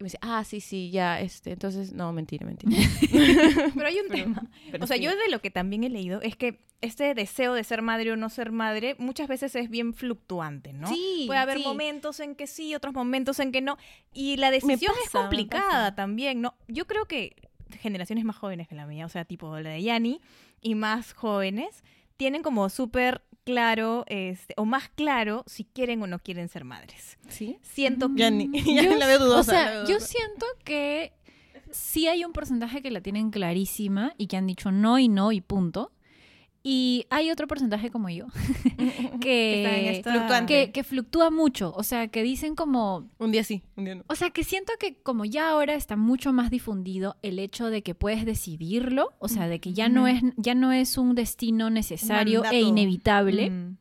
Me 0.03 0.07
dice, 0.07 0.19
ah, 0.21 0.43
sí, 0.45 0.61
sí, 0.61 0.91
ya, 0.91 1.21
este, 1.21 1.53
entonces, 1.53 1.93
no, 1.93 2.13
mentira, 2.13 2.47
mentira. 2.47 2.77
Pero 3.75 3.87
hay 3.87 3.99
un 4.01 4.09
tema. 4.11 4.51
pero 4.71 4.85
o 4.85 4.87
sea, 4.87 4.97
sí. 4.97 5.03
yo 5.03 5.11
de 5.11 5.31
lo 5.31 5.41
que 5.41 5.51
también 5.51 5.85
he 5.85 5.89
leído 5.89 6.21
es 6.21 6.37
que 6.37 6.61
este 6.81 7.15
deseo 7.15 7.55
de 7.55 7.63
ser 7.63 7.81
madre 7.81 8.11
o 8.13 8.17
no 8.17 8.29
ser 8.29 8.51
madre 8.51 8.97
muchas 8.99 9.29
veces 9.29 9.55
es 9.55 9.71
bien 9.71 9.95
flucfluctuante, 9.95 10.73
¿no? 10.73 10.89
Sí, 10.89 11.25
Puede 11.29 11.39
haber 11.39 11.59
sí. 11.59 11.63
momentos 11.63 12.19
en 12.21 12.35
que 12.35 12.47
sí, 12.47 12.75
otros 12.75 12.93
momentos 12.93 13.39
en 13.39 13.53
que 13.53 13.61
no. 13.61 13.79
Y 14.13 14.37
la 14.37 14.51
decisión 14.51 14.93
es 15.05 15.11
pasa, 15.11 15.21
complicada 15.21 15.95
también, 15.95 16.41
¿no? 16.41 16.55
Yo 16.67 16.87
creo 16.87 17.07
que 17.07 17.37
generaciones 17.81 18.25
más 18.25 18.37
jóvenes 18.37 18.69
que 18.69 18.75
la 18.75 18.87
mía, 18.87 19.07
o 19.07 19.09
sea, 19.09 19.25
tipo 19.25 19.59
la 19.61 19.71
de 19.71 19.83
Yani 19.83 20.21
y 20.61 20.75
más 20.75 21.13
jóvenes, 21.13 21.85
tienen 22.17 22.43
como 22.43 22.69
súper 22.69 23.23
claro, 23.45 24.05
este, 24.09 24.55
o 24.57 24.64
más 24.64 24.88
claro, 24.90 25.45
si 25.47 25.64
quieren 25.64 26.03
o 26.03 26.07
no 26.07 26.18
quieren 26.18 26.49
ser 26.49 26.64
madres. 26.64 27.18
¿Sí? 27.28 27.59
Siento 27.62 28.09
que... 28.09 28.16
Ya 28.20 28.30
ni- 28.30 28.49
Mm, 28.49 28.55
ya 28.76 28.82
yo- 28.82 28.97
la 28.97 29.07
veo 29.07 29.18
dudosa, 29.18 29.40
O 29.40 29.45
sea, 29.45 29.84
yo 29.86 30.01
siento 30.01 30.47
que 30.64 31.12
sí 31.70 32.07
hay 32.09 32.24
un 32.24 32.32
porcentaje 32.32 32.82
que 32.82 32.90
la 32.90 33.01
tienen 33.01 33.30
clarísima 33.30 34.14
y 34.18 34.26
que 34.26 34.36
han 34.36 34.47
dicho 34.47 34.70
no 34.70 34.99
y 34.99 35.09
no 35.09 35.32
y 35.32 35.40
punto. 35.40 35.93
Y 36.65 37.07
hay 37.11 37.31
otro 37.33 37.49
porcentaje 37.49 37.91
como 37.91 38.09
yo 38.09 38.27
Que 38.77 39.19
que, 39.21 39.91
esta- 39.91 40.13
Fluctuante. 40.13 40.67
que, 40.67 40.73
que 40.73 40.85
fluctúa 40.85 41.31
mucho. 41.31 41.73
O 41.77 41.83
sea, 41.83 42.09
que 42.09 42.23
dicen 42.23 42.55
como, 42.55 43.09
Un 43.19 43.33
día 43.33 43.45
sí, 43.45 43.63
un 43.77 43.85
día 43.85 43.95
no. 43.97 44.05
o 44.09 44.15
sea, 44.15 44.31
que 44.31 44.45
siento 44.45 44.73
que 44.79 44.95
como 44.95 45.25
ya 45.25 45.49
ahora 45.51 45.75
está 45.75 45.97
mucho 45.97 46.33
más 46.33 46.51
difundido 46.51 47.17
el 47.23 47.39
hecho 47.39 47.69
de 47.69 47.83
que 47.83 47.95
puedes 47.95 48.25
decidirlo, 48.25 49.11
o 49.19 49.29
sea, 49.29 49.49
de 49.49 49.59
que 49.61 49.73
ya 49.73 49.89
no 49.89 50.07
es 50.07 50.23
ya 50.37 50.55
no 50.55 50.73
es 50.73 50.99
un 50.99 51.15
destino 51.15 51.71
necesario 51.71 52.45
e 52.51 52.61
inevitable. 52.61 53.51
Mm. 53.51 53.77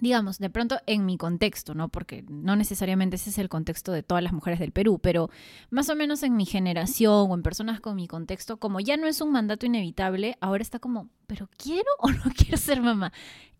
Digamos, 0.00 0.38
de 0.38 0.50
pronto 0.50 0.78
en 0.86 1.06
mi 1.06 1.16
contexto, 1.16 1.74
¿no? 1.74 1.88
Porque 1.88 2.24
no 2.28 2.56
necesariamente 2.56 3.16
ese 3.16 3.30
es 3.30 3.38
el 3.38 3.48
contexto 3.48 3.92
de 3.92 4.02
todas 4.02 4.22
las 4.24 4.32
mujeres 4.32 4.58
del 4.58 4.72
Perú, 4.72 4.98
pero 5.02 5.30
más 5.70 5.88
o 5.90 5.94
menos 5.94 6.22
en 6.22 6.36
mi 6.36 6.46
generación 6.46 7.30
o 7.30 7.34
en 7.34 7.42
personas 7.42 7.80
con 7.80 7.96
mi 7.96 8.08
contexto, 8.08 8.58
como 8.58 8.80
ya 8.80 8.96
no 8.96 9.06
es 9.06 9.20
un 9.20 9.30
mandato 9.30 9.66
inevitable, 9.66 10.36
ahora 10.40 10.62
está 10.62 10.78
como, 10.78 11.08
¿pero 11.26 11.48
quiero 11.56 11.90
o 11.98 12.10
no 12.10 12.22
quiero 12.36 12.56
ser 12.56 12.80
mamá? 12.80 13.12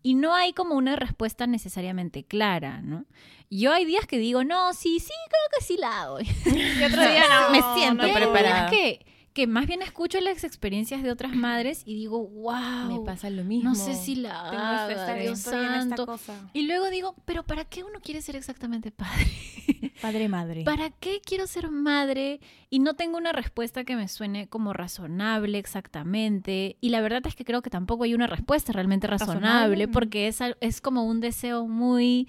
Y 0.03 0.15
no 0.15 0.33
hay 0.33 0.53
como 0.53 0.75
una 0.75 0.95
respuesta 0.95 1.45
necesariamente 1.45 2.23
clara, 2.23 2.81
¿no? 2.81 3.05
Yo 3.51 3.71
hay 3.71 3.85
días 3.85 4.07
que 4.07 4.17
digo, 4.17 4.43
no, 4.43 4.73
sí, 4.73 4.99
sí, 4.99 5.13
creo 5.29 5.59
que 5.59 5.63
sí 5.65 5.77
la 5.77 6.01
hago. 6.01 6.19
Y 6.45 6.83
otro 6.83 7.01
día 7.01 7.23
no, 7.29 7.51
Me 7.51 7.79
siento 7.79 8.07
no, 8.07 8.13
preparada. 8.13 8.69
días 8.69 8.71
que, 8.71 9.05
que 9.33 9.47
más 9.47 9.65
bien 9.65 9.81
escucho 9.81 10.19
las 10.19 10.43
experiencias 10.43 11.03
de 11.03 11.11
otras 11.11 11.33
madres 11.33 11.83
y 11.85 11.95
digo, 11.95 12.27
wow, 12.27 12.99
Me 12.99 13.05
pasa 13.05 13.29
lo 13.29 13.43
mismo. 13.43 13.69
no 13.69 13.75
sé 13.75 13.95
si 13.95 14.15
la 14.15 14.49
haga, 14.49 15.15
Dios 15.15 15.39
santo. 15.39 16.05
cosa. 16.05 16.49
Y 16.53 16.63
luego 16.63 16.89
digo, 16.89 17.15
pero 17.25 17.43
¿para 17.43 17.63
qué 17.65 17.83
uno 17.83 17.99
quiere 18.03 18.21
ser 18.21 18.35
exactamente 18.35 18.91
padre? 18.91 19.27
Padre, 20.01 20.29
madre. 20.29 20.63
¿Para 20.63 20.89
qué 20.89 21.21
quiero 21.23 21.45
ser 21.45 21.69
madre? 21.69 22.39
Y 22.71 22.79
no 22.79 22.95
tengo 22.95 23.17
una 23.17 23.31
respuesta 23.33 23.83
que 23.83 23.95
me 23.95 24.07
suene 24.07 24.47
como 24.47 24.73
razonable 24.73 25.59
exactamente. 25.59 26.77
Y 26.81 26.89
la 26.89 27.01
verdad 27.01 27.21
es 27.25 27.35
que 27.35 27.45
creo 27.45 27.61
que 27.61 27.69
tampoco 27.69 28.03
hay 28.03 28.13
una 28.15 28.25
respuesta 28.27 28.73
realmente 28.73 29.05
razonable, 29.07 29.41
Razonable. 29.45 29.87
porque 29.87 30.27
es, 30.27 30.39
es 30.59 30.81
como 30.81 31.03
un 31.05 31.19
deseo 31.19 31.67
muy, 31.67 32.27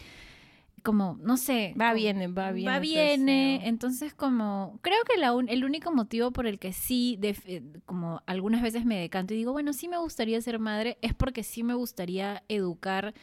como, 0.83 1.17
no 1.21 1.37
sé. 1.37 1.75
Va, 1.81 1.87
como- 1.91 1.95
viene, 1.97 2.29
va, 2.29 2.53
viene. 2.53 2.71
Va, 2.71 2.79
viene. 2.79 3.67
Entonces, 3.69 4.15
como, 4.15 4.79
creo 4.83 4.99
que 5.11 5.19
la 5.21 5.33
un- 5.35 5.49
el 5.49 5.65
único 5.65 5.93
motivo 5.93 6.31
por 6.33 6.47
el 6.47 6.59
que 6.59 6.73
sí, 6.73 7.17
def- 7.21 7.47
eh, 7.47 7.63
como 7.87 8.23
algunas 8.27 8.63
veces 8.63 8.85
me 8.85 8.99
decanto 8.99 9.35
y 9.35 9.39
digo, 9.39 9.53
bueno, 9.53 9.73
sí 9.73 9.89
me 9.89 9.99
gustaría 9.99 10.41
ser 10.41 10.59
madre, 10.59 10.99
es 11.03 11.15
porque 11.15 11.43
sí 11.43 11.63
me 11.63 11.75
gustaría 11.75 12.43
educar 12.49 13.15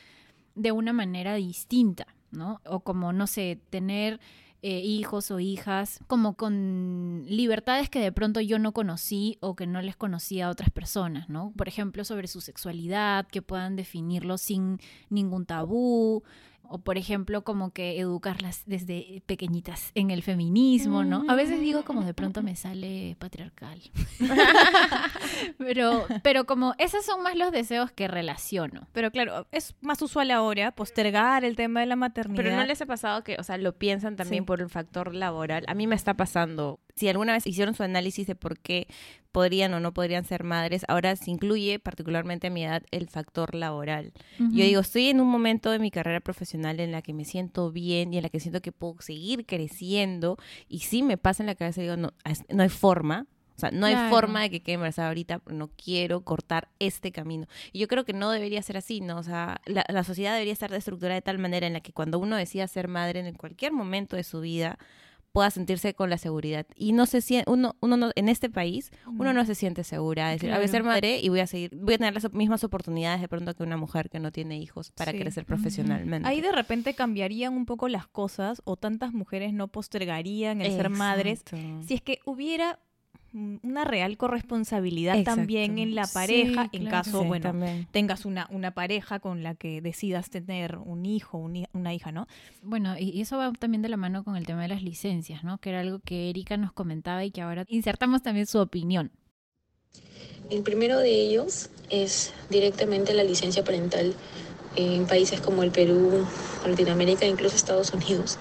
de 0.55 0.71
una 0.71 0.93
manera 0.93 1.35
distinta, 1.35 2.07
¿no? 2.31 2.59
O 2.65 2.79
como, 2.81 3.13
no 3.13 3.27
sé, 3.27 3.59
tener 3.69 4.19
eh, 4.61 4.81
hijos 4.81 5.31
o 5.31 5.39
hijas 5.39 6.01
como 6.07 6.35
con 6.35 7.23
libertades 7.29 7.89
que 7.89 7.99
de 8.01 8.11
pronto 8.11 8.41
yo 8.41 8.59
no 8.59 8.73
conocí 8.73 9.37
o 9.39 9.55
que 9.55 9.65
no 9.67 9.81
les 9.81 9.95
conocía 9.95 10.47
a 10.47 10.49
otras 10.49 10.69
personas, 10.69 11.29
¿no? 11.29 11.53
Por 11.55 11.69
ejemplo, 11.69 12.03
sobre 12.03 12.27
su 12.27 12.41
sexualidad, 12.41 13.25
que 13.25 13.41
puedan 13.41 13.77
definirlo 13.77 14.37
sin 14.37 14.79
ningún 15.09 15.45
tabú, 15.45 16.23
o 16.69 16.79
por 16.79 16.97
ejemplo, 16.97 17.43
como 17.43 17.71
que 17.71 17.99
educarlas 17.99 18.63
desde 18.65 19.21
pequeñitas 19.25 19.91
en 19.95 20.11
el 20.11 20.23
feminismo, 20.23 21.03
¿no? 21.03 21.25
A 21.27 21.35
veces 21.35 21.59
digo 21.59 21.83
como 21.83 22.03
de 22.03 22.13
pronto 22.13 22.41
me 22.43 22.55
sale 22.55 23.15
patriarcal. 23.19 23.79
pero, 25.57 26.05
pero 26.23 26.45
como 26.45 26.73
esos 26.77 27.05
son 27.05 27.23
más 27.23 27.35
los 27.35 27.51
deseos 27.51 27.91
que 27.91 28.07
relaciono. 28.07 28.87
Pero 28.93 29.11
claro, 29.11 29.47
es 29.51 29.75
más 29.81 30.01
usual 30.01 30.31
ahora 30.31 30.71
postergar 30.71 31.43
el 31.45 31.55
tema 31.55 31.79
de 31.81 31.85
la 31.85 31.95
maternidad. 31.95 32.43
Pero 32.43 32.55
no 32.55 32.65
les 32.65 32.81
ha 32.81 32.85
pasado 32.85 33.23
que, 33.23 33.35
o 33.39 33.43
sea, 33.43 33.57
lo 33.57 33.77
piensan 33.77 34.15
también 34.15 34.43
Sí. 34.43 34.45
por 34.47 34.61
el 34.61 34.69
factor 34.69 35.13
laboral. 35.15 35.65
A 35.67 35.73
mí 35.73 35.87
me 35.87 35.95
está 35.95 36.13
pasando. 36.15 36.79
Si 36.95 37.07
alguna 37.07 37.33
vez 37.33 37.47
hicieron 37.47 37.73
su 37.73 37.83
análisis 37.83 38.27
de 38.27 38.35
por 38.35 38.59
qué 38.59 38.87
podrían 39.31 39.73
o 39.73 39.79
no 39.79 39.93
podrían 39.93 40.25
ser 40.25 40.43
madres, 40.43 40.83
ahora 40.87 41.15
se 41.15 41.31
incluye, 41.31 41.79
particularmente 41.79 42.47
a 42.47 42.49
mi 42.49 42.63
edad, 42.63 42.83
el 42.91 43.07
factor 43.07 43.55
laboral. 43.55 44.13
Yo 44.37 44.63
digo, 44.63 44.81
estoy 44.81 45.07
en 45.07 45.21
un 45.21 45.27
momento 45.27 45.71
de 45.71 45.79
mi 45.79 45.91
carrera 45.91 46.19
profesional 46.19 46.79
en 46.79 46.91
la 46.91 47.01
que 47.01 47.13
me 47.13 47.25
siento 47.25 47.71
bien 47.71 48.13
y 48.13 48.17
en 48.17 48.23
la 48.23 48.29
que 48.29 48.39
siento 48.39 48.61
que 48.61 48.71
puedo 48.71 48.95
seguir 49.01 49.45
creciendo. 49.45 50.37
Y 50.67 50.79
sí 50.79 51.03
me 51.03 51.17
pasa 51.17 51.43
en 51.43 51.47
la 51.47 51.55
cabeza, 51.55 51.81
digo, 51.81 51.97
no, 51.97 52.13
no 52.49 52.63
hay 52.63 52.69
forma. 52.69 53.27
O 53.55 53.59
sea, 53.59 53.71
no 53.71 53.87
hay 53.87 54.09
forma 54.09 54.41
de 54.41 54.49
que 54.49 54.61
quede 54.61 54.75
embarazada 54.75 55.09
ahorita, 55.09 55.41
no 55.47 55.67
quiero 55.67 56.21
cortar 56.21 56.69
este 56.79 57.11
camino. 57.11 57.45
Y 57.73 57.79
yo 57.79 57.89
creo 57.89 58.05
que 58.05 58.13
no 58.13 58.31
debería 58.31 58.61
ser 58.61 58.77
así, 58.77 59.01
¿no? 59.01 59.17
O 59.17 59.23
sea, 59.23 59.59
la, 59.65 59.83
la 59.89 60.05
sociedad 60.05 60.31
debería 60.31 60.53
estar 60.53 60.73
estructurada 60.73 61.15
de 61.15 61.21
tal 61.21 61.39
manera 61.39 61.67
en 61.67 61.73
la 61.73 61.81
que 61.81 61.91
cuando 61.91 62.19
uno 62.19 62.37
decida 62.37 62.69
ser 62.69 62.87
madre 62.87 63.19
en 63.19 63.35
cualquier 63.35 63.73
momento 63.73 64.15
de 64.15 64.23
su 64.23 64.39
vida, 64.39 64.79
pueda 65.31 65.51
sentirse 65.51 65.93
con 65.93 66.09
la 66.09 66.17
seguridad. 66.17 66.65
Y 66.75 66.91
no 66.93 67.05
se 67.05 67.21
siente, 67.21 67.49
uno, 67.51 67.75
uno 67.81 67.97
no, 67.97 68.11
en 68.15 68.29
este 68.29 68.49
país, 68.49 68.91
uno 69.05 69.31
no 69.33 69.45
se 69.45 69.55
siente 69.55 69.83
segura. 69.83 70.27
de 70.27 70.33
decir, 70.33 70.51
"Ah, 70.51 70.55
voy 70.55 70.65
a 70.65 70.67
ser 70.67 70.81
Claro. 70.81 70.95
madre 70.95 71.19
y 71.21 71.29
voy 71.29 71.39
a 71.39 71.47
seguir, 71.47 71.71
voy 71.75 71.93
a 71.93 71.97
tener 71.97 72.13
las 72.13 72.31
mismas 72.33 72.63
oportunidades 72.63 73.21
de 73.21 73.27
pronto 73.27 73.53
que 73.53 73.63
una 73.63 73.77
mujer 73.77 74.09
que 74.09 74.19
no 74.19 74.31
tiene 74.31 74.57
hijos 74.57 74.91
para 74.91 75.11
Sí. 75.11 75.19
crecer 75.19 75.45
profesionalmente. 75.45 76.27
Ahí 76.27 76.41
de 76.41 76.51
repente 76.51 76.93
cambiarían 76.95 77.53
un 77.53 77.65
poco 77.65 77.87
las 77.89 78.07
cosas 78.07 78.61
o 78.65 78.75
tantas 78.75 79.13
mujeres 79.13 79.53
no 79.53 79.67
postergarían 79.67 80.61
el 80.61 80.71
ser 80.71 80.89
madres 80.89 81.43
si 81.85 81.93
es 81.93 82.01
que 82.01 82.19
hubiera 82.25 82.79
una 83.33 83.85
real 83.85 84.17
corresponsabilidad 84.17 85.17
Exacto. 85.17 85.37
también 85.41 85.77
en 85.77 85.95
la 85.95 86.05
Sí, 86.05 86.13
pareja 86.13 86.69
en 86.71 86.81
claro. 86.81 86.89
caso, 86.89 87.21
Sí, 87.21 87.27
bueno, 87.27 87.43
también. 87.43 87.87
tengas 87.91 88.25
una, 88.25 88.47
una 88.51 88.71
pareja 88.71 89.19
con 89.19 89.43
la 89.43 89.55
que 89.55 89.81
decidas 89.81 90.29
tener 90.29 90.77
un 90.77 91.05
hijo, 91.05 91.37
un 91.37 91.65
una 91.73 91.93
hija, 91.93 92.11
¿no? 92.11 92.27
Bueno, 92.63 92.97
y 92.97 93.09
y 93.09 93.21
eso 93.21 93.37
va 93.37 93.51
también 93.53 93.81
de 93.81 93.89
la 93.89 93.97
mano 93.97 94.23
con 94.23 94.35
el 94.35 94.45
tema 94.45 94.61
de 94.61 94.67
las 94.69 94.81
licencias, 94.83 95.43
¿no? 95.43 95.57
Que 95.59 95.69
era 95.71 95.81
algo 95.81 95.99
que 95.99 96.29
Erika 96.29 96.57
nos 96.57 96.71
comentaba 96.71 97.23
y 97.25 97.31
que 97.31 97.41
ahora 97.41 97.65
insertamos 97.67 98.21
también 98.21 98.45
su 98.47 98.59
opinión. 98.59 99.11
El 100.49 100.63
primero 100.63 100.97
de 100.97 101.11
ellos 101.11 101.69
es 101.89 102.33
directamente 102.49 103.13
la 103.13 103.23
licencia 103.23 103.63
parental 103.63 104.13
en 104.75 105.05
países 105.07 105.41
como 105.41 105.63
el 105.63 105.71
Perú, 105.71 106.25
Latinoamérica 106.67 107.25
e 107.25 107.29
incluso 107.29 107.55
Estados 107.55 107.91
Unidos, 107.93 108.37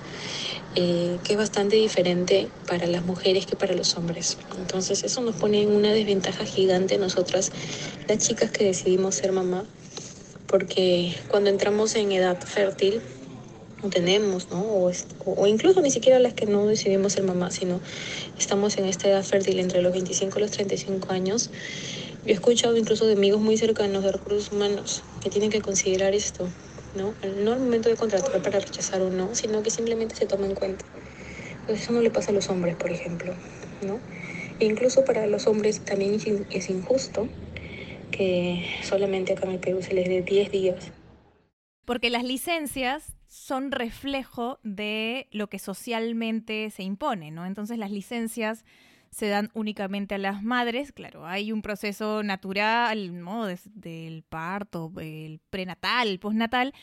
eh, 0.74 1.18
que 1.24 1.32
es 1.34 1.38
bastante 1.38 1.76
diferente 1.76 2.52
para 2.66 2.86
las 2.86 3.04
mujeres 3.04 3.46
que 3.46 3.56
para 3.56 3.74
los 3.74 3.96
hombres. 3.96 4.38
Entonces 4.56 5.04
eso 5.04 5.20
nos 5.22 5.36
pone 5.36 5.62
en 5.62 5.70
una 5.70 5.92
desventaja 5.92 6.44
gigante 6.44 6.98
nosotras, 6.98 7.50
las 8.08 8.18
chicas 8.18 8.50
que 8.50 8.64
decidimos 8.64 9.14
ser 9.16 9.32
mamá, 9.32 9.64
porque 10.46 11.14
cuando 11.28 11.50
entramos 11.50 11.94
en 11.96 12.12
edad 12.12 12.40
fértil, 12.40 13.02
o 13.82 13.88
tenemos, 13.90 14.50
¿no? 14.50 14.60
O- 14.62 14.90
o 15.24 15.46
incluso 15.46 15.80
ni 15.82 15.90
siquiera 15.90 16.18
las 16.18 16.34
que 16.34 16.46
no 16.46 16.66
decidimos 16.66 17.12
ser 17.12 17.22
mamá, 17.24 17.50
sino 17.50 17.80
estamos 18.36 18.76
en 18.78 18.86
esta 18.86 19.08
edad 19.08 19.24
fértil 19.24 19.60
entre 19.60 19.82
los 19.82 19.92
25 19.92 20.38
y 20.38 20.42
los 20.42 20.50
35 20.50 21.12
años. 21.12 21.50
Yo 22.24 22.30
he 22.30 22.32
escuchado 22.32 22.76
incluso 22.76 23.06
de 23.06 23.12
amigos 23.12 23.40
muy 23.40 23.56
cercanos 23.56 24.02
de 24.02 24.12
recursos 24.12 24.50
humanos 24.50 25.04
que 25.20 25.30
tienen 25.30 25.50
que 25.50 25.60
considerar 25.62 26.14
esto, 26.14 26.50
¿no? 26.94 27.14
No 27.44 27.52
al 27.52 27.60
momento 27.60 27.88
de 27.88 27.96
contratar 27.96 28.42
para 28.42 28.60
rechazar 28.60 29.00
o 29.02 29.10
no, 29.10 29.34
sino 29.34 29.62
que 29.62 29.70
simplemente 29.70 30.14
se 30.14 30.26
toma 30.26 30.46
en 30.46 30.54
cuenta. 30.54 30.84
Pues 31.66 31.82
eso 31.82 31.92
no 31.92 32.00
le 32.00 32.10
pasa 32.10 32.30
a 32.30 32.34
los 32.34 32.48
hombres, 32.48 32.76
por 32.76 32.90
ejemplo, 32.90 33.32
¿no? 33.86 34.00
E 34.60 34.64
incluso 34.64 35.04
para 35.04 35.26
los 35.26 35.46
hombres 35.46 35.80
también 35.84 36.14
es 36.14 36.26
in- 36.26 36.46
es 36.50 36.70
injusto 36.70 37.28
que 38.10 38.64
solamente 38.82 39.32
acá 39.34 39.46
en 39.50 39.58
Perú 39.60 39.82
se 39.82 39.94
les 39.94 40.08
dé 40.08 40.22
10 40.22 40.50
días. 40.50 40.90
Porque 41.84 42.10
las 42.10 42.24
licencias 42.24 43.14
son 43.28 43.70
reflejo 43.70 44.58
de 44.62 45.26
lo 45.30 45.48
que 45.48 45.58
socialmente 45.58 46.70
se 46.70 46.82
impone, 46.82 47.30
¿no? 47.30 47.46
Entonces 47.46 47.78
las 47.78 47.90
licencias 47.90 48.64
se 49.10 49.28
dan 49.28 49.50
únicamente 49.54 50.14
a 50.14 50.18
las 50.18 50.42
madres, 50.42 50.92
claro, 50.92 51.26
hay 51.26 51.52
un 51.52 51.62
proceso 51.62 52.22
natural, 52.22 53.18
¿no? 53.18 53.46
Desde 53.46 54.06
el 54.06 54.22
parto, 54.22 54.92
el 55.00 55.40
prenatal, 55.50 56.08
el 56.08 56.18
postnatal, 56.18 56.74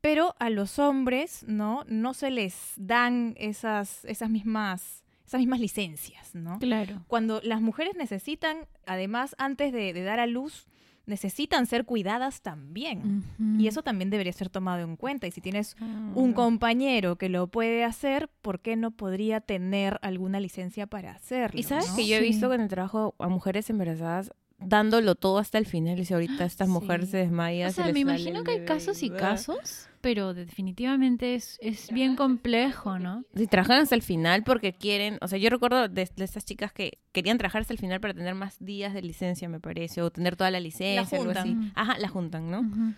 pero 0.00 0.34
a 0.38 0.50
los 0.50 0.78
hombres, 0.78 1.44
¿no? 1.46 1.84
No 1.88 2.14
se 2.14 2.30
les 2.30 2.72
dan 2.76 3.34
esas, 3.38 4.04
esas 4.04 4.30
mismas 4.30 5.04
esas 5.26 5.38
mismas 5.38 5.60
licencias, 5.60 6.34
¿no? 6.34 6.58
Claro. 6.58 7.04
Cuando 7.06 7.40
las 7.44 7.60
mujeres 7.60 7.94
necesitan, 7.94 8.66
además, 8.84 9.36
antes 9.38 9.72
de, 9.72 9.92
de 9.92 10.02
dar 10.02 10.18
a 10.18 10.26
luz, 10.26 10.66
necesitan 11.10 11.66
ser 11.66 11.84
cuidadas 11.84 12.40
también. 12.40 13.24
Y 13.58 13.66
eso 13.66 13.82
también 13.82 14.08
debería 14.08 14.32
ser 14.32 14.48
tomado 14.48 14.82
en 14.82 14.96
cuenta. 14.96 15.26
Y 15.26 15.30
si 15.30 15.40
tienes 15.42 15.76
un 16.14 16.32
compañero 16.32 17.16
que 17.16 17.28
lo 17.28 17.48
puede 17.48 17.84
hacer, 17.84 18.30
¿por 18.40 18.60
qué 18.60 18.76
no 18.76 18.92
podría 18.92 19.40
tener 19.42 19.98
alguna 20.02 20.40
licencia 20.40 20.86
para 20.86 21.10
hacerlo? 21.12 21.60
Y 21.60 21.64
sabes 21.64 21.90
no? 21.90 21.96
que 21.96 22.06
yo 22.06 22.16
he 22.16 22.20
Sí. 22.20 22.26
visto 22.26 22.48
con 22.48 22.60
el 22.62 22.68
trabajo 22.68 23.14
a 23.18 23.28
mujeres 23.28 23.68
embarazadas 23.68 24.32
dándolo 24.64 25.14
todo 25.14 25.38
hasta 25.38 25.58
el 25.58 25.66
final. 25.66 25.98
Y 25.98 26.04
si 26.04 26.14
ahorita 26.14 26.44
esta 26.44 26.66
mujer 26.66 27.04
Sí. 27.04 27.12
se 27.12 27.16
desmaya, 27.18 27.66
O 27.68 27.70
se 27.70 27.82
sea, 27.82 27.92
me 27.92 28.00
imagino 28.00 28.44
que 28.44 28.50
hay 28.52 28.64
casos 28.64 29.02
y 29.02 29.10
casos, 29.10 29.88
pero 30.00 30.32
definitivamente 30.34 31.34
es, 31.34 31.58
es 31.60 31.90
bien 31.92 32.16
complejo, 32.16 32.98
¿no? 32.98 33.24
Si 33.34 33.46
trabajan 33.46 33.80
hasta 33.82 33.94
el 33.94 34.02
final 34.02 34.44
porque 34.44 34.72
quieren, 34.72 35.18
o 35.20 35.28
sea, 35.28 35.38
yo 35.38 35.50
recuerdo 35.50 35.88
de, 35.88 36.08
de 36.16 36.24
estas 36.24 36.44
chicas 36.44 36.72
que 36.72 36.98
querían 37.12 37.38
trabajar 37.38 37.62
hasta 37.62 37.72
el 37.74 37.78
final 37.78 38.00
para 38.00 38.14
tener 38.14 38.34
más 38.34 38.56
días 38.64 38.94
de 38.94 39.02
licencia, 39.02 39.48
me 39.48 39.60
parece, 39.60 40.00
o 40.02 40.10
tener 40.10 40.36
toda 40.36 40.50
la 40.50 40.60
licencia, 40.60 41.18
algo 41.18 41.30
así. 41.32 41.50
juntan. 41.50 41.72
Ajá, 41.74 41.98
la 41.98 42.08
juntan, 42.08 42.50
¿no? 42.50 42.94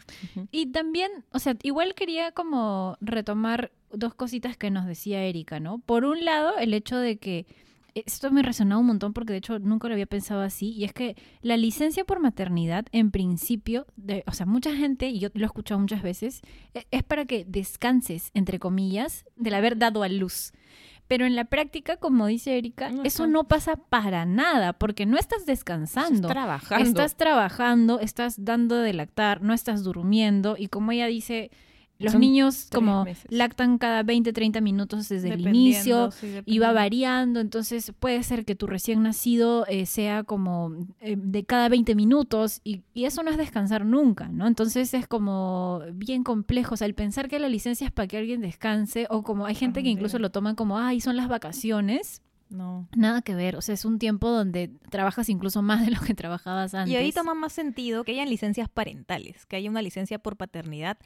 Y 0.50 0.66
también, 0.66 1.10
o 1.32 1.38
sea, 1.38 1.56
igual 1.62 1.94
quería 1.94 2.32
como 2.32 2.96
retomar 3.00 3.72
dos 3.90 4.14
cositas 4.14 4.56
que 4.56 4.70
nos 4.70 4.86
decía 4.86 5.22
Erika, 5.24 5.60
¿no? 5.60 5.78
Por 5.80 6.04
un 6.04 6.24
lado, 6.24 6.56
el 6.58 6.72
hecho 6.74 6.96
de 6.98 7.18
que 7.18 7.46
esto 7.94 8.30
me 8.30 8.42
resonaba 8.42 8.80
un 8.80 8.86
montón 8.86 9.12
porque 9.12 9.32
de 9.32 9.38
hecho 9.38 9.58
nunca 9.58 9.88
lo 9.88 9.94
había 9.94 10.06
pensado 10.06 10.40
así, 10.42 10.70
y 10.72 10.84
es 10.84 10.92
que 10.92 11.16
la 11.42 11.56
licencia 11.56 12.04
por 12.04 12.20
maternidad, 12.20 12.86
en 12.92 13.10
principio, 13.10 13.86
de, 13.96 14.24
o 14.26 14.32
sea, 14.32 14.46
mucha 14.46 14.74
gente, 14.74 15.08
y 15.08 15.18
yo 15.18 15.28
lo 15.34 15.42
he 15.42 15.46
escuchado 15.46 15.80
muchas 15.80 16.02
veces, 16.02 16.40
e- 16.74 16.86
es 16.90 17.02
para 17.02 17.24
que 17.24 17.44
descanses, 17.46 18.30
entre 18.34 18.58
comillas, 18.58 19.24
del 19.36 19.54
haber 19.54 19.76
dado 19.78 20.02
a 20.02 20.08
luz. 20.08 20.52
Pero 21.08 21.26
en 21.26 21.36
la 21.36 21.44
práctica, 21.44 21.96
como 21.98 22.26
dice 22.26 22.56
Erika, 22.56 22.90
No, 22.90 23.02
eso 23.02 23.26
no 23.26 23.44
pasa 23.44 23.76
para 23.76 24.24
nada, 24.24 24.72
porque 24.72 25.04
no 25.04 25.18
estás 25.18 25.44
descansando. 25.44 26.14
Estás 26.14 26.30
trabajando. 26.30 26.84
Estás 26.88 27.16
trabajando, 27.16 28.00
estás 28.00 28.44
dando 28.44 28.76
de 28.76 28.94
lactar, 28.94 29.42
no 29.42 29.52
estás 29.52 29.82
durmiendo 29.82 30.56
y 30.58 30.68
como 30.68 30.92
ella 30.92 31.06
dice, 31.08 31.50
los 32.02 32.12
Son 32.12 32.20
niños 32.20 32.68
como 32.72 33.04
meses. 33.04 33.26
lactan 33.30 33.78
cada 33.78 34.02
20, 34.02 34.32
30 34.32 34.60
minutos 34.60 35.08
desde 35.08 35.32
el 35.32 35.46
inicio 35.46 36.10
sí, 36.10 36.40
y 36.44 36.58
va 36.58 36.72
variando, 36.72 37.40
entonces 37.40 37.92
puede 37.98 38.22
ser 38.22 38.44
que 38.44 38.54
tu 38.54 38.66
recién 38.66 39.02
nacido 39.02 39.66
eh, 39.66 39.86
sea 39.86 40.24
como 40.24 40.74
eh, 41.00 41.16
de 41.16 41.44
cada 41.44 41.68
20 41.68 41.94
minutos 41.94 42.60
y, 42.64 42.82
y 42.94 43.04
eso 43.04 43.22
no 43.22 43.30
es 43.30 43.36
descansar 43.36 43.84
nunca, 43.86 44.28
¿no? 44.28 44.46
Entonces 44.46 44.92
es 44.94 45.06
como 45.06 45.80
bien 45.94 46.24
complejo, 46.24 46.74
o 46.74 46.76
sea, 46.76 46.86
el 46.86 46.94
pensar 46.94 47.28
que 47.28 47.38
la 47.38 47.48
licencia 47.48 47.86
es 47.86 47.92
para 47.92 48.08
que 48.08 48.18
alguien 48.18 48.40
descanse 48.40 49.06
o 49.10 49.22
como 49.22 49.46
hay 49.46 49.54
gente 49.54 49.82
que 49.82 49.88
incluso 49.88 50.18
lo 50.18 50.30
toman 50.30 50.54
como, 50.54 50.78
ay, 50.78 51.00
son 51.00 51.16
las 51.16 51.28
vacaciones. 51.28 52.22
No. 52.48 52.86
Nada 52.94 53.22
que 53.22 53.34
ver, 53.34 53.56
o 53.56 53.62
sea, 53.62 53.74
es 53.74 53.86
un 53.86 53.98
tiempo 53.98 54.28
donde 54.28 54.70
trabajas 54.90 55.30
incluso 55.30 55.62
más 55.62 55.86
de 55.86 55.90
lo 55.90 56.00
que 56.00 56.14
trabajabas 56.14 56.74
antes. 56.74 56.92
Y 56.92 56.96
ahí 56.96 57.10
toma 57.10 57.34
más 57.34 57.52
sentido 57.52 58.04
que 58.04 58.12
hayan 58.12 58.28
licencias 58.28 58.68
parentales, 58.68 59.46
que 59.46 59.56
haya 59.56 59.70
una 59.70 59.80
licencia 59.80 60.18
por 60.18 60.36
paternidad 60.36 60.98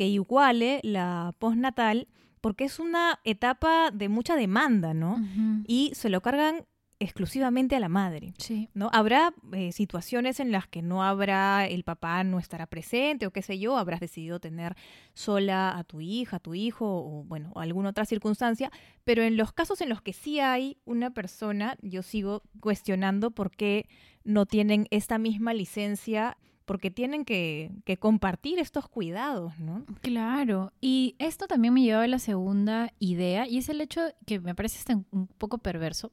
que 0.00 0.08
iguale 0.08 0.80
la 0.82 1.34
postnatal, 1.38 2.08
porque 2.40 2.64
es 2.64 2.78
una 2.78 3.20
etapa 3.24 3.90
de 3.90 4.08
mucha 4.08 4.34
demanda, 4.34 4.94
¿no? 4.94 5.22
Y 5.66 5.92
se 5.94 6.08
lo 6.08 6.22
cargan 6.22 6.64
exclusivamente 7.00 7.76
a 7.76 7.80
la 7.80 7.90
madre. 7.90 8.32
Sí. 8.38 8.70
¿no? 8.72 8.88
Habrá 8.94 9.34
eh, 9.52 9.72
situaciones 9.72 10.40
en 10.40 10.52
las 10.52 10.66
que 10.66 10.80
no 10.80 11.04
habrá, 11.04 11.66
el 11.66 11.84
papá 11.84 12.24
no 12.24 12.38
estará 12.38 12.66
presente 12.66 13.26
o 13.26 13.30
qué 13.30 13.42
sé 13.42 13.58
yo, 13.58 13.76
habrás 13.76 14.00
decidido 14.00 14.40
tener 14.40 14.74
sola 15.12 15.76
a 15.76 15.84
tu 15.84 16.00
hija, 16.00 16.36
a 16.36 16.40
tu 16.40 16.54
hijo 16.54 16.86
o 16.86 17.22
bueno, 17.24 17.52
o 17.54 17.60
alguna 17.60 17.90
otra 17.90 18.06
circunstancia, 18.06 18.70
pero 19.04 19.22
en 19.22 19.36
los 19.36 19.52
casos 19.52 19.82
en 19.82 19.90
los 19.90 20.00
que 20.00 20.14
sí 20.14 20.40
hay 20.40 20.78
una 20.86 21.10
persona, 21.10 21.76
yo 21.82 22.02
sigo 22.02 22.42
cuestionando 22.60 23.32
por 23.32 23.50
qué 23.50 23.86
no 24.24 24.46
tienen 24.46 24.86
esta 24.90 25.18
misma 25.18 25.52
licencia, 25.52 26.38
porque 26.70 26.92
tienen 26.92 27.24
que, 27.24 27.72
que 27.84 27.96
compartir 27.96 28.60
estos 28.60 28.88
cuidados, 28.88 29.58
¿no? 29.58 29.84
Claro, 30.02 30.72
y 30.80 31.16
esto 31.18 31.48
también 31.48 31.74
me 31.74 31.82
lleva 31.82 32.04
a 32.04 32.06
la 32.06 32.20
segunda 32.20 32.92
idea, 33.00 33.48
y 33.48 33.58
es 33.58 33.68
el 33.68 33.80
hecho 33.80 34.00
que 34.24 34.38
me 34.38 34.54
parece 34.54 34.94
un 35.10 35.26
poco 35.26 35.58
perverso. 35.58 36.12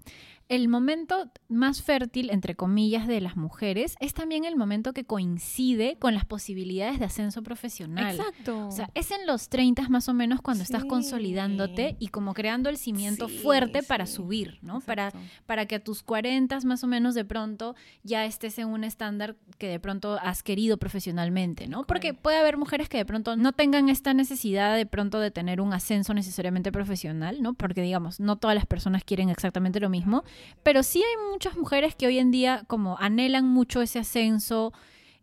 El 0.49 0.69
momento 0.69 1.29
más 1.49 1.81
fértil, 1.81 2.29
entre 2.29 2.55
comillas, 2.55 3.05
de 3.07 3.19
las 3.19 3.35
mujeres 3.35 3.95
es 3.99 4.13
también 4.13 4.45
el 4.45 4.55
momento 4.55 4.93
que 4.93 5.03
coincide 5.03 5.97
con 5.99 6.13
las 6.13 6.25
posibilidades 6.25 6.99
de 6.99 7.05
ascenso 7.05 7.43
profesional. 7.43 8.15
Exacto. 8.15 8.67
O 8.67 8.71
sea, 8.71 8.89
es 8.93 9.11
en 9.11 9.27
los 9.27 9.49
30 9.49 9.89
más 9.89 10.07
o 10.07 10.13
menos 10.13 10.41
cuando 10.41 10.63
estás 10.63 10.85
consolidándote 10.85 11.97
y 11.99 12.07
como 12.07 12.33
creando 12.33 12.69
el 12.69 12.77
cimiento 12.77 13.27
Sí, 13.27 13.39
fuerte 13.39 13.83
para 13.83 14.05
subir, 14.05 14.59
¿no? 14.61 14.79
Para, 14.81 15.11
para 15.45 15.65
que 15.65 15.75
a 15.75 15.83
tus 15.83 16.01
40 16.03 16.59
más 16.63 16.83
o 16.83 16.87
menos 16.87 17.13
de 17.13 17.25
pronto 17.25 17.75
ya 18.03 18.25
estés 18.25 18.57
en 18.59 18.69
un 18.69 18.83
estándar 18.83 19.35
que 19.57 19.67
de 19.67 19.79
pronto 19.79 20.17
has 20.21 20.43
querido 20.43 20.77
profesionalmente, 20.77 21.67
¿no? 21.67 21.85
Porque 21.85 22.13
puede 22.13 22.37
haber 22.37 22.57
mujeres 22.57 22.89
que 22.89 22.97
de 22.97 23.05
pronto 23.05 23.35
no 23.35 23.51
tengan 23.51 23.89
esta 23.89 24.13
necesidad 24.13 24.75
de 24.75 24.85
pronto 24.85 25.19
de 25.19 25.31
tener 25.31 25.61
un 25.61 25.73
ascenso 25.73 26.13
necesariamente 26.13 26.71
profesional, 26.71 27.41
¿no? 27.41 27.53
Porque 27.53 27.81
digamos, 27.81 28.19
no 28.19 28.37
todas 28.37 28.55
las 28.55 28.65
personas 28.65 29.03
quieren 29.03 29.29
exactamente 29.29 29.79
lo 29.79 29.89
mismo, 29.89 30.23
pero 30.63 30.83
sí 30.83 31.03
hay 31.03 31.31
muchas 31.31 31.55
mujeres 31.55 31.95
que 31.95 32.07
hoy 32.07 32.19
en 32.19 32.31
día 32.31 32.63
como 32.67 32.97
anhelan 32.99 33.47
mucho 33.47 33.81
ese 33.81 33.99
ascenso 33.99 34.73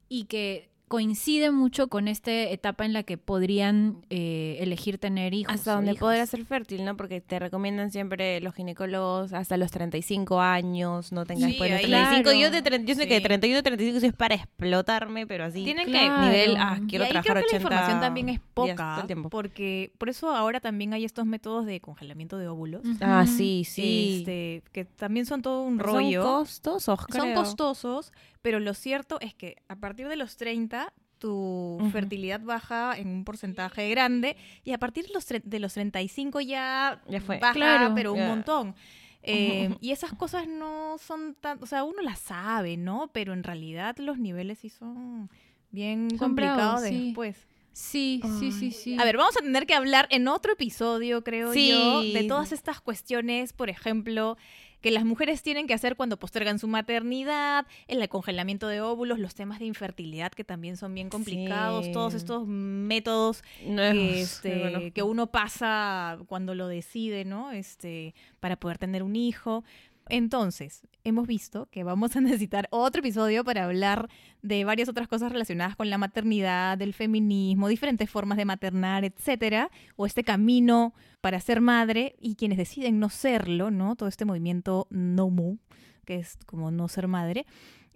y 0.09 0.25
que 0.25 0.71
coincide 0.89 1.51
mucho 1.51 1.89
con 1.89 2.09
esta 2.09 2.31
etapa 2.31 2.85
en 2.85 2.93
la 2.93 3.03
que 3.03 3.17
podrían 3.19 4.05
eh, 4.11 4.59
elegir 4.61 4.99
tener 4.99 5.35
hijos. 5.35 5.53
Hasta 5.55 5.75
donde 5.75 5.93
hijas. 5.93 6.01
podrás 6.01 6.29
ser 6.31 6.45
fértil, 6.45 6.85
¿no? 6.85 6.97
Porque 6.97 7.21
te 7.21 7.39
recomiendan 7.39 7.91
siempre 7.91 8.41
los 8.41 8.55
ginecólogos 8.55 9.33
hasta 9.33 9.57
los 9.57 9.71
35 9.71 10.41
años, 10.41 11.11
no 11.11 11.25
tengas 11.25 11.45
Sí, 11.45 11.49
después 11.53 11.71
de 11.71 11.77
los 11.77 11.85
ahí- 11.85 11.91
35. 12.23 12.33
Yo, 12.33 12.39
Claro. 12.51 12.55
de, 12.55 12.63
tre- 12.71 12.85
yo 12.85 12.95
sé 12.95 13.09
que 13.09 13.15
de 13.15 13.21
Sí. 13.21 13.25
31 13.25 13.59
a 13.59 13.63
35 13.63 14.01
sí 14.01 14.07
es 14.07 14.13
para 14.13 14.35
explotarme, 14.35 15.27
pero 15.27 15.45
así. 15.45 15.65
Tienen 15.65 15.87
Claro. 15.87 16.21
que 16.23 16.29
nivel, 16.29 16.57
ah, 16.59 16.79
Y 16.83 16.87
quiero 16.87 17.05
ahí 17.05 17.11
trabajar 17.11 17.33
creo 17.33 17.43
que 17.49 17.57
80 17.57 17.69
la 17.71 17.75
información 17.77 18.01
también 18.01 18.29
es 18.29 18.41
poca, 18.53 19.07
porque 19.31 19.93
por 19.99 20.09
eso 20.11 20.31
ahora 20.35 20.61
también 20.61 20.93
hay 20.93 21.05
estos 21.05 21.25
métodos 21.27 21.67
de 21.67 21.81
congelamiento 21.81 22.39
de 22.39 22.49
óvulos. 22.49 22.83
Ah, 23.01 23.25
sí, 23.27 23.65
sí. 23.65 24.19
este, 24.19 24.63
que 24.73 24.85
también 24.85 25.27
son 25.27 25.43
todo 25.43 25.63
un 25.63 25.79
Son 25.79 25.87
rollo. 25.87 26.23
costosos, 26.23 27.01
Son 27.01 27.07
creo. 27.23 27.35
costosos, 27.35 28.13
pero 28.45 28.61
lo 28.61 28.75
cierto 28.75 29.19
es 29.23 29.33
que 29.33 29.57
a 29.69 29.77
partir 29.77 30.07
de 30.07 30.17
los 30.17 30.37
30 30.37 30.93
tu 31.19 31.79
fertilidad 31.93 32.41
baja 32.41 32.93
en 32.99 33.09
un 33.09 33.25
porcentaje 33.25 33.89
grande 33.89 34.37
y 34.65 34.73
a 34.73 34.79
partir 34.79 35.07
de 35.07 35.15
los, 35.15 35.27
tre- 35.27 35.43
de 35.43 35.59
los 35.59 35.73
35 35.73 36.43
ya, 36.43 37.01
Ya 37.09 37.23
fue. 37.23 37.39
baja, 37.39 37.55
Claro. 37.55 37.93
pero 37.95 38.13
un 38.13 38.27
montón. 38.27 38.75
Eh, 39.23 39.75
y 39.81 39.93
esas 39.93 40.13
cosas 40.13 40.47
no 40.47 40.99
son 40.99 41.35
tan, 41.41 41.63
o 41.63 41.67
sea, 41.67 41.85
uno 41.85 42.03
las 42.03 42.19
sabe, 42.19 42.77
¿no? 42.77 43.09
Pero 43.15 43.33
en 43.33 43.43
realidad 43.43 43.97
los 43.97 44.19
niveles 44.19 44.59
sí 44.59 44.69
son 44.69 45.31
bien 45.71 46.11
Son 46.11 46.19
complicados 46.19 46.83
bravos, 46.83 46.89
sí. 46.89 47.07
después. 47.07 47.47
Sí, 47.73 48.21
sí, 48.39 48.53
sí, 48.53 48.71
sí. 48.71 48.97
A 49.01 49.05
ver, 49.05 49.17
vamos 49.17 49.37
a 49.37 49.41
tener 49.41 49.67
que 49.67 49.75
hablar 49.75 50.07
en 50.11 50.29
otro 50.29 50.53
episodio, 50.53 51.25
creo 51.25 51.53
Sí. 51.55 51.71
yo, 51.71 52.03
de 52.03 52.25
todas 52.25 52.53
estas 52.53 52.81
cuestiones, 52.83 53.53
por 53.55 53.71
ejemplo, 53.71 54.37
que 54.85 54.91
las 54.91 55.07
mujeres 55.07 55.43
tienen 55.43 55.67
que 55.67 55.73
hacer 55.73 55.97
cuando 55.97 56.19
postergan 56.19 56.59
su 56.59 56.69
maternidad, 56.69 57.67
el 57.89 58.07
congelamiento 58.11 58.69
de 58.69 58.83
óvulos, 58.83 59.19
los 59.19 59.35
temas 59.35 59.59
de 59.59 59.65
infertilidad 59.65 60.31
que 60.31 60.45
también 60.45 60.77
son 60.77 60.93
bien 60.93 61.09
complicados, 61.09 61.87
Sí. 61.87 61.93
todos 61.93 62.13
estos 62.13 62.47
métodos 62.47 63.43
No, 63.67 63.81
que, 63.81 64.21
este, 64.21 64.59
bueno. 64.59 64.81
que 64.93 65.03
uno 65.03 65.29
pasa 65.29 66.19
cuando 66.27 66.55
lo 66.55 66.69
decide, 66.69 67.25
¿no? 67.25 67.51
Este, 67.51 68.15
para 68.41 68.57
poder 68.57 68.77
tener 68.77 69.03
un 69.03 69.17
hijo. 69.17 69.65
Entonces, 70.09 70.83
hemos 71.03 71.27
visto 71.27 71.67
que 71.71 71.85
vamos 71.85 72.15
a 72.17 72.21
necesitar 72.23 72.69
otro 72.71 73.01
episodio 73.01 73.45
para 73.45 73.65
hablar 73.65 74.09
de 74.43 74.65
varias 74.65 74.89
otras 74.89 75.09
cosas 75.09 75.33
relacionadas 75.33 75.77
con 75.77 75.91
la 75.91 75.99
maternidad, 75.99 76.77
del 76.79 76.95
feminismo, 76.95 77.69
diferentes 77.69 78.11
formas 78.11 78.39
de 78.39 78.45
maternar, 78.45 79.05
etcétera, 79.05 79.71
o 79.97 80.07
este 80.07 80.25
camino 80.25 80.95
para 81.21 81.41
ser 81.41 81.61
madre 81.61 82.17
y 82.21 82.35
quienes 82.35 82.59
deciden 82.59 82.99
no 83.01 83.09
serlo, 83.09 83.71
¿no? 83.71 83.97
Todo 83.97 84.09
este 84.09 84.25
movimiento 84.25 84.87
no 84.91 85.31
mu, 85.31 85.57
que 86.05 86.17
es 86.17 86.39
como 86.47 86.71
no 86.71 86.89
ser 86.89 87.09
madre. 87.09 87.47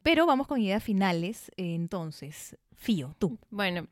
Pero 0.02 0.26
vamos 0.26 0.46
con 0.46 0.60
ideas 0.60 0.82
finales. 0.82 1.50
Entonces, 1.56 2.56
Fío, 2.76 3.14
tú. 3.18 3.38
Bueno, 3.50 3.88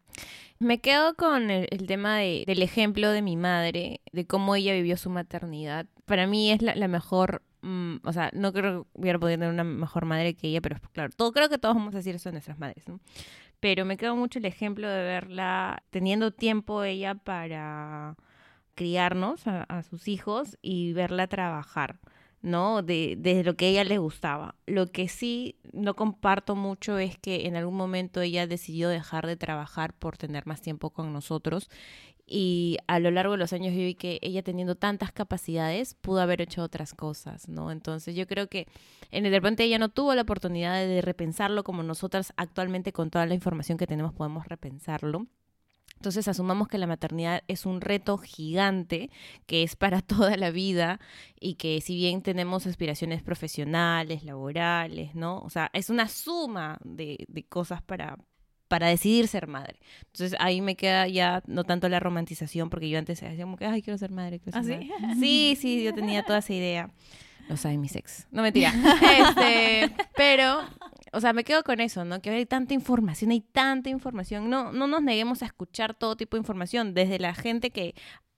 me 0.61 0.81
quedo 0.81 1.15
con 1.17 1.51
el, 1.51 1.69
tema 1.89 2.19
de- 2.19 2.45
del 2.47 2.63
ejemplo 2.63 3.11
de 3.11 3.21
mi 3.21 3.37
madre, 3.37 4.01
de 4.13 4.27
cómo 4.27 4.55
ella 4.55 4.73
vivió 4.75 4.97
su 4.97 5.11
maternidad. 5.11 5.87
Para 6.05 6.29
mí 6.29 6.53
es 6.53 6.63
la 6.63 6.87
mejor 6.89 7.43
mm, 7.63 7.97
o 8.05 8.13
sea, 8.13 8.31
no 8.33 8.53
creo 8.53 8.85
que 8.85 8.89
hubiera 8.95 9.19
podido 9.19 9.39
tener 9.39 9.53
una 9.53 9.65
mejor 9.65 10.05
madre 10.05 10.35
que 10.35 10.49
ella, 10.49 10.61
pero 10.61 10.77
claro, 10.93 11.11
todo, 11.17 11.33
creo 11.33 11.49
que 11.49 11.59
todos 11.59 11.75
vamos 11.75 11.95
a 11.95 11.99
decir 11.99 12.15
eso 12.15 12.29
de 12.29 12.35
nuestras 12.35 12.59
madres, 12.59 12.87
¿no? 12.89 13.01
Pero 13.61 13.85
me 13.85 13.97
quedó 13.97 14.17
mucho 14.17 14.39
el 14.39 14.45
ejemplo 14.45 14.89
de 14.89 15.03
verla 15.03 15.83
teniendo 15.91 16.31
tiempo 16.31 16.85
ella 16.85 17.15
para 17.15 18.17
criarnos 18.75 19.47
a, 19.47 19.83
sus 19.83 20.09
hijos 20.09 20.59
y 20.63 20.93
verla 20.93 21.27
trabajar. 21.27 21.99
¿no? 22.43 22.83
De, 22.83 23.17
de 23.19 23.43
lo 23.43 23.57
que 23.57 23.65
a 23.65 23.69
ella 23.71 23.85
le 23.85 23.99
gustaba. 23.99 24.55
Lo 24.67 24.93
que 24.93 25.09
sí 25.09 25.57
no 25.73 25.97
comparto 25.97 26.55
mucho 26.55 26.97
es 26.99 27.19
que 27.19 27.47
en 27.47 27.57
algún 27.57 27.75
momento 27.75 28.21
ella 28.21 28.47
decidió 28.47 28.89
dejar 28.89 29.27
de 29.27 29.37
trabajar 29.37 29.95
por 29.95 30.17
tener 30.17 30.47
más 30.47 30.61
tiempo 30.61 30.91
con 30.91 31.13
nosotros 31.13 31.69
y 32.27 32.79
a 32.89 32.99
lo 32.99 33.13
largo 33.13 33.33
de 33.33 33.39
los 33.39 33.53
años 33.53 33.73
yo 33.73 33.79
vi 33.79 33.95
que 33.95 34.19
ella 34.21 34.43
teniendo 34.43 34.75
tantas 34.75 35.13
capacidades 35.13 35.95
pudo 35.95 36.21
haber 36.21 36.41
hecho 36.43 36.63
otras 36.63 36.93
cosas, 36.93 37.49
¿no? 37.49 37.71
Entonces 37.71 38.17
yo 38.17 38.27
creo 38.27 38.49
que 38.49 38.67
en 39.13 39.25
el 39.25 39.31
de 39.31 39.39
repente 39.39 39.63
ella 39.63 39.79
no 39.79 39.91
tuvo 39.91 40.15
la 40.15 40.23
oportunidad 40.23 40.75
de 40.75 41.03
repensarlo 41.03 41.63
como 41.63 41.85
nosotras 41.85 42.33
actualmente 42.37 42.93
con 42.93 43.11
toda 43.11 43.27
la 43.27 43.35
información 43.35 43.79
que 43.79 43.87
tenemos 43.87 44.13
podemos 44.13 44.49
repensarlo. 44.49 45.27
Entonces 45.95 46.29
asumamos 46.29 46.69
que 46.69 46.79
la 46.79 46.87
maternidad 46.87 47.43
es 47.49 47.65
un 47.65 47.81
reto 47.81 48.19
gigante 48.19 49.11
que 49.47 49.63
es 49.63 49.77
para 49.77 50.03
toda 50.03 50.37
la 50.37 50.51
vida 50.51 50.99
y 51.41 51.55
que 51.55 51.81
si 51.81 51.95
bien 51.95 52.23
tenemos 52.23 52.67
aspiraciones 52.67 53.23
profesionales, 53.23 54.25
laborales, 54.25 55.15
¿no? 55.15 55.39
O 55.41 55.51
sea, 55.51 55.71
es 55.73 55.91
una 55.91 56.09
suma 56.09 56.79
de, 56.85 57.25
de 57.29 57.45
cosas 57.45 57.83
para, 57.83 58.19
para 58.69 58.89
decidir 58.89 59.29
ser 59.29 59.47
madre. 59.47 59.79
Entonces 60.13 60.37
ahí 60.41 60.61
me 60.61 60.77
queda 60.77 61.09
ya 61.09 61.43
no 61.47 61.65
tanto 61.65 61.89
la 61.89 62.01
romantización, 62.01 62.71
porque 62.71 62.89
yo 62.89 62.99
antes 62.99 63.21
decía 63.21 63.45
como 63.45 63.57
que, 63.57 63.67
ay, 63.67 63.83
quiero 63.83 63.99
ser 63.99 64.11
madre. 64.11 64.41
Quiero 64.41 64.59
¿Ah, 64.59 64.63
ser 64.63 64.81
sí? 64.81 64.89
madre". 64.89 65.15
Sí, 65.21 65.57
sí, 65.61 65.83
yo 65.83 65.95
tenía 65.95 66.23
toda 66.23 66.39
esa 66.41 66.53
idea. 66.53 66.91
Lo 67.49 67.57
sabe 67.57 67.79
mi 67.79 67.89
ex. 67.93 68.27
No 68.31 68.43
mentira. 68.43 68.73
Este, 69.19 69.95
pero, 70.17 70.61
o 71.13 71.21
sea, 71.21 71.33
me 71.33 71.45
quedo 71.45 71.63
con 71.63 71.81
eso, 71.81 72.05
¿no? 72.05 72.21
Que 72.21 72.31
hay 72.31 72.47
tanta 72.47 72.75
información, 72.75 73.31
hay 73.31 73.41
tanta 73.41 73.89
información. 73.89 74.51
No, 74.51 74.73
no 74.73 74.87
nos 74.87 75.03
neguemos 75.03 75.43
a 75.43 75.47
escuchar 75.47 75.95
todo 75.95 76.17
tipo 76.17 76.37
de 76.37 76.41
información, 76.41 76.93
desde 76.95 77.19
la 77.19 77.35
gente 77.35 77.71
que 77.71 77.95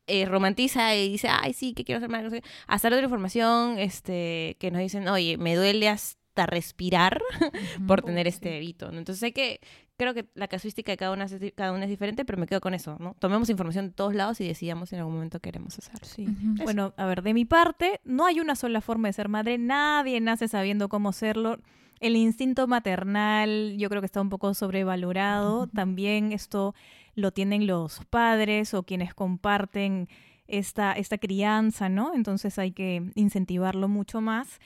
eh, 0.06 0.24
romantiza 0.26 0.94
y 0.94 1.10
dice, 1.10 1.28
ay, 1.28 1.52
sí, 1.52 1.72
que 1.74 1.84
quiero 1.84 2.00
ser 2.00 2.08
madre, 2.10 2.24
no 2.24 2.30
sé 2.30 2.42
qué", 2.42 2.48
hasta 2.66 2.90
la 2.90 2.96
otra 2.96 3.04
información 3.04 3.78
este, 3.78 4.56
que 4.58 4.70
nos 4.70 4.80
dicen, 4.80 5.08
oye, 5.08 5.36
me 5.38 5.54
duele 5.54 5.88
hasta 5.88 6.17
respirar 6.46 7.20
por 7.86 8.02
tener 8.02 8.26
este 8.26 8.50
bebito, 8.50 8.90
¿no? 8.92 8.98
Entonces 8.98 9.22
hay 9.22 9.32
que, 9.32 9.60
creo 9.96 10.14
que 10.14 10.26
la 10.34 10.48
casuística 10.48 10.92
de 10.92 10.96
cada 10.96 11.12
una, 11.12 11.24
es, 11.24 11.38
di- 11.40 11.50
cada 11.52 11.72
una 11.72 11.84
es 11.84 11.90
diferente, 11.90 12.24
pero 12.24 12.38
me 12.38 12.46
quedo 12.46 12.60
con 12.60 12.74
eso, 12.74 12.96
¿no? 13.00 13.14
Tomemos 13.18 13.48
información 13.50 13.86
de 13.88 13.92
todos 13.92 14.14
lados 14.14 14.40
y 14.40 14.46
decidamos 14.46 14.88
si 14.90 14.94
en 14.94 15.00
algún 15.00 15.14
momento 15.14 15.40
queremos 15.40 15.78
hacerlo. 15.78 16.06
Sí. 16.06 16.26
Bueno, 16.64 16.92
a 16.96 17.06
ver, 17.06 17.22
de 17.22 17.34
mi 17.34 17.44
parte, 17.44 18.00
no 18.04 18.26
hay 18.26 18.40
una 18.40 18.54
sola 18.56 18.80
forma 18.80 19.08
de 19.08 19.12
ser 19.14 19.28
madre. 19.28 19.58
Nadie 19.58 20.20
nace 20.20 20.48
sabiendo 20.48 20.88
cómo 20.88 21.12
serlo. 21.12 21.58
El 22.00 22.14
instinto 22.16 22.68
maternal 22.68 23.74
yo 23.76 23.88
creo 23.88 24.00
que 24.00 24.06
está 24.06 24.20
un 24.20 24.28
poco 24.28 24.54
sobrevalorado. 24.54 25.66
También 25.68 26.32
esto 26.32 26.74
lo 27.14 27.32
tienen 27.32 27.66
los 27.66 28.04
padres 28.06 28.74
o 28.74 28.84
quienes 28.84 29.14
comparten 29.14 30.08
esta, 30.46 30.92
esta 30.92 31.18
crianza, 31.18 31.88
¿no? 31.88 32.12
Entonces 32.14 32.58
hay 32.58 32.70
que 32.72 33.10
incentivarlo 33.16 33.88
mucho 33.88 34.20
más. 34.20 34.60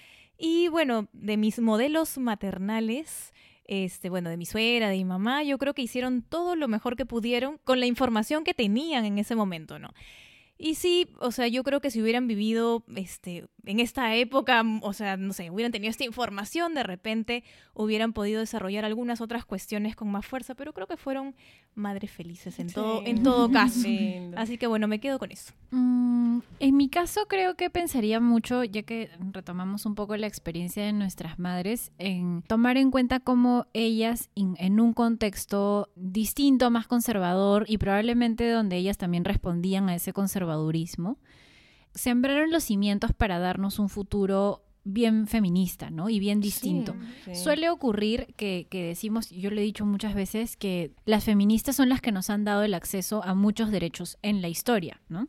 Y 0.45 0.67
bueno, 0.67 1.09
de 1.13 1.37
mis 1.37 1.61
modelos 1.61 2.19
maternales, 2.19 3.33
este, 3.65 4.11
bueno, 4.11 4.29
de 4.29 4.37
mi 4.37 4.45
suegra, 4.45 4.89
de 4.89 4.97
mi 4.97 5.05
mamá, 5.05 5.45
yo 5.45 5.57
creo 5.57 5.73
que 5.73 5.83
hicieron 5.83 6.23
todo 6.23 6.57
lo 6.57 6.67
mejor 6.67 6.97
que 6.97 7.07
pudieron 7.07 7.59
con 7.63 7.79
la 7.79 7.87
información 7.87 8.43
que 8.43 8.53
tenían 8.53 9.05
en 9.05 9.19
ese 9.19 9.37
momento, 9.37 9.79
¿no? 9.79 9.95
Y 10.59 10.75
sí, 10.75 11.07
o 11.21 11.31
sea, 11.31 11.47
yo 11.47 11.63
creo 11.63 11.81
que 11.81 11.93
si 11.93 12.03
hubieran 12.03 12.27
vivido 12.27 12.85
este, 12.97 13.47
en 13.65 13.79
esta 13.81 14.15
época, 14.17 14.63
mm, 14.63 14.81
o 14.83 14.93
sea, 14.93 15.17
no 15.17 15.33
sé, 15.33 15.51
hubieran 15.51 15.71
tenido 15.73 15.91
esta 15.91 16.05
información, 16.05 16.75
de 16.75 16.83
repente 16.83 17.45
hubieran 17.75 18.13
podido 18.13 18.41
desarrollar 18.41 18.85
algunas 18.85 19.21
otras 19.21 19.45
cuestiones 19.45 19.95
con 19.97 20.11
más 20.11 20.27
fuerza, 20.27 20.55
pero 20.55 20.73
creo 20.73 20.87
que 20.87 20.97
fueron 20.97 21.35
madres 21.75 22.11
felices 22.11 22.59
en, 22.59 22.71
todo, 22.73 23.03
en 23.07 23.23
todo 23.23 23.51
caso. 23.51 23.81
Lindo. 23.89 24.37
Así 24.39 24.59
que 24.59 24.67
bueno, 24.67 24.89
me 24.89 24.99
quedo 25.01 25.19
con 25.19 25.31
eso. 25.31 25.53
Mm, 25.71 26.41
en 26.59 26.77
mi 26.77 26.89
caso 26.89 27.27
creo 27.29 27.55
que 27.55 27.71
pensaría 27.71 28.21
mucho, 28.21 28.65
ya 28.65 28.83
que 28.83 29.11
retomamos 29.33 29.87
un 29.87 29.95
poco 29.95 30.17
la 30.17 30.27
experiencia 30.27 30.85
de 30.85 30.93
nuestras 30.93 31.39
madres, 31.39 31.93
en 31.99 32.43
tomar 32.43 32.77
en 32.77 32.91
cuenta 32.91 33.21
cómo 33.21 33.67
ellas 33.73 34.29
in- 34.35 34.57
en 34.59 34.81
un 34.81 34.93
contexto 34.93 35.89
distinto, 35.95 36.71
más 36.71 36.87
conservador 36.87 37.65
y 37.69 37.79
probablemente 37.79 38.51
donde 38.51 38.77
ellas 38.77 38.99
también 38.99 39.25
respondían 39.25 39.89
a 39.89 39.95
ese 39.95 40.13
conservadurismo, 40.13 41.17
sembraron 41.95 42.51
los 42.51 42.65
cimientos 42.65 43.13
para 43.13 43.39
darnos 43.39 43.79
un 43.79 43.89
futuro 43.89 44.65
bien 44.85 45.27
feminista, 45.27 45.91
¿no? 45.91 46.09
Y 46.09 46.19
bien 46.19 46.41
distinto. 46.41 46.95
Sí. 47.25 47.35
Suele 47.35 47.71
ocurrir 47.71 48.35
que, 48.37 48.67
que 48.69 48.85
decimos, 48.85 49.31
yo 49.31 49.51
le 49.51 49.61
he 49.61 49.65
dicho 49.65 49.87
muchas 49.87 50.15
veces, 50.15 50.57
que 50.57 50.93
las 51.05 51.25
feministas 51.25 51.77
son 51.77 51.89
las 51.89 52.01
que 52.01 52.13
nos 52.13 52.31
han 52.31 52.45
dado 52.45 52.63
el 52.63 52.75
acceso 52.75 53.23
a 53.25 53.35
muchos 53.35 53.71
derechos 53.71 54.19
en 54.23 54.43
la 54.43 54.49
historia, 54.49 55.01
¿no? 55.09 55.29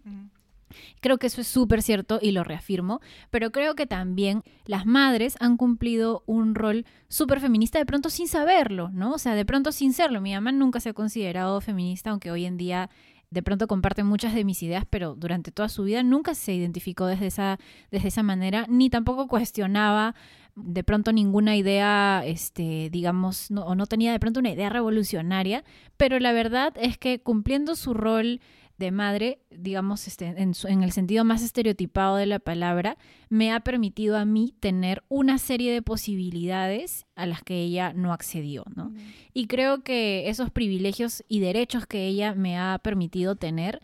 Creo 1.01 1.17
que 1.17 1.27
eso 1.27 1.41
es 1.41 1.47
súper 1.47 1.81
cierto 1.83 2.19
y 2.21 2.31
lo 2.31 2.43
reafirmo, 2.43 2.99
pero 3.29 3.51
creo 3.51 3.75
que 3.75 3.85
también 3.85 4.43
las 4.65 4.85
madres 4.85 5.35
han 5.39 5.57
cumplido 5.57 6.23
un 6.25 6.55
rol 6.55 6.85
súper 7.07 7.39
feminista 7.39 7.77
de 7.79 7.85
pronto 7.85 8.09
sin 8.09 8.27
saberlo, 8.27 8.89
¿no? 8.89 9.11
O 9.13 9.17
sea, 9.17 9.35
de 9.35 9.45
pronto 9.45 9.71
sin 9.71 9.93
serlo. 9.93 10.21
Mi 10.21 10.33
mamá 10.33 10.51
nunca 10.51 10.79
se 10.79 10.89
ha 10.89 10.93
considerado 10.93 11.61
feminista, 11.61 12.09
aunque 12.09 12.31
hoy 12.31 12.45
en 12.45 12.57
día 12.57 12.89
de 13.33 13.41
pronto 13.41 13.67
comparte 13.67 14.03
muchas 14.03 14.35
de 14.35 14.43
mis 14.43 14.61
ideas, 14.61 14.85
pero 14.89 15.15
durante 15.15 15.51
toda 15.51 15.67
su 15.67 15.83
vida 15.83 16.03
nunca 16.03 16.35
se 16.35 16.53
identificó 16.53 17.07
desde 17.07 17.27
esa, 17.27 17.59
desde 17.89 18.09
esa 18.09 18.21
manera, 18.21 18.65
ni 18.69 18.89
tampoco 18.89 19.27
cuestionaba 19.27 20.13
de 20.55 20.83
pronto 20.83 21.11
ninguna 21.11 21.55
idea, 21.55 22.21
este, 22.25 22.89
digamos, 22.91 23.49
no, 23.49 23.63
o 23.63 23.73
no 23.73 23.87
tenía 23.87 24.11
de 24.11 24.19
pronto 24.19 24.39
una 24.39 24.51
idea 24.51 24.69
revolucionaria, 24.69 25.63
pero 25.97 26.19
la 26.19 26.31
verdad 26.31 26.73
es 26.75 26.99
que 26.99 27.19
cumpliendo 27.19 27.75
su 27.75 27.95
rol 27.95 28.39
de 28.77 28.91
madre, 28.91 29.39
digamos, 29.51 30.07
este, 30.07 30.25
en, 30.27 30.53
su- 30.53 30.67
en 30.67 30.83
el 30.83 30.91
sentido 30.91 31.23
más 31.23 31.43
estereotipado 31.43 32.15
de 32.17 32.25
la 32.25 32.39
palabra, 32.39 32.97
me 33.29 33.51
ha 33.51 33.59
permitido 33.59 34.17
a 34.17 34.25
mí 34.25 34.53
tener 34.59 35.03
una 35.09 35.37
serie 35.37 35.71
de 35.71 35.81
posibilidades 35.81 37.05
a 37.15 37.25
las 37.25 37.43
que 37.43 37.61
ella 37.61 37.93
no 37.93 38.13
accedió, 38.13 38.65
¿no? 38.75 38.91
Y 39.33 39.47
creo 39.47 39.83
que 39.83 40.29
esos 40.29 40.49
privilegios 40.51 41.23
y 41.27 41.39
derechos 41.39 41.85
que 41.85 42.07
ella 42.07 42.33
me 42.35 42.57
ha 42.57 42.79
permitido 42.83 43.35
tener 43.35 43.81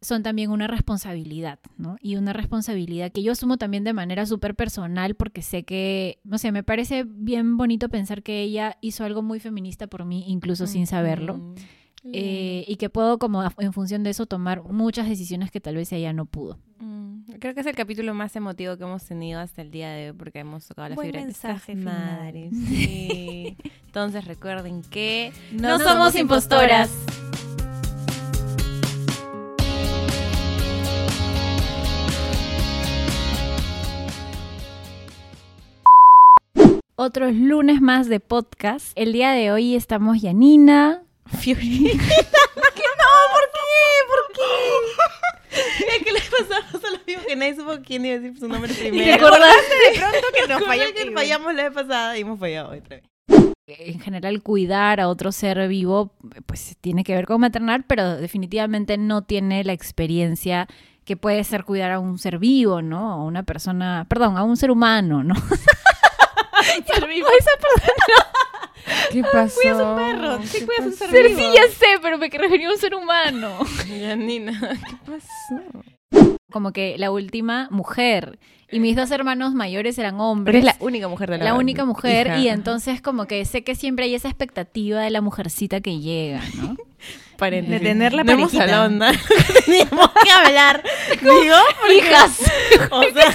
son 0.00 0.22
también 0.22 0.50
una 0.52 0.68
responsabilidad, 0.68 1.58
¿no? 1.76 1.96
Y 2.00 2.14
una 2.14 2.32
responsabilidad 2.32 3.10
que 3.10 3.24
yo 3.24 3.32
asumo 3.32 3.56
también 3.56 3.82
de 3.82 3.92
manera 3.92 4.26
súper 4.26 4.54
personal 4.54 5.16
porque 5.16 5.42
sé 5.42 5.64
que, 5.64 6.20
no 6.22 6.38
sé, 6.38 6.52
me 6.52 6.62
parece 6.62 7.04
bien 7.04 7.56
bonito 7.56 7.88
pensar 7.88 8.22
que 8.22 8.42
ella 8.42 8.78
hizo 8.80 9.02
algo 9.04 9.22
muy 9.22 9.40
feminista 9.40 9.88
por 9.88 10.04
mí, 10.04 10.24
incluso 10.28 10.66
sin 10.68 10.86
saberlo. 10.86 11.54
Mm. 12.04 12.10
Eh, 12.14 12.64
y 12.68 12.76
que 12.76 12.88
puedo 12.90 13.18
como 13.18 13.42
en 13.58 13.72
función 13.72 14.02
de 14.04 14.10
eso 14.10 14.26
tomar 14.26 14.62
muchas 14.62 15.08
decisiones 15.08 15.50
que 15.50 15.60
tal 15.60 15.74
vez 15.76 15.92
ella 15.92 16.12
no 16.12 16.26
pudo. 16.26 16.58
Mm, 16.78 17.08
Creo 17.40 17.54
que 17.54 17.60
es 17.60 17.66
el 17.66 17.74
capítulo 17.74 18.14
más 18.14 18.34
emotivo 18.36 18.76
que 18.76 18.84
hemos 18.84 19.04
tenido 19.04 19.40
hasta 19.40 19.62
el 19.62 19.70
día 19.70 19.90
de 19.90 20.10
hoy 20.10 20.16
porque 20.16 20.38
hemos 20.40 20.66
tocado 20.66 20.88
la 20.90 20.94
Buen 20.94 21.06
fibra 21.08 21.20
de 21.20 21.26
mensaje 21.26 21.74
final. 21.76 22.18
madres. 22.20 22.52
Sí. 22.68 23.56
Entonces 23.86 24.24
recuerden 24.24 24.82
que 24.82 25.32
No 25.52 25.78
somos 25.78 26.14
impostoras. 26.14 26.90
Otros 36.96 37.34
lunes 37.34 37.80
más 37.80 38.08
de 38.08 38.18
podcast. 38.20 38.90
El 38.96 39.12
día 39.12 39.30
de 39.32 39.52
hoy 39.52 39.74
estamos 39.76 40.20
Yanina, 40.20 41.02
Fiorina. 41.40 41.90
Es 45.50 46.04
que 46.04 46.12
le 46.12 46.20
pasamos 46.20 46.84
a 46.84 46.90
lo 46.90 46.98
mismo 47.06 47.22
que 47.26 47.36
nadie 47.36 47.56
supo 47.56 47.72
quién 47.84 48.04
iba 48.06 48.16
a 48.16 48.18
decir 48.20 48.38
su 48.38 48.48
nombre 48.48 48.72
Y 48.72 48.76
primero. 48.76 49.26
acordaste 49.26 49.74
de 49.92 49.98
pronto 49.98 50.26
que 50.34 50.46
nos 50.48 50.62
Falló 50.64 50.84
que 50.94 51.10
fallamos 51.12 51.54
la 51.54 51.62
vez 51.64 51.72
pasada 51.72 52.16
y 52.16 52.20
hemos 52.20 52.38
fallado 52.38 52.68
otra 52.76 52.96
vez. 52.98 53.04
en 53.66 54.00
general 54.00 54.42
cuidar 54.42 55.00
a 55.00 55.08
otro 55.08 55.32
ser 55.32 55.66
vivo 55.68 56.12
pues 56.46 56.76
tiene 56.80 57.02
que 57.04 57.14
ver 57.14 57.26
con 57.26 57.40
maternar, 57.40 57.84
pero 57.86 58.16
definitivamente 58.16 58.98
no 58.98 59.22
tiene 59.22 59.64
la 59.64 59.72
experiencia 59.72 60.68
que 61.04 61.16
puede 61.16 61.42
ser 61.44 61.64
cuidar 61.64 61.90
a 61.92 61.98
un 61.98 62.18
ser 62.18 62.38
vivo, 62.38 62.82
¿no? 62.82 63.10
A 63.12 63.16
una 63.24 63.42
persona, 63.42 64.06
perdón, 64.08 64.36
a 64.36 64.42
un 64.44 64.56
ser 64.56 64.70
humano, 64.70 65.24
¿no? 65.24 65.34
¿Qué 69.12 69.22
pasó? 69.22 69.54
Cuidas 69.60 69.80
un 69.80 69.96
perro. 69.96 70.38
Sí, 70.44 70.64
cuidas 70.64 70.86
un 70.86 70.92
ser 70.92 71.28
vivo. 71.28 71.40
sí, 71.40 71.46
ya 71.54 71.68
sé, 71.68 71.86
pero 72.02 72.18
me 72.18 72.28
refería 72.28 72.68
a 72.68 72.72
un 72.72 72.78
ser 72.78 72.94
humano. 72.94 73.58
Yanina, 74.00 74.78
¿qué 74.88 74.96
pasó? 75.06 76.32
Como 76.50 76.72
que 76.72 76.96
la 76.98 77.10
última 77.10 77.68
mujer. 77.70 78.38
Y 78.70 78.80
mis 78.80 78.96
dos 78.96 79.10
hermanos 79.10 79.54
mayores 79.54 79.98
eran 79.98 80.20
hombres. 80.20 80.58
es 80.58 80.64
la 80.64 80.76
única 80.80 81.08
mujer 81.08 81.30
de 81.30 81.38
la 81.38 81.44
la 81.44 81.54
única 81.54 81.84
mujer 81.84 82.26
hija. 82.26 82.38
y 82.38 82.48
entonces 82.48 83.00
como 83.00 83.26
que 83.26 83.44
sé 83.44 83.64
que 83.64 83.74
siempre 83.74 84.04
hay 84.04 84.14
esa 84.14 84.28
expectativa 84.28 85.00
de 85.00 85.10
la 85.10 85.20
mujercita 85.22 85.80
que 85.80 86.00
llega, 86.00 86.42
¿no? 86.56 86.76
Paréntesis. 87.38 87.80
De 87.80 87.88
tener 87.88 88.12
la 88.14 88.24
no 88.24 88.32
hemos 88.32 88.52
hablado 88.52 88.88
nada. 88.90 89.12
Teníamos 89.64 90.10
que 90.24 90.30
hablar. 90.30 90.82
Digo, 91.22 91.56
Hijas. 91.94 92.38
O 92.90 93.02
sea, 93.02 93.34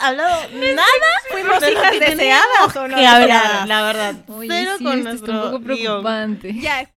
hablado 0.00 0.48
nada. 0.52 0.86
¿Fuimos 1.30 1.68
hijas 1.68 1.98
deseadas 1.98 2.76
o 2.76 2.88
no 2.88 2.96
que 2.96 3.06
hablar, 3.06 3.66
la 3.66 3.82
verdad. 3.82 4.14
Oye, 4.28 4.48
Cero 4.50 4.72
sí, 4.78 4.84
con 4.84 5.02
nuestro 5.02 5.32
un 5.32 5.50
poco 5.50 5.64
preocupante. 5.64 6.54
Ya, 6.60 6.90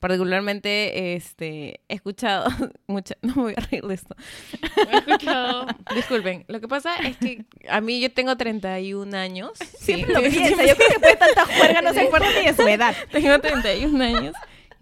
Particularmente, 0.00 1.16
este, 1.16 1.80
he 1.88 1.94
escuchado 1.94 2.46
mucha, 2.86 3.16
no 3.22 3.34
me 3.34 3.42
voy 3.42 3.54
a 3.56 3.60
reír 3.60 3.84
de 3.84 3.94
esto. 3.94 4.14
He 4.92 4.98
escuchado, 4.98 5.66
disculpen, 5.94 6.44
lo 6.46 6.60
que 6.60 6.68
pasa 6.68 6.94
es 6.96 7.16
que 7.16 7.44
a 7.68 7.80
mí 7.80 8.00
yo 8.00 8.12
tengo 8.12 8.36
31 8.36 9.16
años. 9.16 9.52
siempre 9.76 10.14
lo 10.14 10.20
piensa. 10.20 10.64
Yo 10.64 10.76
creo 10.76 10.88
que 10.90 11.00
puede 11.00 11.16
tanta 11.16 11.46
juerga, 11.46 11.82
no 11.82 11.92
se 11.92 12.00
acuerda 12.02 12.28
ni 12.30 12.46
de 12.46 12.54
su 12.54 12.62
edad. 12.62 12.94
Tengo 13.10 13.40
31 13.40 14.04
años 14.04 14.34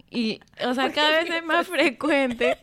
y, 0.09 0.39
o 0.65 0.73
sea, 0.73 0.91
cada 0.91 1.09
vez 1.11 1.29
es 1.29 1.43
más 1.43 1.67
frecuente. 1.67 2.57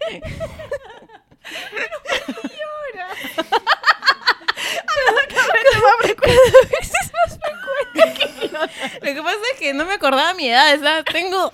Lo 9.02 9.14
que 9.14 9.22
pasa 9.22 9.36
es 9.52 9.58
que 9.58 9.74
no 9.74 9.84
me 9.84 9.94
acordaba 9.94 10.34
mi 10.34 10.48
edad, 10.48 10.74
o 10.76 10.80
sea, 10.80 11.02
tengo... 11.04 11.52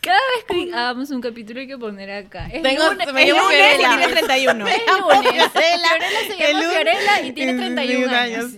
Cada 0.00 0.18
vez 0.36 0.44
que 0.46 0.70
hagamos 0.74 1.08
un 1.10 1.22
capítulo 1.22 1.60
hay 1.60 1.66
que 1.66 1.78
poner 1.78 2.10
acá. 2.10 2.46
Es 2.52 2.62
Tengo- 2.62 2.90
lunes, 2.92 3.10
me 3.14 3.24
llamo 3.24 3.40
Lunes 3.44 3.56
y 3.56 3.76
Fiorella. 3.78 3.88
tiene 3.96 4.12
31. 4.12 4.68
Es 4.68 4.76
lunes. 5.00 5.22
Fiorella. 5.24 5.50
Fiorella 5.50 6.20
se 6.28 6.36
llama 6.36 6.60
El 6.60 6.70
Fiorella 6.70 7.20
y 7.22 7.32
tiene 7.32 7.52
lunes. 7.54 7.74
31 7.74 8.10
31 8.10 8.16
años. 8.18 8.44
años. 8.44 8.56